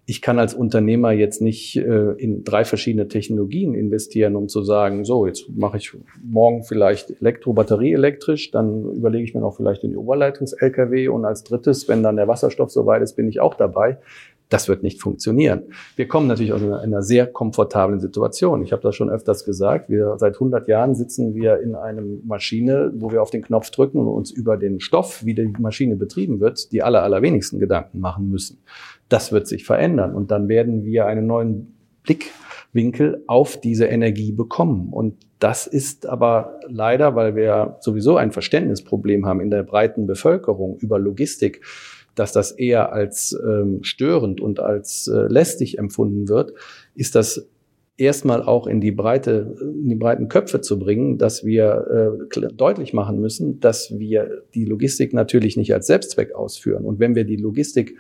ich 0.10 0.22
kann 0.22 0.39
als 0.39 0.54
Unternehmer 0.54 1.12
jetzt 1.12 1.41
nicht 1.41 1.76
äh, 1.76 2.13
in 2.13 2.46
drei 2.46 2.63
verschiedene 2.63 3.10
Technologien 3.10 3.74
investieren, 3.74 4.38
um 4.38 4.48
zu 4.48 4.63
sagen, 4.63 5.04
so, 5.04 5.28
jetzt 5.28 5.50
mache 5.54 5.76
ich 5.78 5.91
morgen 6.24 6.63
vielleicht 6.63 7.22
Elektro, 7.22 7.52
Batterie 7.52 7.91
elektrisch, 7.91 8.50
dann 8.52 8.86
überlege 8.93 9.26
ich 9.26 9.36
mir 9.36 9.41
noch 9.41 9.58
vielleicht 9.58 9.84
den 9.84 9.98
Oberleitungs-LKW 9.98 11.10
und 11.10 11.26
als 11.26 11.43
drittes, 11.43 11.89
wenn 11.89 12.04
dann 12.04 12.15
der 12.15 12.30
Wasserstoff 12.30 12.72
soweit 12.72 13.02
ist, 13.02 13.17
bin 13.17 13.28
ich 13.28 13.41
auch 13.41 13.54
dabei. 13.56 13.98
Das 14.48 14.70
wird 14.70 14.82
nicht 14.82 15.02
funktionieren. 15.02 15.63
Wir 15.98 16.08
kommen 16.08 16.28
natürlich 16.28 16.54
aus 16.54 16.63
einer, 16.63 16.80
einer 16.80 17.02
sehr 17.02 17.28
komfortablen 17.28 18.00
Situation. 18.00 18.63
Ich 18.63 18.72
habe 18.72 18.82
das 18.82 18.96
schon 18.96 19.10
öfters 19.10 19.43
gesagt. 19.43 19.89
Wir 19.89 20.15
seit 20.20 20.36
100 20.36 20.70
Jahren 20.70 20.96
sitzen 20.96 21.36
wir 21.36 21.60
in 21.60 21.76
einem 21.76 22.22
Maschine, 22.26 22.93
wo 22.96 23.12
wir 23.12 23.22
auf 23.22 23.30
den 23.30 23.41
Knopf 23.41 23.72
drücken 23.72 24.00
und 24.00 24.08
uns 24.08 24.32
über 24.32 24.56
den 24.56 24.80
Stoff, 24.80 25.26
wie 25.26 25.34
die 25.34 25.54
Maschine 25.60 25.98
betrieben 25.98 26.39
wird, 26.39 26.72
die 26.72 26.82
aller, 26.82 27.04
allerwenigsten 27.04 27.60
Gedanken 27.60 28.00
machen 28.00 28.30
müssen. 28.30 28.60
Das 29.10 29.32
wird 29.32 29.48
sich 29.48 29.65
verändern 29.65 30.15
und 30.15 30.32
dann 30.32 30.48
werden 30.48 30.84
wir 30.84 31.06
einen 31.06 31.28
neuen 31.28 31.76
Blickwinkel 32.04 33.24
auf 33.28 33.60
diese 33.60 33.86
Energie 33.86 34.32
bekommen. 34.32 34.91
Und 34.91 35.15
das 35.39 35.67
ist 35.67 36.08
aber 36.08 36.60
leider, 36.67 37.15
weil 37.15 37.36
wir 37.36 37.78
sowieso 37.82 38.17
ein 38.17 38.32
Verständnisproblem 38.32 39.26
haben 39.26 39.39
in 39.39 39.52
der 39.52 39.63
breiten 39.63 40.08
Bevölkerung 40.08 40.78
über 40.80 41.00
Logistik, 41.00 41.62
dass 42.15 42.32
das 42.32 42.52
eher 42.52 42.91
als 42.91 43.38
ähm, 43.46 43.84
störend 43.84 44.41
und 44.41 44.60
als 44.60 45.08
äh, 45.08 45.28
lästig 45.28 45.78
empfunden 45.78 46.28
wird, 46.28 46.54
ist 46.96 47.13
das 47.13 47.48
erstmal 47.98 48.43
auch 48.43 48.67
in 48.67 48.82
die 48.82 48.91
breite, 48.91 49.56
in 49.62 49.89
die 49.89 49.96
breiten 49.96 50.28
Köpfe 50.28 50.62
zu 50.62 50.80
bringen, 50.80 51.17
dass 51.17 51.46
wir 51.46 52.20
äh, 52.32 52.54
deutlich 52.54 52.93
machen 52.93 53.20
müssen, 53.20 53.60
dass 53.60 53.98
wir 54.00 54.43
die 54.54 54.65
Logistik 54.65 55.13
natürlich 55.13 55.58
nicht 55.58 55.74
als 55.74 55.88
Selbstzweck 55.88 56.34
ausführen. 56.34 56.86
Und 56.86 57.00
wenn 57.00 57.15
wir 57.15 57.24
die 57.24 57.38
Logistik 57.38 57.98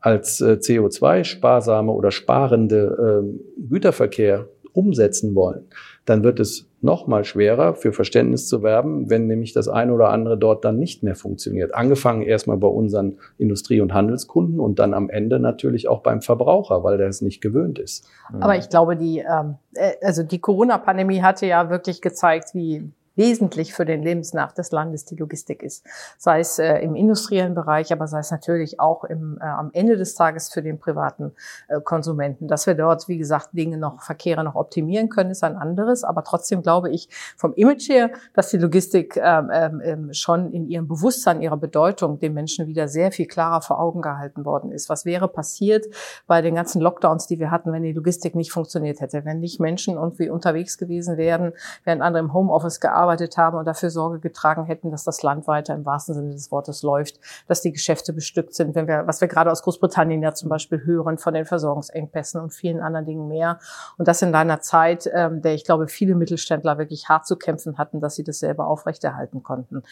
als 0.00 0.40
äh, 0.40 0.58
CO2-sparsame 0.60 1.90
oder 1.90 2.10
sparende 2.10 3.22
äh, 3.24 3.62
Güterverkehr 3.68 4.46
umsetzen 4.72 5.34
wollen, 5.34 5.66
dann 6.04 6.22
wird 6.22 6.40
es 6.40 6.68
noch 6.80 7.06
mal 7.06 7.24
schwerer 7.24 7.74
für 7.74 7.92
Verständnis 7.92 8.48
zu 8.48 8.62
werben, 8.62 9.10
wenn 9.10 9.26
nämlich 9.26 9.52
das 9.52 9.68
eine 9.68 9.92
oder 9.92 10.08
andere 10.08 10.38
dort 10.38 10.64
dann 10.64 10.78
nicht 10.78 11.02
mehr 11.02 11.14
funktioniert. 11.14 11.74
Angefangen 11.74 12.22
erstmal 12.22 12.56
bei 12.56 12.68
unseren 12.68 13.18
Industrie- 13.36 13.80
und 13.80 13.92
Handelskunden 13.92 14.60
und 14.60 14.78
dann 14.78 14.94
am 14.94 15.10
Ende 15.10 15.40
natürlich 15.40 15.88
auch 15.88 16.00
beim 16.00 16.22
Verbraucher, 16.22 16.82
weil 16.82 16.96
der 16.96 17.08
es 17.08 17.20
nicht 17.20 17.40
gewöhnt 17.42 17.78
ist. 17.78 18.08
Aber 18.40 18.56
ich 18.56 18.68
glaube, 18.70 18.96
die, 18.96 19.18
ähm, 19.18 19.56
äh, 19.74 19.92
also 20.02 20.22
die 20.22 20.38
Corona-Pandemie 20.38 21.20
hatte 21.20 21.46
ja 21.46 21.68
wirklich 21.68 22.00
gezeigt, 22.00 22.54
wie 22.54 22.90
wesentlich 23.20 23.74
für 23.74 23.84
den 23.84 24.02
Lebensnach 24.02 24.52
des 24.52 24.72
Landes 24.72 25.04
die 25.04 25.14
Logistik 25.14 25.62
ist. 25.62 25.84
Sei 26.16 26.40
es 26.40 26.58
äh, 26.58 26.78
im 26.78 26.94
industriellen 26.96 27.54
Bereich, 27.54 27.92
aber 27.92 28.06
sei 28.06 28.20
es 28.20 28.30
natürlich 28.30 28.80
auch 28.80 29.04
im, 29.04 29.38
äh, 29.40 29.44
am 29.44 29.70
Ende 29.74 29.98
des 29.98 30.14
Tages 30.14 30.50
für 30.50 30.62
den 30.62 30.78
privaten 30.78 31.32
äh, 31.68 31.80
Konsumenten. 31.82 32.48
Dass 32.48 32.66
wir 32.66 32.74
dort, 32.74 33.08
wie 33.08 33.18
gesagt, 33.18 33.50
Dinge 33.52 33.76
noch, 33.76 34.00
Verkehre 34.00 34.42
noch 34.42 34.54
optimieren 34.54 35.10
können, 35.10 35.30
ist 35.30 35.44
ein 35.44 35.56
anderes. 35.56 36.02
Aber 36.02 36.24
trotzdem 36.24 36.62
glaube 36.62 36.90
ich 36.90 37.10
vom 37.36 37.52
Image 37.54 37.90
her, 37.90 38.10
dass 38.32 38.48
die 38.48 38.56
Logistik 38.56 39.18
ähm, 39.18 39.50
ähm, 39.52 39.82
ähm 39.84 40.12
schon 40.14 40.50
in 40.52 40.66
ihrem 40.66 40.88
Bewusstsein, 40.88 41.42
ihrer 41.42 41.58
Bedeutung 41.58 42.18
den 42.18 42.32
Menschen 42.32 42.66
wieder 42.66 42.88
sehr 42.88 43.12
viel 43.12 43.26
klarer 43.26 43.60
vor 43.60 43.80
Augen 43.80 44.00
gehalten 44.00 44.46
worden 44.46 44.72
ist. 44.72 44.88
Was 44.88 45.04
wäre 45.04 45.28
passiert 45.28 45.86
bei 46.26 46.40
den 46.40 46.54
ganzen 46.54 46.80
Lockdowns, 46.80 47.26
die 47.26 47.38
wir 47.38 47.50
hatten, 47.50 47.70
wenn 47.72 47.82
die 47.82 47.92
Logistik 47.92 48.34
nicht 48.34 48.50
funktioniert 48.50 49.00
hätte, 49.02 49.26
wenn 49.26 49.40
nicht 49.40 49.60
Menschen 49.60 49.96
irgendwie 49.96 50.30
unterwegs 50.30 50.78
gewesen 50.78 51.18
wären, 51.18 51.52
während 51.84 52.00
andere 52.00 52.24
im 52.24 52.32
Homeoffice 52.32 52.80
gearbeitet 52.80 53.09
gearbeitet 53.10 53.36
haben 53.36 53.56
und 53.56 53.64
dafür 53.64 53.90
Sorge 53.90 54.20
getragen 54.20 54.64
hätten, 54.64 54.90
dass 54.90 55.04
das 55.04 55.22
Land 55.22 55.46
weiter 55.46 55.74
im 55.74 55.84
wahrsten 55.84 56.14
Sinne 56.14 56.32
des 56.32 56.50
Wortes 56.50 56.82
läuft, 56.82 57.18
dass 57.46 57.60
die 57.60 57.72
Geschäfte 57.72 58.12
bestückt 58.12 58.54
sind, 58.54 58.74
wenn 58.74 58.86
wir, 58.86 59.06
was 59.06 59.20
wir 59.20 59.28
gerade 59.28 59.50
aus 59.50 59.62
Großbritannien 59.62 60.22
ja 60.22 60.34
zum 60.34 60.48
Beispiel 60.48 60.84
hören 60.84 61.18
von 61.18 61.34
den 61.34 61.44
Versorgungsengpässen 61.44 62.40
und 62.40 62.50
vielen 62.50 62.80
anderen 62.80 63.06
Dingen 63.06 63.28
mehr. 63.28 63.58
Und 63.98 64.08
das 64.08 64.22
in 64.22 64.34
einer 64.34 64.60
Zeit, 64.60 65.10
ähm, 65.12 65.42
der 65.42 65.54
ich 65.54 65.64
glaube, 65.64 65.88
viele 65.88 66.14
Mittelständler 66.14 66.78
wirklich 66.78 67.08
hart 67.08 67.26
zu 67.26 67.36
kämpfen 67.36 67.78
hatten, 67.78 68.00
dass 68.00 68.14
sie 68.14 68.24
das 68.24 68.38
selber 68.38 68.66
aufrechterhalten 68.66 69.42
konnten. 69.42 69.82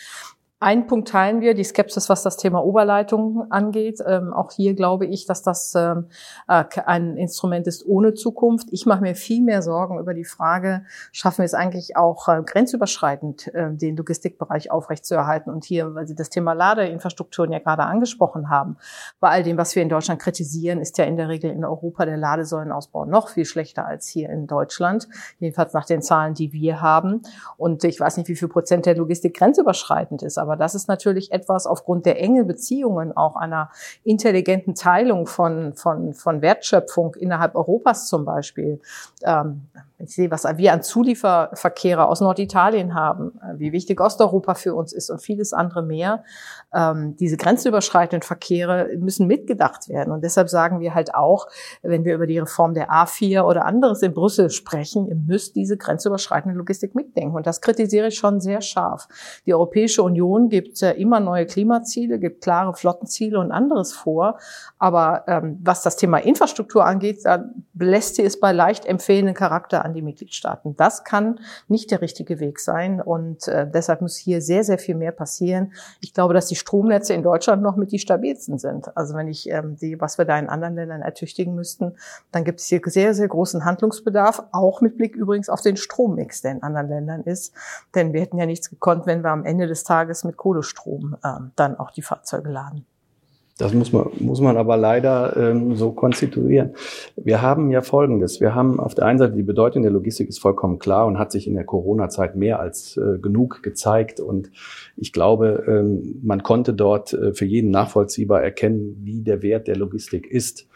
Ein 0.61 0.88
Punkt 0.88 1.07
teilen 1.07 1.40
wir, 1.40 1.55
die 1.55 1.62
Skepsis, 1.62 2.09
was 2.09 2.25
das 2.25 2.37
Thema 2.37 2.64
Oberleitung 2.64 3.47
angeht. 3.49 4.01
Ähm, 4.05 4.33
auch 4.33 4.51
hier 4.51 4.75
glaube 4.75 5.07
ich, 5.07 5.25
dass 5.25 5.40
das 5.40 5.73
ähm, 5.77 6.07
äh, 6.49 6.64
ein 6.85 7.16
Instrument 7.16 7.68
ist 7.68 7.87
ohne 7.87 8.14
Zukunft. 8.14 8.66
Ich 8.73 8.85
mache 8.85 9.01
mir 9.01 9.14
viel 9.14 9.40
mehr 9.40 9.62
Sorgen 9.62 10.01
über 10.01 10.14
die 10.14 10.25
Frage, 10.25 10.83
schaffen 11.12 11.38
wir 11.38 11.44
es 11.44 11.55
eigentlich 11.55 11.97
auch 11.97 12.27
äh, 12.27 12.42
grenzüberschreitend, 12.42 13.55
äh, 13.55 13.71
den 13.71 13.97
Logistikbereich 13.97 14.73
aufrechtzuerhalten. 14.73 15.53
Und 15.53 15.64
hier, 15.64 15.94
weil 15.94 16.09
Sie 16.09 16.16
das 16.16 16.29
Thema 16.29 16.55
Ladeinfrastrukturen 16.55 17.53
ja 17.53 17.61
gerade 17.61 17.85
angesprochen 17.85 18.51
haben, 18.51 18.79
bei 19.21 19.29
all 19.29 19.44
dem, 19.44 19.59
was 19.59 19.77
wir 19.77 19.85
in 19.85 19.88
Deutschland 19.88 20.21
kritisieren, 20.21 20.81
ist 20.81 20.99
ja 20.99 21.05
in 21.05 21.16
der 21.16 21.29
Regel 21.29 21.53
in 21.53 21.64
Europa 21.64 22.05
der 22.05 22.16
Ladesäulenausbau 22.16 23.05
noch 23.05 23.29
viel 23.29 23.44
schlechter 23.44 23.87
als 23.87 24.09
hier 24.09 24.29
in 24.31 24.49
Deutschland. 24.49 25.07
Jedenfalls 25.38 25.73
nach 25.73 25.87
den 25.87 26.03
Zahlen, 26.03 26.35
die 26.35 26.53
wir 26.53 26.81
haben. 26.81 27.23
Und 27.57 27.85
ich 27.85 28.01
weiß 28.01 28.16
nicht, 28.16 28.29
wie 28.29 28.35
viel 28.35 28.49
Prozent 28.49 28.87
der 28.87 28.97
Logistik 28.97 29.37
grenzüberschreitend 29.37 30.25
ist. 30.25 30.37
Aber 30.37 30.48
das 30.57 30.75
ist 30.75 30.89
natürlich 30.89 31.33
etwas 31.33 31.67
aufgrund 31.67 32.07
der 32.07 32.21
engen 32.21 32.47
Beziehungen 32.47 33.17
auch 33.17 33.37
einer 33.37 33.71
intelligenten 34.05 34.75
Teilung 34.75 35.27
von, 35.27 35.75
von, 35.75 36.15
von 36.15 36.43
Wertschöpfung 36.43 37.15
innerhalb 37.15 37.55
Europas 37.55 38.09
zum 38.09 38.25
Beispiel. 38.25 38.81
Ähm, 39.25 39.69
ich 40.01 40.15
sehe, 40.15 40.31
was 40.31 40.45
wir 40.45 40.73
an 40.73 40.83
Zulieferverkehre 40.83 42.07
aus 42.07 42.21
Norditalien 42.21 42.95
haben, 42.95 43.33
äh, 43.43 43.59
wie 43.59 43.73
wichtig 43.73 44.01
Osteuropa 44.01 44.55
für 44.55 44.75
uns 44.75 44.93
ist 44.93 45.11
und 45.11 45.21
vieles 45.21 45.53
andere 45.53 45.83
mehr. 45.83 46.23
Ähm, 46.73 47.17
diese 47.17 47.37
grenzüberschreitenden 47.37 48.23
Verkehre 48.23 48.91
müssen 48.99 49.27
mitgedacht 49.27 49.89
werden. 49.89 50.13
Und 50.13 50.23
deshalb 50.23 50.49
sagen 50.49 50.79
wir 50.79 50.95
halt 50.95 51.15
auch, 51.15 51.49
wenn 51.83 52.05
wir 52.05 52.15
über 52.15 52.27
die 52.27 52.39
Reform 52.39 52.75
der 52.75 52.91
A4 52.91 53.43
oder 53.43 53.65
anderes 53.65 54.03
in 54.03 54.15
Brüssel 54.15 54.51
sprechen, 54.51 55.09
ihr 55.09 55.17
müsst 55.17 55.57
diese 55.57 55.77
grenzüberschreitende 55.77 56.57
Logistik 56.57 56.95
mitdenken. 56.95 57.35
Und 57.35 57.47
das 57.47 57.61
kritisiere 57.61 58.09
ich 58.09 58.17
schon 58.17 58.41
sehr 58.41 58.61
scharf. 58.61 59.09
Die 59.47 59.55
Europäische 59.55 60.05
Union 60.05 60.49
gibt 60.49 60.81
ja 60.81 60.91
immer 60.91 61.19
neue 61.19 61.47
Klimaziele, 61.47 62.21
gibt 62.21 62.43
klare 62.43 62.75
Flottenziele 62.75 63.39
und 63.41 63.51
anderes 63.51 63.93
vor. 63.93 64.39
Aber 64.79 65.25
ähm, 65.27 65.59
was 65.63 65.83
das 65.83 65.97
Thema 65.97 66.19
Infrastruktur 66.19 66.85
angeht, 66.85 67.25
da 67.25 67.45
lässt 67.75 68.15
sie 68.15 68.23
es 68.23 68.39
bei 68.39 68.53
leicht 68.53 68.87
empfehlenden 68.87 69.35
Charakter 69.35 69.88
an 69.88 69.94
die 69.94 70.03
Mitgliedstaaten. 70.03 70.77
Das 70.77 71.05
kann 71.05 71.40
nicht 71.66 71.90
der 71.90 72.01
richtige 72.01 72.40
Weg 72.40 72.61
sein 72.61 73.01
und 73.01 73.48
äh, 73.48 73.68
deshalb 73.68 74.01
muss 74.01 74.16
hier 74.16 74.40
sehr, 74.40 74.64
sehr 74.64 74.79
viel 74.79 74.94
mehr 74.94 75.12
passieren. 75.12 75.72
Ich 76.01 76.14
glaube, 76.14 76.35
dass 76.35 76.46
die 76.46 76.57
Stromnetze 76.57 77.14
in 77.14 77.22
Deutschland 77.22 77.62
noch 77.62 77.77
mit 77.77 77.90
die 77.92 77.98
stabilsten 77.98 78.59
sind. 78.59 78.96
Also 78.96 79.14
wenn 79.14 79.29
ich 79.29 79.48
ähm, 79.51 79.77
sehe, 79.77 80.01
was 80.01 80.18
wir 80.18 80.24
da 80.24 80.38
in 80.38 80.48
anderen 80.48 80.74
Ländern 80.74 81.03
ertüchtigen 81.03 81.55
müssten, 81.55 81.96
dann 82.33 82.44
gibt 82.44 82.61
es 82.61 82.66
hier 82.66 82.81
sehr, 82.85 83.14
sehr 83.14 83.29
großen 83.29 83.64
Handlungsbedarf, 83.64 84.44
auch 84.53 84.81
mit 84.81 84.96
Blick 84.96 85.16
übrigens 85.16 85.48
auf 85.48 85.62
den 85.62 85.77
Strommix, 85.77 86.42
der 86.42 86.53
in 86.53 86.62
anderen 86.62 86.88
Ländern 86.88 87.22
ist. 87.22 87.55
Denn 87.94 88.12
wir 88.12 88.20
hätten 88.20 88.38
ja 88.38 88.46
nichts 88.46 88.70
gekonnt, 88.70 89.07
wenn 89.07 89.22
wir 89.22 89.31
am 89.31 89.44
Ende 89.44 89.66
des 89.66 89.85
Tages 89.85 90.24
mit 90.24 90.37
Kohlestrom 90.37 91.16
ähm, 91.24 91.53
dann 91.57 91.79
auch 91.79 91.90
die 91.90 92.03
Fahrzeuge 92.03 92.51
laden. 92.51 92.87
Das 93.59 93.75
muss 93.75 93.92
man, 93.92 94.07
muss 94.21 94.40
man 94.40 94.57
aber 94.57 94.77
leider 94.77 95.37
ähm, 95.37 95.75
so 95.75 95.90
konstituieren. 95.90 96.75
Wir 97.16 97.42
haben 97.42 97.73
ja 97.73 97.83
Folgendes. 97.83 98.40
Wir 98.40 98.55
haben 98.55 98.79
auf 98.79 98.94
der 98.94 99.07
einen 99.07 99.18
Seite 99.18 99.35
die 99.35 99.42
Bedeutung 99.42 99.83
der 99.83 99.90
Logistik 99.90 100.29
ist 100.29 100.38
vollkommen 100.38 100.79
klar 100.79 101.07
und 101.07 101.18
hat 101.18 101.33
sich 101.33 101.49
in 101.49 101.55
der 101.55 101.64
Corona-Zeit 101.64 102.37
mehr 102.37 102.61
als 102.61 102.97
äh, 102.97 103.18
genug 103.18 103.64
gezeigt. 103.64 104.21
Und 104.21 104.53
ich 104.97 105.12
glaube, 105.12 105.64
ähm, 105.66 106.21
man 106.23 106.44
konnte 106.44 106.73
dort 106.73 107.12
äh, 107.12 107.35
für 107.35 107.47
jeden 107.47 107.73
nachvollziehbar 107.73 108.44
erkennen, 108.44 108.97
wie 109.03 109.23
der 109.23 109.42
Wert 109.42 109.66
der 109.66 109.77
Logistik 109.77 110.29
ist. 110.29 110.68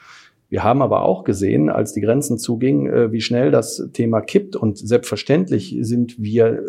Wir 0.48 0.64
haben 0.64 0.82
aber 0.82 1.04
auch 1.04 1.22
gesehen, 1.22 1.70
als 1.70 1.92
die 1.92 2.00
Grenzen 2.00 2.36
zugingen, 2.36 2.92
äh, 2.92 3.12
wie 3.12 3.20
schnell 3.20 3.52
das 3.52 3.88
Thema 3.92 4.20
kippt. 4.20 4.56
Und 4.56 4.76
selbstverständlich 4.76 5.78
sind 5.82 6.20
wir 6.20 6.46
äh, 6.46 6.60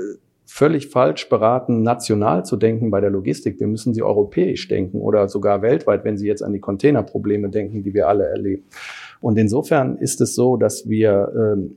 völlig 0.45 0.87
falsch 0.87 1.29
beraten, 1.29 1.83
national 1.83 2.45
zu 2.45 2.57
denken 2.57 2.91
bei 2.91 3.01
der 3.01 3.09
Logistik. 3.09 3.59
Wir 3.59 3.67
müssen 3.67 3.93
sie 3.93 4.03
europäisch 4.03 4.67
denken 4.67 5.01
oder 5.01 5.27
sogar 5.27 5.61
weltweit, 5.61 6.03
wenn 6.03 6.17
Sie 6.17 6.27
jetzt 6.27 6.43
an 6.43 6.53
die 6.53 6.59
Containerprobleme 6.59 7.49
denken, 7.49 7.83
die 7.83 7.93
wir 7.93 8.07
alle 8.07 8.25
erleben. 8.25 8.63
Und 9.21 9.37
insofern 9.37 9.97
ist 9.97 10.21
es 10.21 10.35
so, 10.35 10.57
dass 10.57 10.89
wir 10.89 11.31
ähm, 11.35 11.75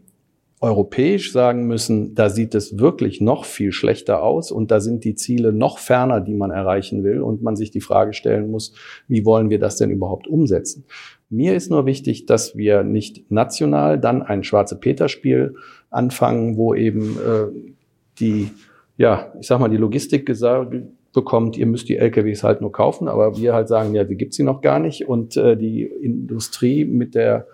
europäisch 0.61 1.33
sagen 1.33 1.67
müssen, 1.67 2.15
da 2.15 2.31
sieht 2.31 2.55
es 2.55 2.79
wirklich 2.79 3.21
noch 3.21 3.45
viel 3.45 3.73
schlechter 3.73 4.23
aus 4.23 4.51
und 4.51 4.71
da 4.71 4.81
sind 4.81 5.05
die 5.05 5.15
Ziele 5.15 5.53
noch 5.53 5.79
ferner, 5.79 6.21
die 6.21 6.35
man 6.35 6.51
erreichen 6.51 7.05
will 7.05 7.21
und 7.21 7.43
man 7.43 7.57
sich 7.57 7.71
die 7.71 7.83
Frage 7.83 8.15
stellen 8.15 8.51
muss, 8.51 8.73
wie 9.07 9.25
wollen 9.25 9.51
wir 9.51 9.59
das 9.59 9.77
denn 9.77 9.91
überhaupt 9.91 10.27
umsetzen? 10.27 10.85
Mir 11.29 11.55
ist 11.55 11.71
nur 11.71 11.87
wichtig, 11.87 12.27
dass 12.27 12.57
wir 12.57 12.85
nicht 12.85 13.31
national 13.31 14.01
dann 14.01 14.23
ein 14.23 14.45
schwarze 14.45 14.79
Peter-Spiel 14.79 15.57
anfangen, 15.91 16.57
wo 16.57 16.75
eben 16.75 17.17
äh, 17.19 17.75
die, 18.21 18.51
ja, 18.97 19.33
ich 19.41 19.47
sag 19.47 19.61
mal, 19.61 19.69
die 19.69 19.77
Logistik 19.77 20.27
gesagt 20.27 20.75
bekommt, 21.13 21.57
ihr 21.57 21.67
müsst 21.67 21.89
die 21.89 21.97
LKWs 21.97 22.43
halt 22.43 22.61
nur 22.61 22.73
kaufen, 22.73 23.09
aber 23.09 23.39
wir 23.39 23.55
halt 23.55 23.69
sagen, 23.69 23.95
ja, 23.95 24.05
die 24.05 24.17
gibt's 24.17 24.37
sie 24.37 24.43
noch 24.43 24.61
gar 24.61 24.79
nicht 24.79 25.09
und 25.09 25.37
äh, 25.37 25.57
die 25.57 25.83
Industrie 25.85 26.85
mit 26.85 27.15
der 27.15 27.47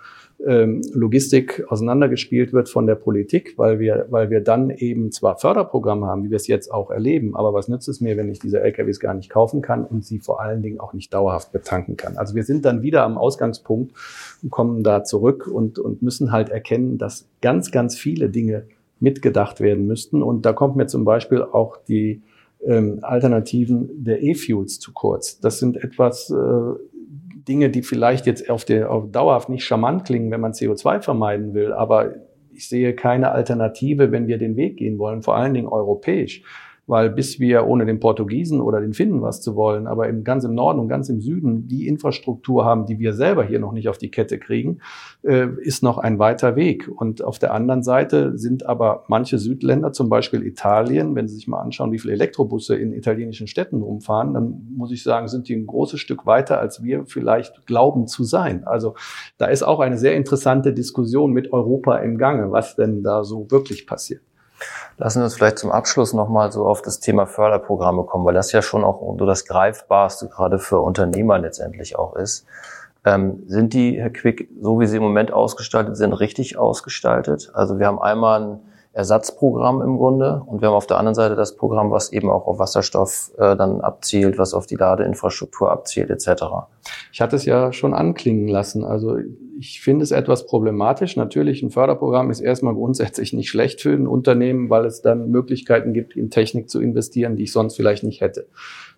ähm, 0.44 0.83
Logistik 0.92 1.64
auseinandergespielt 1.68 2.53
wird 2.53 2.68
von 2.68 2.87
der 2.87 2.96
Politik, 2.96 3.55
weil 3.57 3.79
wir, 3.79 4.07
weil 4.11 4.31
wir 4.31 4.40
dann 4.40 4.70
eben 4.70 5.12
zwar 5.12 5.38
Förderprogramme 5.38 6.07
haben, 6.07 6.25
wie 6.25 6.31
wir 6.31 6.37
es 6.37 6.48
jetzt 6.48 6.72
auch 6.72 6.90
erleben, 6.90 7.37
aber 7.37 7.55
was 7.55 7.68
nützt 7.68 7.88
es 7.88 8.01
mir, 8.01 8.16
wenn 8.16 8.29
ich 8.29 8.40
diese 8.40 8.61
LKWs 8.61 8.98
gar 8.98 9.14
nicht 9.14 9.31
kaufen 9.31 9.62
kann 9.62 9.85
und 9.85 10.05
sie 10.05 10.18
vor 10.18 10.40
allen 10.40 10.62
Dingen 10.62 10.81
auch 10.81 10.92
nicht 10.92 11.14
dauerhaft 11.14 11.53
betanken 11.53 11.96
kann? 11.96 12.16
Also 12.16 12.35
wir 12.35 12.42
sind 12.42 12.64
dann 12.64 12.83
wieder 12.83 13.05
am 13.05 13.18
Ausgangspunkt 13.18 13.92
und 14.42 14.51
kommen 14.51 14.83
da 14.83 15.05
zurück 15.05 15.46
und, 15.46 15.79
und 15.79 16.03
müssen 16.03 16.33
halt 16.33 16.48
erkennen, 16.48 16.98
dass 16.98 17.29
ganz, 17.40 17.70
ganz 17.70 17.96
viele 17.96 18.29
Dinge 18.29 18.64
mitgedacht 19.03 19.61
werden 19.61 19.87
müssten. 19.87 20.23
Und 20.23 20.47
da 20.47 20.53
kommt 20.53 20.77
mir 20.77 20.87
zum 20.87 21.05
Beispiel 21.05 21.43
auch 21.43 21.77
die 21.77 22.23
ähm, 22.65 23.01
Alternativen 23.03 24.05
der 24.05 24.23
E-Fuels 24.23 24.79
zu 24.79 24.93
kurz. 24.93 25.41
Das 25.41 25.59
sind 25.59 25.77
etwas, 25.77 26.31
äh, 26.31 26.35
Dinge, 27.49 27.71
die 27.71 27.83
vielleicht 27.83 28.27
jetzt 28.27 28.49
auf 28.49 28.65
der 28.65 28.91
auf 28.91 29.11
dauerhaft 29.11 29.49
nicht 29.49 29.65
charmant 29.65 30.05
klingen, 30.05 30.31
wenn 30.31 30.41
man 30.41 30.53
CO2 30.53 31.01
vermeiden 31.01 31.55
will, 31.55 31.73
aber 31.73 32.15
ich 32.55 32.69
sehe 32.69 32.95
keine 32.95 33.33
Alternative, 33.33 34.12
wenn 34.12 34.27
wir 34.27 34.38
den 34.38 34.57
Weg 34.57 34.77
gehen 34.77 34.99
wollen, 34.99 35.23
vor 35.23 35.37
allen 35.37 35.55
Dingen 35.55 35.67
europäisch 35.67 36.43
weil 36.87 37.11
bis 37.11 37.38
wir 37.38 37.66
ohne 37.66 37.87
den 37.87 38.01
Portugiesen 38.01 38.61
oder 38.61 38.81
den 38.81 38.92
Finnen 38.92 39.23
was 39.23 39.40
zu 39.40 39.55
wollen, 39.55 39.87
aber 39.87 40.09
im, 40.09 40.25
ganz 40.25 40.45
im 40.45 40.55
Norden 40.55 40.81
und 40.81 40.88
ganz 40.88 41.09
im 41.09 41.21
Süden 41.21 41.68
die 41.68 41.87
Infrastruktur 41.87 42.64
haben, 42.64 42.87
die 42.87 42.99
wir 42.99 43.12
selber 43.12 43.45
hier 43.45 43.61
noch 43.61 43.73
nicht 43.73 43.88
auf 43.88 43.99
die 43.99 44.11
Kette 44.11 44.38
kriegen, 44.38 44.81
äh, 45.23 45.47
ist 45.61 45.83
noch 45.83 45.99
ein 45.99 46.18
weiter 46.18 46.57
Weg. 46.57 46.88
Und 46.88 47.23
auf 47.23 47.38
der 47.38 47.55
anderen 47.55 47.85
Seite 47.85 48.37
sind 48.37 48.66
aber 48.66 49.05
manche 49.07 49.38
Südländer, 49.38 49.92
zum 49.92 50.09
Beispiel 50.09 50.45
Italien, 50.45 51.14
wenn 51.14 51.29
Sie 51.29 51.37
sich 51.37 51.47
mal 51.47 51.61
anschauen, 51.61 51.92
wie 51.92 51.99
viele 52.01 52.14
Elektrobusse 52.14 52.75
in 52.75 52.92
italienischen 52.92 53.47
Städten 53.47 53.81
rumfahren, 53.81 54.35
dann 54.35 54.66
muss 54.75 54.90
ich 54.90 55.05
sagen, 55.05 55.29
sind 55.29 55.49
die 55.49 55.55
ein 55.55 55.66
großes 55.66 56.01
Stück 56.01 56.27
weiter, 56.27 56.59
als 56.59 56.83
wir 56.83 57.07
vielleicht 57.07 57.66
glauben 57.66 58.09
zu 58.09 58.25
sein. 58.25 58.64
Also 58.64 58.95
da 59.38 59.47
ist 59.47 59.62
auch 59.62 59.79
eine 59.79 59.99
sehr 59.99 60.16
interessante 60.16 60.73
Diskussion 60.73 61.33
mit 61.33 61.53
Europa 61.53 61.99
im 61.99 62.18
Gange, 62.18 62.51
was 62.51 62.75
denn 62.75 63.03
da 63.05 63.23
so 63.23 63.51
wirklich 63.51 63.87
passiert. 63.87 64.23
Lassen 64.98 65.20
wir 65.20 65.25
uns 65.25 65.35
vielleicht 65.35 65.59
zum 65.59 65.72
Abschluss 65.72 66.12
nochmal 66.12 66.53
so 66.53 66.66
auf 66.66 66.83
das 66.83 67.01
Thema 67.01 67.27
Förderprogramme 67.27 68.04
kommen, 68.04 68.25
weil 68.25 68.35
das 68.35 68.52
ja 68.52 68.63
schon 68.63 68.85
auch 68.85 69.00
so 69.19 69.27
das 69.27 69.46
Greifbarste 69.46 70.29
gerade 70.29 70.58
für 70.58 70.81
Unternehmer 70.81 71.38
letztendlich 71.38 71.98
auch 71.98 72.15
ist. 72.17 72.46
Ähm, 73.04 73.42
sind 73.46 73.73
die, 73.75 74.00
Herr 74.00 74.10
Quick, 74.10 74.48
so 74.60 74.79
wie 74.79 74.87
sie 74.87 74.98
im 74.98 75.02
Moment 75.02 75.33
ausgestaltet 75.33 75.96
sind, 75.96 76.13
richtig 76.13 76.56
ausgestaltet? 76.56 77.50
Also 77.54 77.79
wir 77.79 77.87
haben 77.87 78.00
einmal 78.00 78.42
ein 78.42 78.60
Ersatzprogramm 78.92 79.81
im 79.81 79.96
Grunde 79.96 80.42
und 80.46 80.60
wir 80.60 80.69
haben 80.69 80.75
auf 80.75 80.87
der 80.87 80.98
anderen 80.98 81.15
Seite 81.15 81.35
das 81.35 81.56
Programm, 81.56 81.90
was 81.90 82.13
eben 82.13 82.31
auch 82.31 82.46
auf 82.46 82.58
Wasserstoff 82.58 83.33
äh, 83.38 83.56
dann 83.56 83.81
abzielt, 83.81 84.38
was 84.38 84.52
auf 84.52 84.67
die 84.67 84.77
Ladeinfrastruktur 84.77 85.71
abzielt 85.71 86.10
etc. 86.10 86.44
Ich 87.10 87.23
hatte 87.23 87.37
es 87.37 87.46
ja 87.46 87.73
schon 87.73 87.94
anklingen 87.94 88.48
lassen. 88.48 88.85
Also 88.85 89.17
ich 89.63 89.81
finde 89.81 90.02
es 90.02 90.10
etwas 90.10 90.46
problematisch. 90.46 91.15
Natürlich, 91.15 91.63
ein 91.63 91.71
Förderprogramm 91.71 92.33
ist 92.33 92.40
erstmal 92.40 92.75
grundsätzlich 92.75 93.33
nicht 93.33 93.48
schlecht 93.48 93.81
für 93.81 93.92
ein 93.92 94.08
Unternehmen, 94.08 94.71
weil 94.71 94.85
es 94.87 95.02
dann 95.02 95.31
Möglichkeiten 95.31 95.92
gibt, 95.92 96.17
in 96.17 96.31
Technik 96.31 96.69
zu 96.69 96.81
investieren, 96.81 97.37
die 97.37 97.44
ich 97.44 97.52
sonst 97.52 97.77
vielleicht 97.77 98.02
nicht 98.02 98.23
hätte. 98.23 98.48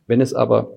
Wenn 0.07 0.23
es 0.23 0.33
aber 0.33 0.71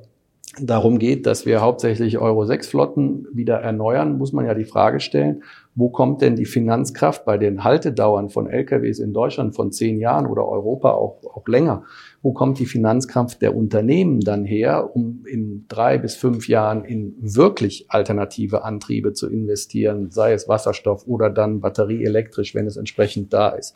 darum 0.59 0.99
geht, 0.99 1.25
dass 1.25 1.45
wir 1.45 1.61
hauptsächlich 1.61 2.17
Euro 2.17 2.43
6 2.43 2.67
Flotten 2.67 3.27
wieder 3.31 3.61
erneuern, 3.61 4.17
muss 4.17 4.33
man 4.33 4.45
ja 4.45 4.55
die 4.55 4.65
Frage 4.65 4.99
stellen, 4.99 5.43
wo 5.73 5.87
kommt 5.87 6.21
denn 6.21 6.35
die 6.35 6.45
Finanzkraft 6.45 7.23
bei 7.23 7.37
den 7.37 7.63
Haltedauern 7.63 8.29
von 8.29 8.49
LKWs 8.49 8.99
in 8.99 9.13
Deutschland 9.13 9.55
von 9.55 9.71
zehn 9.71 9.99
Jahren 9.99 10.25
oder 10.25 10.49
Europa 10.49 10.91
auch, 10.91 11.23
auch 11.33 11.47
länger? 11.47 11.85
Wo 12.21 12.33
kommt 12.33 12.59
die 12.59 12.65
Finanzkraft 12.65 13.41
der 13.41 13.55
Unternehmen 13.55 14.19
dann 14.21 14.43
her, 14.43 14.95
um 14.95 15.23
in 15.25 15.65
drei 15.67 15.97
bis 15.97 16.15
fünf 16.15 16.47
Jahren 16.47 16.83
in 16.83 17.15
wirklich 17.19 17.85
alternative 17.89 18.63
Antriebe 18.63 19.13
zu 19.13 19.29
investieren, 19.29 20.09
sei 20.09 20.33
es 20.33 20.47
Wasserstoff 20.47 21.05
oder 21.07 21.29
dann 21.29 21.61
batterieelektrisch, 21.61 22.55
wenn 22.55 22.65
es 22.65 22.77
entsprechend 22.77 23.33
da 23.33 23.49
ist? 23.49 23.75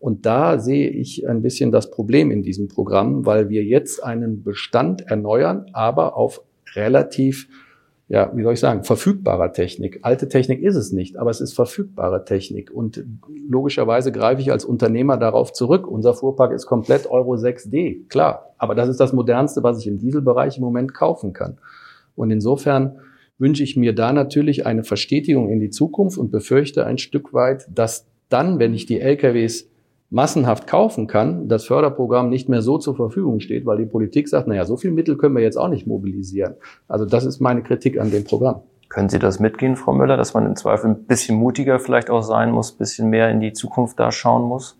Und 0.00 0.26
da 0.26 0.58
sehe 0.58 0.90
ich 0.90 1.28
ein 1.28 1.42
bisschen 1.42 1.72
das 1.72 1.90
Problem 1.90 2.30
in 2.30 2.42
diesem 2.42 2.68
Programm, 2.68 3.26
weil 3.26 3.48
wir 3.48 3.64
jetzt 3.64 4.02
einen 4.02 4.44
Bestand 4.44 5.02
erneuern, 5.02 5.66
aber 5.72 6.16
auf 6.16 6.42
relativ, 6.74 7.48
ja, 8.08 8.32
wie 8.34 8.42
soll 8.42 8.54
ich 8.54 8.60
sagen, 8.60 8.84
verfügbarer 8.84 9.52
Technik. 9.52 10.00
Alte 10.02 10.28
Technik 10.28 10.62
ist 10.62 10.76
es 10.76 10.92
nicht, 10.92 11.18
aber 11.18 11.30
es 11.30 11.42
ist 11.42 11.52
verfügbare 11.52 12.24
Technik. 12.24 12.70
Und 12.70 13.04
logischerweise 13.46 14.12
greife 14.12 14.40
ich 14.40 14.50
als 14.50 14.64
Unternehmer 14.64 15.18
darauf 15.18 15.52
zurück. 15.52 15.86
Unser 15.86 16.14
Fuhrpark 16.14 16.52
ist 16.52 16.64
komplett 16.64 17.06
Euro 17.10 17.34
6D, 17.34 18.08
klar. 18.08 18.54
Aber 18.56 18.74
das 18.74 18.88
ist 18.88 18.98
das 18.98 19.12
modernste, 19.12 19.62
was 19.62 19.78
ich 19.78 19.86
im 19.86 19.98
Dieselbereich 19.98 20.56
im 20.56 20.64
Moment 20.64 20.94
kaufen 20.94 21.34
kann. 21.34 21.58
Und 22.16 22.30
insofern 22.30 22.98
wünsche 23.36 23.62
ich 23.62 23.76
mir 23.76 23.94
da 23.94 24.14
natürlich 24.14 24.64
eine 24.64 24.84
Verstetigung 24.84 25.50
in 25.50 25.60
die 25.60 25.70
Zukunft 25.70 26.16
und 26.16 26.30
befürchte 26.30 26.86
ein 26.86 26.96
Stück 26.96 27.34
weit, 27.34 27.66
dass 27.72 28.06
dann, 28.30 28.58
wenn 28.58 28.72
ich 28.72 28.86
die 28.86 29.00
LKWs 29.00 29.68
massenhaft 30.10 30.66
kaufen 30.66 31.06
kann, 31.06 31.48
das 31.48 31.64
Förderprogramm 31.64 32.30
nicht 32.30 32.48
mehr 32.48 32.62
so 32.62 32.78
zur 32.78 32.96
Verfügung 32.96 33.40
steht, 33.40 33.66
weil 33.66 33.78
die 33.78 33.86
Politik 33.86 34.28
sagt, 34.28 34.48
naja, 34.48 34.64
so 34.64 34.76
viel 34.76 34.90
Mittel 34.90 35.16
können 35.16 35.36
wir 35.36 35.42
jetzt 35.42 35.58
auch 35.58 35.68
nicht 35.68 35.86
mobilisieren. 35.86 36.54
Also 36.86 37.04
das 37.04 37.24
ist 37.24 37.40
meine 37.40 37.62
Kritik 37.62 38.00
an 38.00 38.10
dem 38.10 38.24
Programm. 38.24 38.62
Können 38.88 39.10
Sie 39.10 39.18
das 39.18 39.38
mitgehen, 39.38 39.76
Frau 39.76 39.92
Müller, 39.92 40.16
dass 40.16 40.32
man 40.32 40.46
im 40.46 40.56
Zweifel 40.56 40.90
ein 40.90 41.04
bisschen 41.04 41.36
mutiger 41.36 41.78
vielleicht 41.78 42.08
auch 42.08 42.22
sein 42.22 42.50
muss, 42.50 42.72
ein 42.72 42.78
bisschen 42.78 43.10
mehr 43.10 43.30
in 43.30 43.40
die 43.40 43.52
Zukunft 43.52 44.00
da 44.00 44.10
schauen 44.10 44.44
muss? 44.44 44.78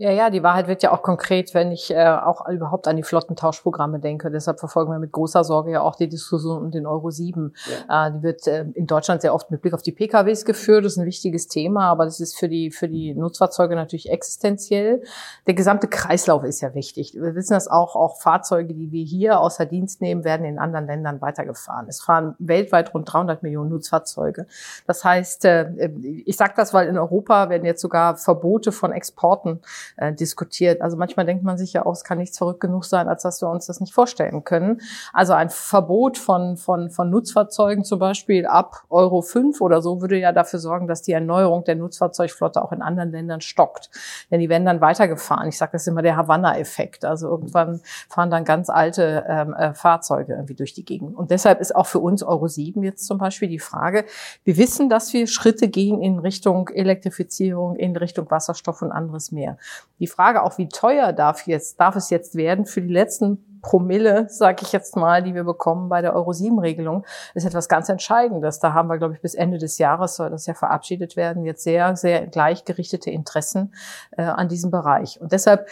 Ja, 0.00 0.12
ja, 0.12 0.30
die 0.30 0.44
Wahrheit 0.44 0.68
wird 0.68 0.84
ja 0.84 0.92
auch 0.92 1.02
konkret, 1.02 1.54
wenn 1.54 1.72
ich 1.72 1.90
äh, 1.90 2.06
auch 2.06 2.48
überhaupt 2.48 2.86
an 2.86 2.94
die 2.94 3.02
Flottentauschprogramme 3.02 3.98
denke. 3.98 4.30
Deshalb 4.30 4.60
verfolgen 4.60 4.92
wir 4.92 5.00
mit 5.00 5.10
großer 5.10 5.42
Sorge 5.42 5.72
ja 5.72 5.80
auch 5.80 5.96
die 5.96 6.08
Diskussion 6.08 6.62
um 6.62 6.70
den 6.70 6.86
Euro 6.86 7.10
7. 7.10 7.52
Ja. 7.88 8.06
Äh, 8.06 8.12
die 8.12 8.22
wird 8.22 8.46
äh, 8.46 8.64
in 8.74 8.86
Deutschland 8.86 9.22
sehr 9.22 9.34
oft 9.34 9.50
mit 9.50 9.60
Blick 9.60 9.74
auf 9.74 9.82
die 9.82 9.90
PKWs 9.90 10.44
geführt. 10.44 10.84
Das 10.84 10.92
ist 10.92 10.98
ein 10.98 11.04
wichtiges 11.04 11.48
Thema, 11.48 11.90
aber 11.90 12.04
das 12.04 12.20
ist 12.20 12.38
für 12.38 12.48
die, 12.48 12.70
für 12.70 12.88
die 12.88 13.12
Nutzfahrzeuge 13.12 13.74
natürlich 13.74 14.08
existenziell. 14.08 15.02
Der 15.48 15.54
gesamte 15.54 15.88
Kreislauf 15.88 16.44
ist 16.44 16.60
ja 16.60 16.76
wichtig. 16.76 17.14
Wir 17.14 17.34
wissen 17.34 17.54
das 17.54 17.66
auch, 17.66 17.96
auch 17.96 18.20
Fahrzeuge, 18.20 18.74
die 18.74 18.92
wir 18.92 19.02
hier 19.02 19.40
außer 19.40 19.66
Dienst 19.66 20.00
nehmen, 20.00 20.22
werden 20.22 20.46
in 20.46 20.60
anderen 20.60 20.86
Ländern 20.86 21.20
weitergefahren. 21.20 21.88
Es 21.88 22.00
fahren 22.00 22.36
weltweit 22.38 22.94
rund 22.94 23.12
300 23.12 23.42
Millionen 23.42 23.70
Nutzfahrzeuge. 23.70 24.46
Das 24.86 25.04
heißt, 25.04 25.44
äh, 25.44 25.90
ich 26.24 26.36
sage 26.36 26.52
das, 26.56 26.72
weil 26.72 26.86
in 26.86 26.98
Europa 26.98 27.50
werden 27.50 27.64
jetzt 27.64 27.80
sogar 27.80 28.16
Verbote 28.16 28.70
von 28.70 28.92
Exporten 28.92 29.60
äh, 29.96 30.12
diskutiert. 30.12 30.80
Also 30.82 30.96
manchmal 30.96 31.26
denkt 31.26 31.44
man 31.44 31.58
sich 31.58 31.72
ja 31.72 31.86
auch, 31.86 31.92
es 31.92 32.04
kann 32.04 32.18
nichts 32.18 32.38
verrückt 32.38 32.60
genug 32.60 32.84
sein, 32.84 33.08
als 33.08 33.22
dass 33.22 33.42
wir 33.42 33.48
uns 33.48 33.66
das 33.66 33.80
nicht 33.80 33.92
vorstellen 33.92 34.44
können. 34.44 34.80
Also 35.12 35.32
ein 35.32 35.50
Verbot 35.50 36.18
von, 36.18 36.56
von, 36.56 36.90
von 36.90 37.10
Nutzfahrzeugen 37.10 37.84
zum 37.84 37.98
Beispiel 37.98 38.46
ab 38.46 38.84
Euro 38.90 39.22
5 39.22 39.60
oder 39.60 39.82
so 39.82 40.00
würde 40.00 40.18
ja 40.18 40.32
dafür 40.32 40.58
sorgen, 40.58 40.86
dass 40.86 41.02
die 41.02 41.12
Erneuerung 41.12 41.64
der 41.64 41.76
Nutzfahrzeugflotte 41.76 42.62
auch 42.62 42.72
in 42.72 42.82
anderen 42.82 43.10
Ländern 43.10 43.40
stockt. 43.40 43.90
Denn 44.30 44.40
die 44.40 44.48
werden 44.48 44.64
dann 44.64 44.80
weitergefahren. 44.80 45.48
Ich 45.48 45.58
sage 45.58 45.72
das 45.72 45.86
immer 45.86 46.02
der 46.02 46.16
Havanna-Effekt. 46.16 47.04
Also 47.04 47.28
irgendwann 47.28 47.80
fahren 48.08 48.30
dann 48.30 48.44
ganz 48.44 48.70
alte 48.70 49.24
ähm, 49.28 49.54
äh, 49.54 49.74
Fahrzeuge 49.74 50.34
irgendwie 50.34 50.54
durch 50.54 50.74
die 50.74 50.84
Gegend. 50.84 51.16
Und 51.16 51.30
deshalb 51.30 51.60
ist 51.60 51.74
auch 51.74 51.86
für 51.86 52.00
uns 52.00 52.22
Euro 52.22 52.48
7 52.48 52.82
jetzt 52.82 53.06
zum 53.06 53.18
Beispiel 53.18 53.48
die 53.48 53.58
Frage, 53.58 54.04
wir 54.44 54.56
wissen, 54.56 54.88
dass 54.88 55.12
wir 55.12 55.26
Schritte 55.26 55.68
gehen 55.68 56.00
in 56.02 56.18
Richtung 56.18 56.68
Elektrifizierung, 56.68 57.76
in 57.76 57.96
Richtung 57.96 58.30
Wasserstoff 58.30 58.82
und 58.82 58.92
anderes 58.92 59.32
mehr. 59.32 59.58
Die 59.98 60.06
Frage 60.06 60.42
auch, 60.42 60.58
wie 60.58 60.68
teuer 60.68 61.12
darf 61.12 61.46
jetzt, 61.46 61.80
darf 61.80 61.96
es 61.96 62.10
jetzt 62.10 62.34
werden 62.34 62.66
für 62.66 62.82
die 62.82 62.92
letzten 62.92 63.60
Promille, 63.60 64.26
sage 64.28 64.62
ich 64.62 64.72
jetzt 64.72 64.96
mal, 64.96 65.22
die 65.22 65.34
wir 65.34 65.44
bekommen 65.44 65.88
bei 65.88 66.00
der 66.00 66.14
Euro-7-Regelung, 66.14 67.04
ist 67.34 67.44
etwas 67.44 67.68
ganz 67.68 67.88
Entscheidendes. 67.88 68.60
Da 68.60 68.72
haben 68.72 68.88
wir, 68.88 68.98
glaube 68.98 69.14
ich, 69.14 69.20
bis 69.20 69.34
Ende 69.34 69.58
des 69.58 69.78
Jahres 69.78 70.16
soll 70.16 70.30
das 70.30 70.46
ja 70.46 70.54
verabschiedet 70.54 71.16
werden, 71.16 71.44
jetzt 71.44 71.64
sehr, 71.64 71.96
sehr 71.96 72.26
gleichgerichtete 72.26 73.10
Interessen 73.10 73.74
äh, 74.16 74.22
an 74.22 74.48
diesem 74.48 74.70
Bereich. 74.70 75.20
Und 75.20 75.32
deshalb 75.32 75.68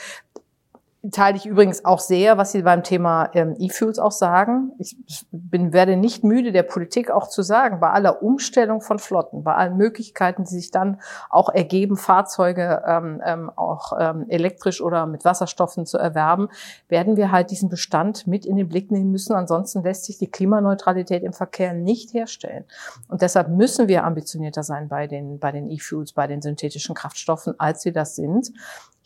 teile 1.11 1.37
ich 1.37 1.47
übrigens 1.47 1.85
auch 1.85 2.01
sehr, 2.01 2.39
was 2.39 2.53
Sie 2.53 2.63
beim 2.63 2.83
Thema 2.83 3.31
ähm, 3.35 3.55
E-Fuels 3.59 3.99
auch 3.99 4.13
sagen. 4.13 4.73
Ich 4.79 4.97
bin, 5.31 5.73
werde 5.73 5.97
nicht 5.97 6.25
müde, 6.25 6.53
der 6.53 6.63
Politik 6.63 7.11
auch 7.11 7.29
zu 7.29 7.43
sagen, 7.43 7.81
bei 7.81 7.91
aller 7.91 8.23
Umstellung 8.23 8.81
von 8.81 8.99
Flotten, 8.99 9.45
bei 9.45 9.55
allen 9.55 9.77
Möglichkeiten, 9.77 10.45
die 10.45 10.55
sich 10.55 10.71
dann 10.71 11.01
auch 11.31 11.49
ergeben, 11.49 11.97
Fahrzeuge 11.97 12.83
ähm, 12.87 13.23
ähm, 13.25 13.51
auch 13.55 13.93
ähm, 13.99 14.27
elektrisch 14.29 14.81
oder 14.81 15.07
mit 15.07 15.25
Wasserstoffen 15.25 15.87
zu 15.87 15.99
erwerben, 15.99 16.49
werden 16.89 17.17
wir 17.17 17.31
halt 17.31 17.51
diesen 17.51 17.69
Bestand 17.69 18.27
mit 18.27 18.47
in 18.47 18.57
den 18.57 18.69
Blick 18.69 18.91
nehmen 18.91 19.11
müssen. 19.11 19.35
Ansonsten 19.35 19.83
lässt 19.83 20.05
sich 20.05 20.19
die 20.19 20.31
Klimaneutralität 20.31 21.23
im 21.23 21.33
Verkehr 21.33 21.73
nicht 21.73 22.15
herstellen. 22.15 22.65
Und 23.09 23.23
deshalb 23.23 23.49
müssen 23.49 23.89
wir 23.89 24.05
ambitionierter 24.05 24.63
sein 24.63 24.89
bei 24.89 25.07
den, 25.07 25.39
bei 25.39 25.53
den 25.53 25.71
E-Fuels, 25.71 26.13
bei 26.13 26.27
den 26.27 26.43
synthetischen 26.43 26.95
Kraftstoffen, 26.95 27.59
als 27.59 27.85
wir 27.85 27.93
das 27.93 28.17
sind. 28.17 28.53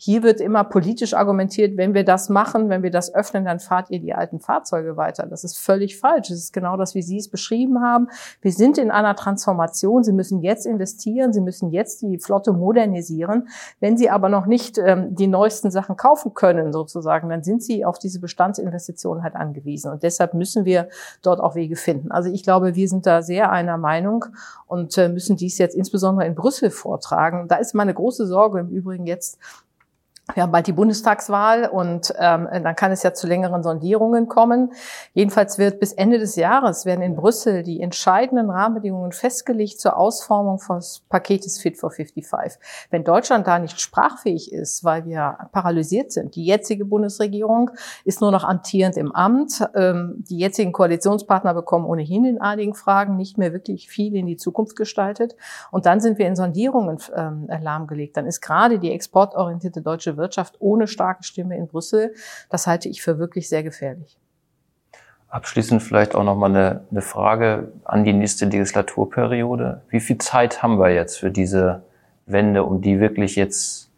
Hier 0.03 0.23
wird 0.23 0.41
immer 0.41 0.63
politisch 0.63 1.13
argumentiert, 1.13 1.77
wenn 1.77 1.93
wir 1.93 2.03
das 2.03 2.27
machen, 2.27 2.69
wenn 2.69 2.81
wir 2.81 2.89
das 2.89 3.13
öffnen, 3.13 3.45
dann 3.45 3.59
fahrt 3.59 3.91
ihr 3.91 3.99
die 3.99 4.15
alten 4.15 4.39
Fahrzeuge 4.39 4.97
weiter. 4.97 5.27
Das 5.27 5.43
ist 5.43 5.59
völlig 5.59 5.99
falsch. 5.99 6.29
Das 6.29 6.39
ist 6.39 6.53
genau 6.53 6.75
das, 6.75 6.95
wie 6.95 7.03
Sie 7.03 7.17
es 7.17 7.29
beschrieben 7.29 7.83
haben. 7.83 8.07
Wir 8.41 8.51
sind 8.51 8.79
in 8.79 8.89
einer 8.89 9.15
Transformation. 9.15 10.03
Sie 10.03 10.11
müssen 10.11 10.41
jetzt 10.41 10.65
investieren. 10.65 11.33
Sie 11.33 11.41
müssen 11.41 11.69
jetzt 11.69 12.01
die 12.01 12.17
Flotte 12.17 12.51
modernisieren. 12.51 13.47
Wenn 13.79 13.95
Sie 13.95 14.09
aber 14.09 14.27
noch 14.27 14.47
nicht 14.47 14.79
ähm, 14.79 15.13
die 15.13 15.27
neuesten 15.27 15.69
Sachen 15.69 15.97
kaufen 15.97 16.33
können, 16.33 16.73
sozusagen, 16.73 17.29
dann 17.29 17.43
sind 17.43 17.61
Sie 17.61 17.85
auf 17.85 17.99
diese 17.99 18.19
Bestandsinvestitionen 18.19 19.23
halt 19.23 19.35
angewiesen. 19.35 19.91
Und 19.91 20.01
deshalb 20.01 20.33
müssen 20.33 20.65
wir 20.65 20.89
dort 21.21 21.39
auch 21.39 21.53
Wege 21.53 21.75
finden. 21.75 22.11
Also 22.11 22.31
ich 22.31 22.41
glaube, 22.41 22.73
wir 22.73 22.89
sind 22.89 23.05
da 23.05 23.21
sehr 23.21 23.51
einer 23.51 23.77
Meinung 23.77 24.25
und 24.65 24.97
äh, 24.97 25.09
müssen 25.09 25.35
dies 25.35 25.59
jetzt 25.59 25.75
insbesondere 25.75 26.25
in 26.25 26.33
Brüssel 26.33 26.71
vortragen. 26.71 27.47
Da 27.47 27.57
ist 27.57 27.75
meine 27.75 27.93
große 27.93 28.25
Sorge 28.25 28.61
im 28.61 28.69
Übrigen 28.69 29.05
jetzt, 29.05 29.37
wir 30.33 30.43
haben 30.43 30.51
bald 30.51 30.67
die 30.67 30.73
Bundestagswahl 30.73 31.65
und 31.65 32.13
ähm, 32.17 32.47
dann 32.51 32.75
kann 32.75 32.91
es 32.91 33.03
ja 33.03 33.13
zu 33.13 33.27
längeren 33.27 33.63
Sondierungen 33.63 34.27
kommen. 34.27 34.73
Jedenfalls 35.13 35.57
wird 35.57 35.79
bis 35.79 35.93
Ende 35.93 36.19
des 36.19 36.35
Jahres 36.35 36.85
werden 36.85 37.01
in 37.01 37.15
Brüssel 37.15 37.63
die 37.63 37.81
entscheidenden 37.81 38.49
Rahmenbedingungen 38.49 39.11
festgelegt 39.11 39.79
zur 39.79 39.97
Ausformung 39.97 40.59
des 40.69 41.03
Paketes 41.09 41.59
Fit 41.59 41.77
for 41.77 41.91
55. 41.91 42.61
Wenn 42.89 43.03
Deutschland 43.03 43.47
da 43.47 43.59
nicht 43.59 43.79
sprachfähig 43.79 44.51
ist, 44.51 44.83
weil 44.83 45.05
wir 45.05 45.37
paralysiert 45.51 46.11
sind, 46.11 46.35
die 46.35 46.45
jetzige 46.45 46.85
Bundesregierung 46.85 47.71
ist 48.05 48.21
nur 48.21 48.31
noch 48.31 48.43
amtierend 48.43 48.97
im 48.97 49.11
Amt, 49.11 49.67
ähm, 49.75 50.23
die 50.29 50.37
jetzigen 50.37 50.71
Koalitionspartner 50.71 51.53
bekommen 51.53 51.85
ohnehin 51.85 52.25
in 52.25 52.41
einigen 52.41 52.73
Fragen 52.73 53.17
nicht 53.17 53.37
mehr 53.37 53.53
wirklich 53.53 53.89
viel 53.89 54.15
in 54.15 54.27
die 54.27 54.37
Zukunft 54.37 54.75
gestaltet 54.75 55.35
und 55.71 55.85
dann 55.85 55.99
sind 55.99 56.17
wir 56.17 56.27
in 56.27 56.35
Sondierungen 56.35 56.97
ähm, 57.15 57.47
lahmgelegt. 57.61 58.17
Dann 58.17 58.25
ist 58.25 58.41
gerade 58.41 58.79
die 58.79 58.91
exportorientierte 58.91 59.81
deutsche 59.81 60.17
Wirtschaft 60.17 60.20
ohne 60.59 60.87
starke 60.87 61.23
Stimme 61.23 61.57
in 61.57 61.67
Brüssel. 61.67 62.13
Das 62.49 62.67
halte 62.67 62.89
ich 62.89 63.01
für 63.01 63.19
wirklich 63.19 63.49
sehr 63.49 63.63
gefährlich. 63.63 64.17
Abschließend 65.29 65.81
vielleicht 65.81 66.13
auch 66.13 66.25
nochmal 66.25 66.49
eine, 66.49 66.83
eine 66.91 67.01
Frage 67.01 67.71
an 67.85 68.03
die 68.03 68.11
nächste 68.11 68.45
Legislaturperiode. 68.45 69.81
Wie 69.89 70.01
viel 70.01 70.17
Zeit 70.17 70.61
haben 70.61 70.77
wir 70.77 70.89
jetzt 70.89 71.19
für 71.19 71.31
diese 71.31 71.83
Wende, 72.25 72.63
um 72.63 72.81
die 72.81 72.99
wirklich 72.99 73.37
jetzt 73.37 73.89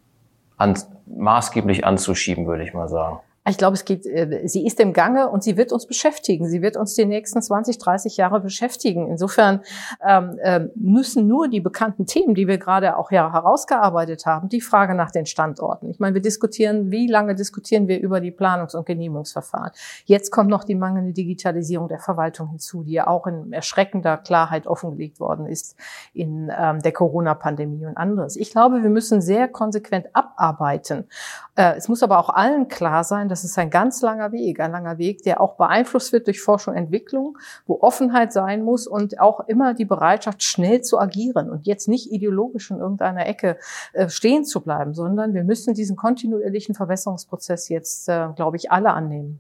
an, 0.58 0.78
maßgeblich 1.08 1.86
anzuschieben, 1.86 2.46
würde 2.46 2.64
ich 2.64 2.74
mal 2.74 2.88
sagen? 2.88 3.20
Ich 3.46 3.58
glaube, 3.58 3.74
es 3.74 3.84
geht, 3.84 4.06
äh, 4.06 4.48
sie 4.48 4.66
ist 4.66 4.80
im 4.80 4.94
Gange 4.94 5.30
und 5.30 5.44
sie 5.44 5.58
wird 5.58 5.74
uns 5.74 5.86
beschäftigen. 5.86 6.48
Sie 6.48 6.62
wird 6.62 6.78
uns 6.78 6.96
die 6.96 7.06
nächsten 7.06 7.42
20, 7.42 7.78
30 7.78 8.16
Jahre 8.16 8.40
beschäftigen. 8.40 9.10
Insofern 9.10 9.62
ähm, 10.06 10.40
ähm, 10.42 10.70
müssen 10.76 11.28
nur 11.28 11.50
die 11.50 11.60
bekannten 11.60 12.06
Themen, 12.06 12.36
die 12.36 12.48
wir 12.48 12.58
gerade 12.58 12.96
auch 12.96 13.12
ja 13.12 13.34
herausgearbeitet 13.34 14.26
haben, 14.26 14.48
die 14.48 14.62
Frage 14.62 14.96
nach 14.96 15.12
den 15.12 15.26
Standorten. 15.26 15.90
Ich 15.90 16.00
meine, 16.00 16.14
wir 16.14 16.22
diskutieren, 16.22 16.90
wie 16.90 17.08
lange 17.08 17.36
diskutieren 17.36 17.90
wir 17.90 18.00
über 18.00 18.22
die 18.22 18.32
Planungs- 18.32 18.78
und 18.78 18.86
Genehmigungsverfahren? 18.86 19.72
Jetzt 20.06 20.32
kommt 20.32 20.50
noch 20.50 20.64
die 20.64 20.76
mangelnde 20.76 21.12
Digitalisierung 21.12 21.90
der 21.90 22.00
Verwaltung 22.00 22.50
hinzu, 22.50 22.84
die 22.84 22.94
ja 22.94 23.08
auch 23.08 23.28
in 23.28 23.52
erschreckender 23.52 24.18
Klarheit 24.18 24.68
offengelegt 24.68 25.20
worden 25.20 25.48
ist 25.48 25.76
in 26.14 26.50
ähm, 26.58 26.82
der 26.82 26.94
Corona-Pandemie 26.94 27.86
und 27.86 27.98
anderes. 27.98 28.38
Ich 28.38 28.52
glaube, 28.52 28.84
wir 28.84 28.90
müssen 28.90 29.22
sehr 29.22 29.50
konsequent 29.50 30.08
abarbeiten. 30.14 31.10
Äh, 31.56 31.76
es 31.76 31.90
muss 31.90 32.04
aber 32.04 32.20
auch 32.20 32.30
allen 32.30 32.70
klar 32.70 33.04
sein, 33.04 33.28
das 33.34 33.44
ist 33.44 33.58
ein 33.58 33.72
ganz 33.72 34.04
langer 34.04 34.32
Weg, 34.32 34.60
ein 34.60 34.72
langer 34.72 35.00
Weg, 35.00 35.24
der 35.24 35.42
auch 35.42 35.56
beeinflusst 35.56 36.14
wird 36.14 36.28
durch 36.28 36.40
Forschung 36.40 36.76
und 36.76 36.80
Entwicklung, 36.80 37.40
wo 37.66 37.80
Offenheit 37.82 38.32
sein 38.32 38.62
muss 38.62 38.86
und 38.86 39.20
auch 39.20 39.48
immer 39.48 39.74
die 39.74 39.86
Bereitschaft, 39.86 40.44
schnell 40.44 40.82
zu 40.82 41.00
agieren 41.00 41.50
und 41.50 41.66
jetzt 41.66 41.88
nicht 41.88 42.12
ideologisch 42.12 42.70
in 42.70 42.78
irgendeiner 42.78 43.26
Ecke 43.26 43.58
äh, 43.94 44.08
stehen 44.08 44.46
zu 44.46 44.62
bleiben, 44.62 44.94
sondern 44.94 45.34
wir 45.34 45.44
müssen 45.44 45.74
diesen 45.74 45.96
kontinuierlichen 45.96 46.76
Verbesserungsprozess 46.76 47.70
jetzt, 47.70 48.08
äh, 48.08 48.28
glaube 48.36 48.58
ich, 48.58 48.72
alle 48.72 48.92
annehmen. 48.92 49.40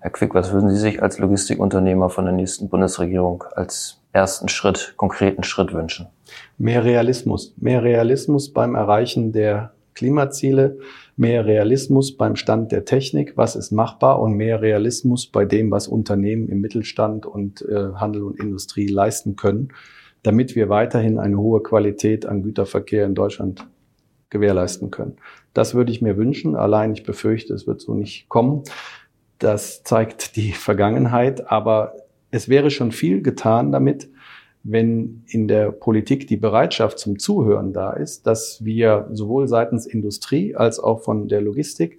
Herr 0.00 0.10
Quick, 0.10 0.34
was 0.34 0.52
würden 0.52 0.68
Sie 0.70 0.78
sich 0.78 1.00
als 1.00 1.18
Logistikunternehmer 1.18 2.10
von 2.10 2.24
der 2.24 2.34
nächsten 2.34 2.68
Bundesregierung 2.68 3.44
als 3.54 4.00
ersten 4.10 4.48
Schritt, 4.48 4.94
konkreten 4.96 5.44
Schritt 5.44 5.72
wünschen? 5.72 6.08
Mehr 6.58 6.82
Realismus. 6.82 7.54
Mehr 7.56 7.84
Realismus 7.84 8.52
beim 8.52 8.74
Erreichen 8.74 9.30
der 9.30 9.74
Klimaziele, 9.94 10.78
mehr 11.22 11.46
Realismus 11.46 12.16
beim 12.16 12.36
Stand 12.36 12.72
der 12.72 12.84
Technik, 12.84 13.36
was 13.36 13.56
ist 13.56 13.70
machbar 13.70 14.20
und 14.20 14.34
mehr 14.34 14.60
Realismus 14.60 15.26
bei 15.26 15.44
dem, 15.44 15.70
was 15.70 15.86
Unternehmen 15.88 16.48
im 16.48 16.60
Mittelstand 16.60 17.24
und 17.24 17.62
äh, 17.62 17.94
Handel 17.94 18.24
und 18.24 18.40
Industrie 18.40 18.88
leisten 18.88 19.36
können, 19.36 19.68
damit 20.24 20.56
wir 20.56 20.68
weiterhin 20.68 21.18
eine 21.18 21.38
hohe 21.38 21.62
Qualität 21.62 22.26
an 22.26 22.42
Güterverkehr 22.42 23.06
in 23.06 23.14
Deutschland 23.14 23.66
gewährleisten 24.30 24.90
können. 24.90 25.16
Das 25.54 25.74
würde 25.74 25.92
ich 25.92 26.02
mir 26.02 26.16
wünschen. 26.16 26.56
Allein 26.56 26.92
ich 26.92 27.04
befürchte, 27.04 27.54
es 27.54 27.66
wird 27.68 27.80
so 27.80 27.94
nicht 27.94 28.28
kommen. 28.28 28.64
Das 29.38 29.84
zeigt 29.84 30.34
die 30.34 30.52
Vergangenheit, 30.52 31.50
aber 31.50 31.94
es 32.32 32.48
wäre 32.48 32.70
schon 32.70 32.90
viel 32.90 33.22
getan 33.22 33.70
damit, 33.70 34.08
wenn 34.64 35.24
in 35.26 35.48
der 35.48 35.72
Politik 35.72 36.26
die 36.26 36.36
Bereitschaft 36.36 36.98
zum 36.98 37.18
Zuhören 37.18 37.72
da 37.72 37.92
ist, 37.92 38.26
dass 38.26 38.64
wir 38.64 39.08
sowohl 39.12 39.48
seitens 39.48 39.86
Industrie 39.86 40.54
als 40.54 40.78
auch 40.78 41.00
von 41.02 41.28
der 41.28 41.40
Logistik 41.40 41.98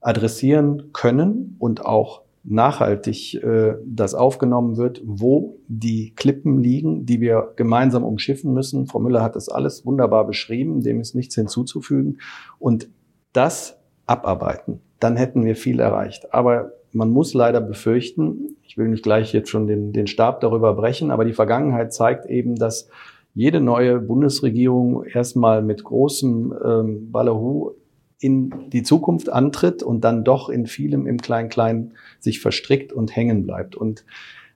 adressieren 0.00 0.92
können 0.92 1.56
und 1.58 1.84
auch 1.84 2.22
nachhaltig 2.44 3.34
äh, 3.34 3.74
das 3.86 4.14
aufgenommen 4.14 4.76
wird, 4.76 5.00
wo 5.04 5.58
die 5.68 6.12
Klippen 6.16 6.58
liegen, 6.58 7.06
die 7.06 7.20
wir 7.20 7.52
gemeinsam 7.56 8.02
umschiffen 8.02 8.52
müssen. 8.52 8.86
Frau 8.86 8.98
Müller 8.98 9.22
hat 9.22 9.36
das 9.36 9.48
alles 9.48 9.86
wunderbar 9.86 10.26
beschrieben, 10.26 10.82
dem 10.82 11.00
ist 11.00 11.14
nichts 11.14 11.36
hinzuzufügen. 11.36 12.18
Und 12.58 12.88
das 13.32 13.78
abarbeiten, 14.06 14.80
dann 14.98 15.16
hätten 15.16 15.44
wir 15.44 15.54
viel 15.54 15.78
erreicht. 15.78 16.34
Aber 16.34 16.72
man 16.92 17.10
muss 17.10 17.32
leider 17.32 17.60
befürchten, 17.60 18.56
ich 18.72 18.78
will 18.78 18.88
nicht 18.88 19.02
gleich 19.02 19.34
jetzt 19.34 19.50
schon 19.50 19.66
den, 19.66 19.92
den 19.92 20.06
Stab 20.06 20.40
darüber 20.40 20.72
brechen, 20.72 21.10
aber 21.10 21.26
die 21.26 21.34
Vergangenheit 21.34 21.92
zeigt 21.92 22.24
eben, 22.24 22.56
dass 22.56 22.88
jede 23.34 23.60
neue 23.60 23.98
Bundesregierung 23.98 25.04
erstmal 25.04 25.60
mit 25.60 25.84
großem 25.84 26.54
ähm, 26.64 27.12
Ballerhu 27.12 27.72
in 28.18 28.70
die 28.70 28.82
Zukunft 28.82 29.30
antritt 29.30 29.82
und 29.82 30.04
dann 30.04 30.24
doch 30.24 30.48
in 30.48 30.66
vielem 30.66 31.06
im 31.06 31.18
Klein-Klein 31.18 31.92
sich 32.18 32.40
verstrickt 32.40 32.94
und 32.94 33.14
hängen 33.14 33.44
bleibt. 33.44 33.76
Und 33.76 34.06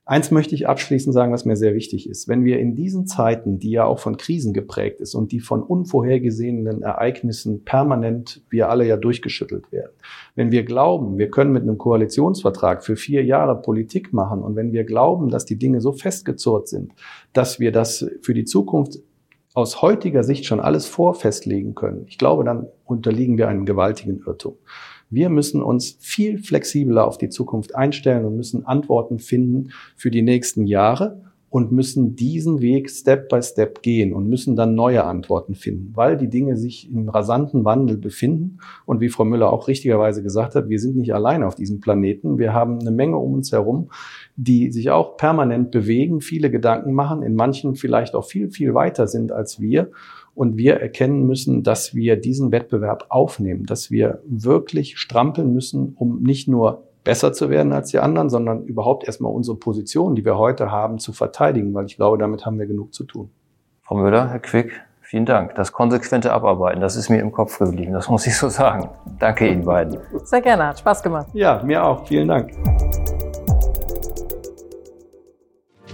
Eins 0.07 0.31
möchte 0.31 0.55
ich 0.55 0.69
abschließend 0.69 1.13
sagen, 1.13 1.33
was 1.33 1.43
mir 1.43 1.57
sehr 1.57 1.75
wichtig 1.75 2.09
ist. 2.09 2.29
Wenn 2.29 2.45
wir 2.45 2.59
in 2.59 2.75
diesen 2.75 3.07
Zeiten, 3.07 3.59
die 3.59 3.71
ja 3.71 3.83
auch 3.83 3.99
von 3.99 4.15
Krisen 4.15 4.53
geprägt 4.53 5.01
ist 5.01 5.15
und 5.15 5.33
die 5.33 5.41
von 5.41 5.61
unvorhergesehenen 5.61 6.81
Ereignissen 6.81 7.65
permanent 7.65 8.41
wir 8.49 8.69
alle 8.69 8.87
ja 8.87 8.95
durchgeschüttelt 8.95 9.69
werden, 9.73 9.91
wenn 10.35 10.49
wir 10.49 10.63
glauben, 10.63 11.17
wir 11.17 11.29
können 11.29 11.51
mit 11.51 11.63
einem 11.63 11.77
Koalitionsvertrag 11.77 12.85
für 12.85 12.95
vier 12.95 13.25
Jahre 13.25 13.61
Politik 13.61 14.13
machen 14.13 14.43
und 14.43 14.55
wenn 14.55 14.71
wir 14.71 14.85
glauben, 14.85 15.27
dass 15.27 15.43
die 15.43 15.59
Dinge 15.59 15.81
so 15.81 15.91
festgezurrt 15.91 16.69
sind, 16.69 16.93
dass 17.33 17.59
wir 17.59 17.73
das 17.73 18.09
für 18.21 18.33
die 18.33 18.45
Zukunft 18.45 18.99
aus 19.55 19.81
heutiger 19.81 20.23
Sicht 20.23 20.45
schon 20.45 20.61
alles 20.61 20.85
vorfestlegen 20.85 21.75
können, 21.75 22.05
ich 22.07 22.17
glaube, 22.17 22.45
dann 22.45 22.67
unterliegen 22.85 23.37
wir 23.37 23.49
einem 23.49 23.65
gewaltigen 23.65 24.21
Irrtum. 24.25 24.55
Wir 25.09 25.29
müssen 25.29 25.61
uns 25.61 25.97
viel 25.99 26.37
flexibler 26.37 27.07
auf 27.07 27.17
die 27.17 27.29
Zukunft 27.29 27.75
einstellen 27.75 28.25
und 28.25 28.35
müssen 28.35 28.65
Antworten 28.65 29.19
finden 29.19 29.71
für 29.95 30.11
die 30.11 30.21
nächsten 30.21 30.65
Jahre 30.65 31.21
und 31.49 31.71
müssen 31.71 32.15
diesen 32.15 32.59
Weg 32.61 32.89
Step 32.89 33.29
by 33.29 33.41
Step 33.41 33.81
gehen 33.81 34.13
und 34.13 34.27
müssen 34.27 34.55
dann 34.55 34.75
neue 34.75 35.05
Antworten 35.05 35.55
finden, 35.55 35.91
weil 35.95 36.17
die 36.17 36.29
Dinge 36.29 36.57
sich 36.57 36.91
im 36.91 37.07
rasanten 37.07 37.63
Wandel 37.63 37.97
befinden. 37.97 38.59
Und 38.85 38.99
wie 38.99 39.09
Frau 39.09 39.23
Müller 39.23 39.51
auch 39.51 39.69
richtigerweise 39.69 40.21
gesagt 40.21 40.55
hat, 40.55 40.67
wir 40.67 40.79
sind 40.79 40.97
nicht 40.97 41.13
allein 41.13 41.43
auf 41.43 41.55
diesem 41.55 41.79
Planeten. 41.79 42.37
Wir 42.37 42.53
haben 42.53 42.79
eine 42.79 42.91
Menge 42.91 43.17
um 43.17 43.33
uns 43.33 43.51
herum, 43.53 43.89
die 44.35 44.71
sich 44.71 44.89
auch 44.89 45.15
permanent 45.15 45.71
bewegen, 45.71 46.19
viele 46.19 46.51
Gedanken 46.51 46.93
machen, 46.93 47.23
in 47.23 47.35
manchen 47.35 47.75
vielleicht 47.75 48.13
auch 48.13 48.25
viel, 48.25 48.49
viel 48.49 48.73
weiter 48.73 49.07
sind 49.07 49.31
als 49.31 49.61
wir 49.61 49.91
und 50.37 50.55
wir 50.55 50.75
erkennen 50.75 51.25
müssen, 51.25 51.63
dass 51.63 51.95
wir 51.95 52.15
diesen 52.15 52.51
Wettbewerb 52.51 53.07
aufnehmen, 53.09 53.65
dass 53.65 53.89
wir 53.89 54.19
wirklich 54.27 54.99
strampeln 54.99 55.51
müssen, 55.51 55.95
um 55.97 56.21
nicht 56.21 56.47
nur 56.47 56.83
besser 57.03 57.33
zu 57.33 57.49
werden 57.49 57.73
als 57.73 57.89
die 57.89 57.97
anderen, 57.97 58.29
sondern 58.29 58.63
überhaupt 58.65 59.05
erstmal 59.05 59.31
unsere 59.31 59.57
Position, 59.57 60.13
die 60.13 60.23
wir 60.23 60.37
heute 60.37 60.71
haben, 60.71 60.99
zu 60.99 61.11
verteidigen, 61.11 61.73
weil 61.73 61.87
ich 61.87 61.95
glaube, 61.95 62.19
damit 62.19 62.45
haben 62.45 62.59
wir 62.59 62.67
genug 62.67 62.93
zu 62.93 63.03
tun. 63.05 63.31
Frau 63.81 63.95
Müller, 63.95 64.29
Herr 64.29 64.39
Quick, 64.39 64.73
vielen 65.01 65.25
Dank. 65.25 65.55
Das 65.55 65.71
konsequente 65.71 66.31
Abarbeiten, 66.31 66.81
das 66.81 66.95
ist 66.95 67.09
mir 67.09 67.19
im 67.19 67.31
Kopf 67.31 67.57
geblieben, 67.57 67.93
das 67.93 68.07
muss 68.07 68.27
ich 68.27 68.37
so 68.37 68.49
sagen. 68.49 68.89
Danke 69.17 69.47
Ihnen 69.47 69.65
beiden. 69.65 69.97
Sehr 70.23 70.41
gerne, 70.41 70.67
hat 70.67 70.79
Spaß 70.79 71.01
gemacht. 71.01 71.29
Ja, 71.33 71.63
mir 71.63 71.83
auch. 71.83 72.05
Vielen 72.05 72.27
Dank. 72.27 72.51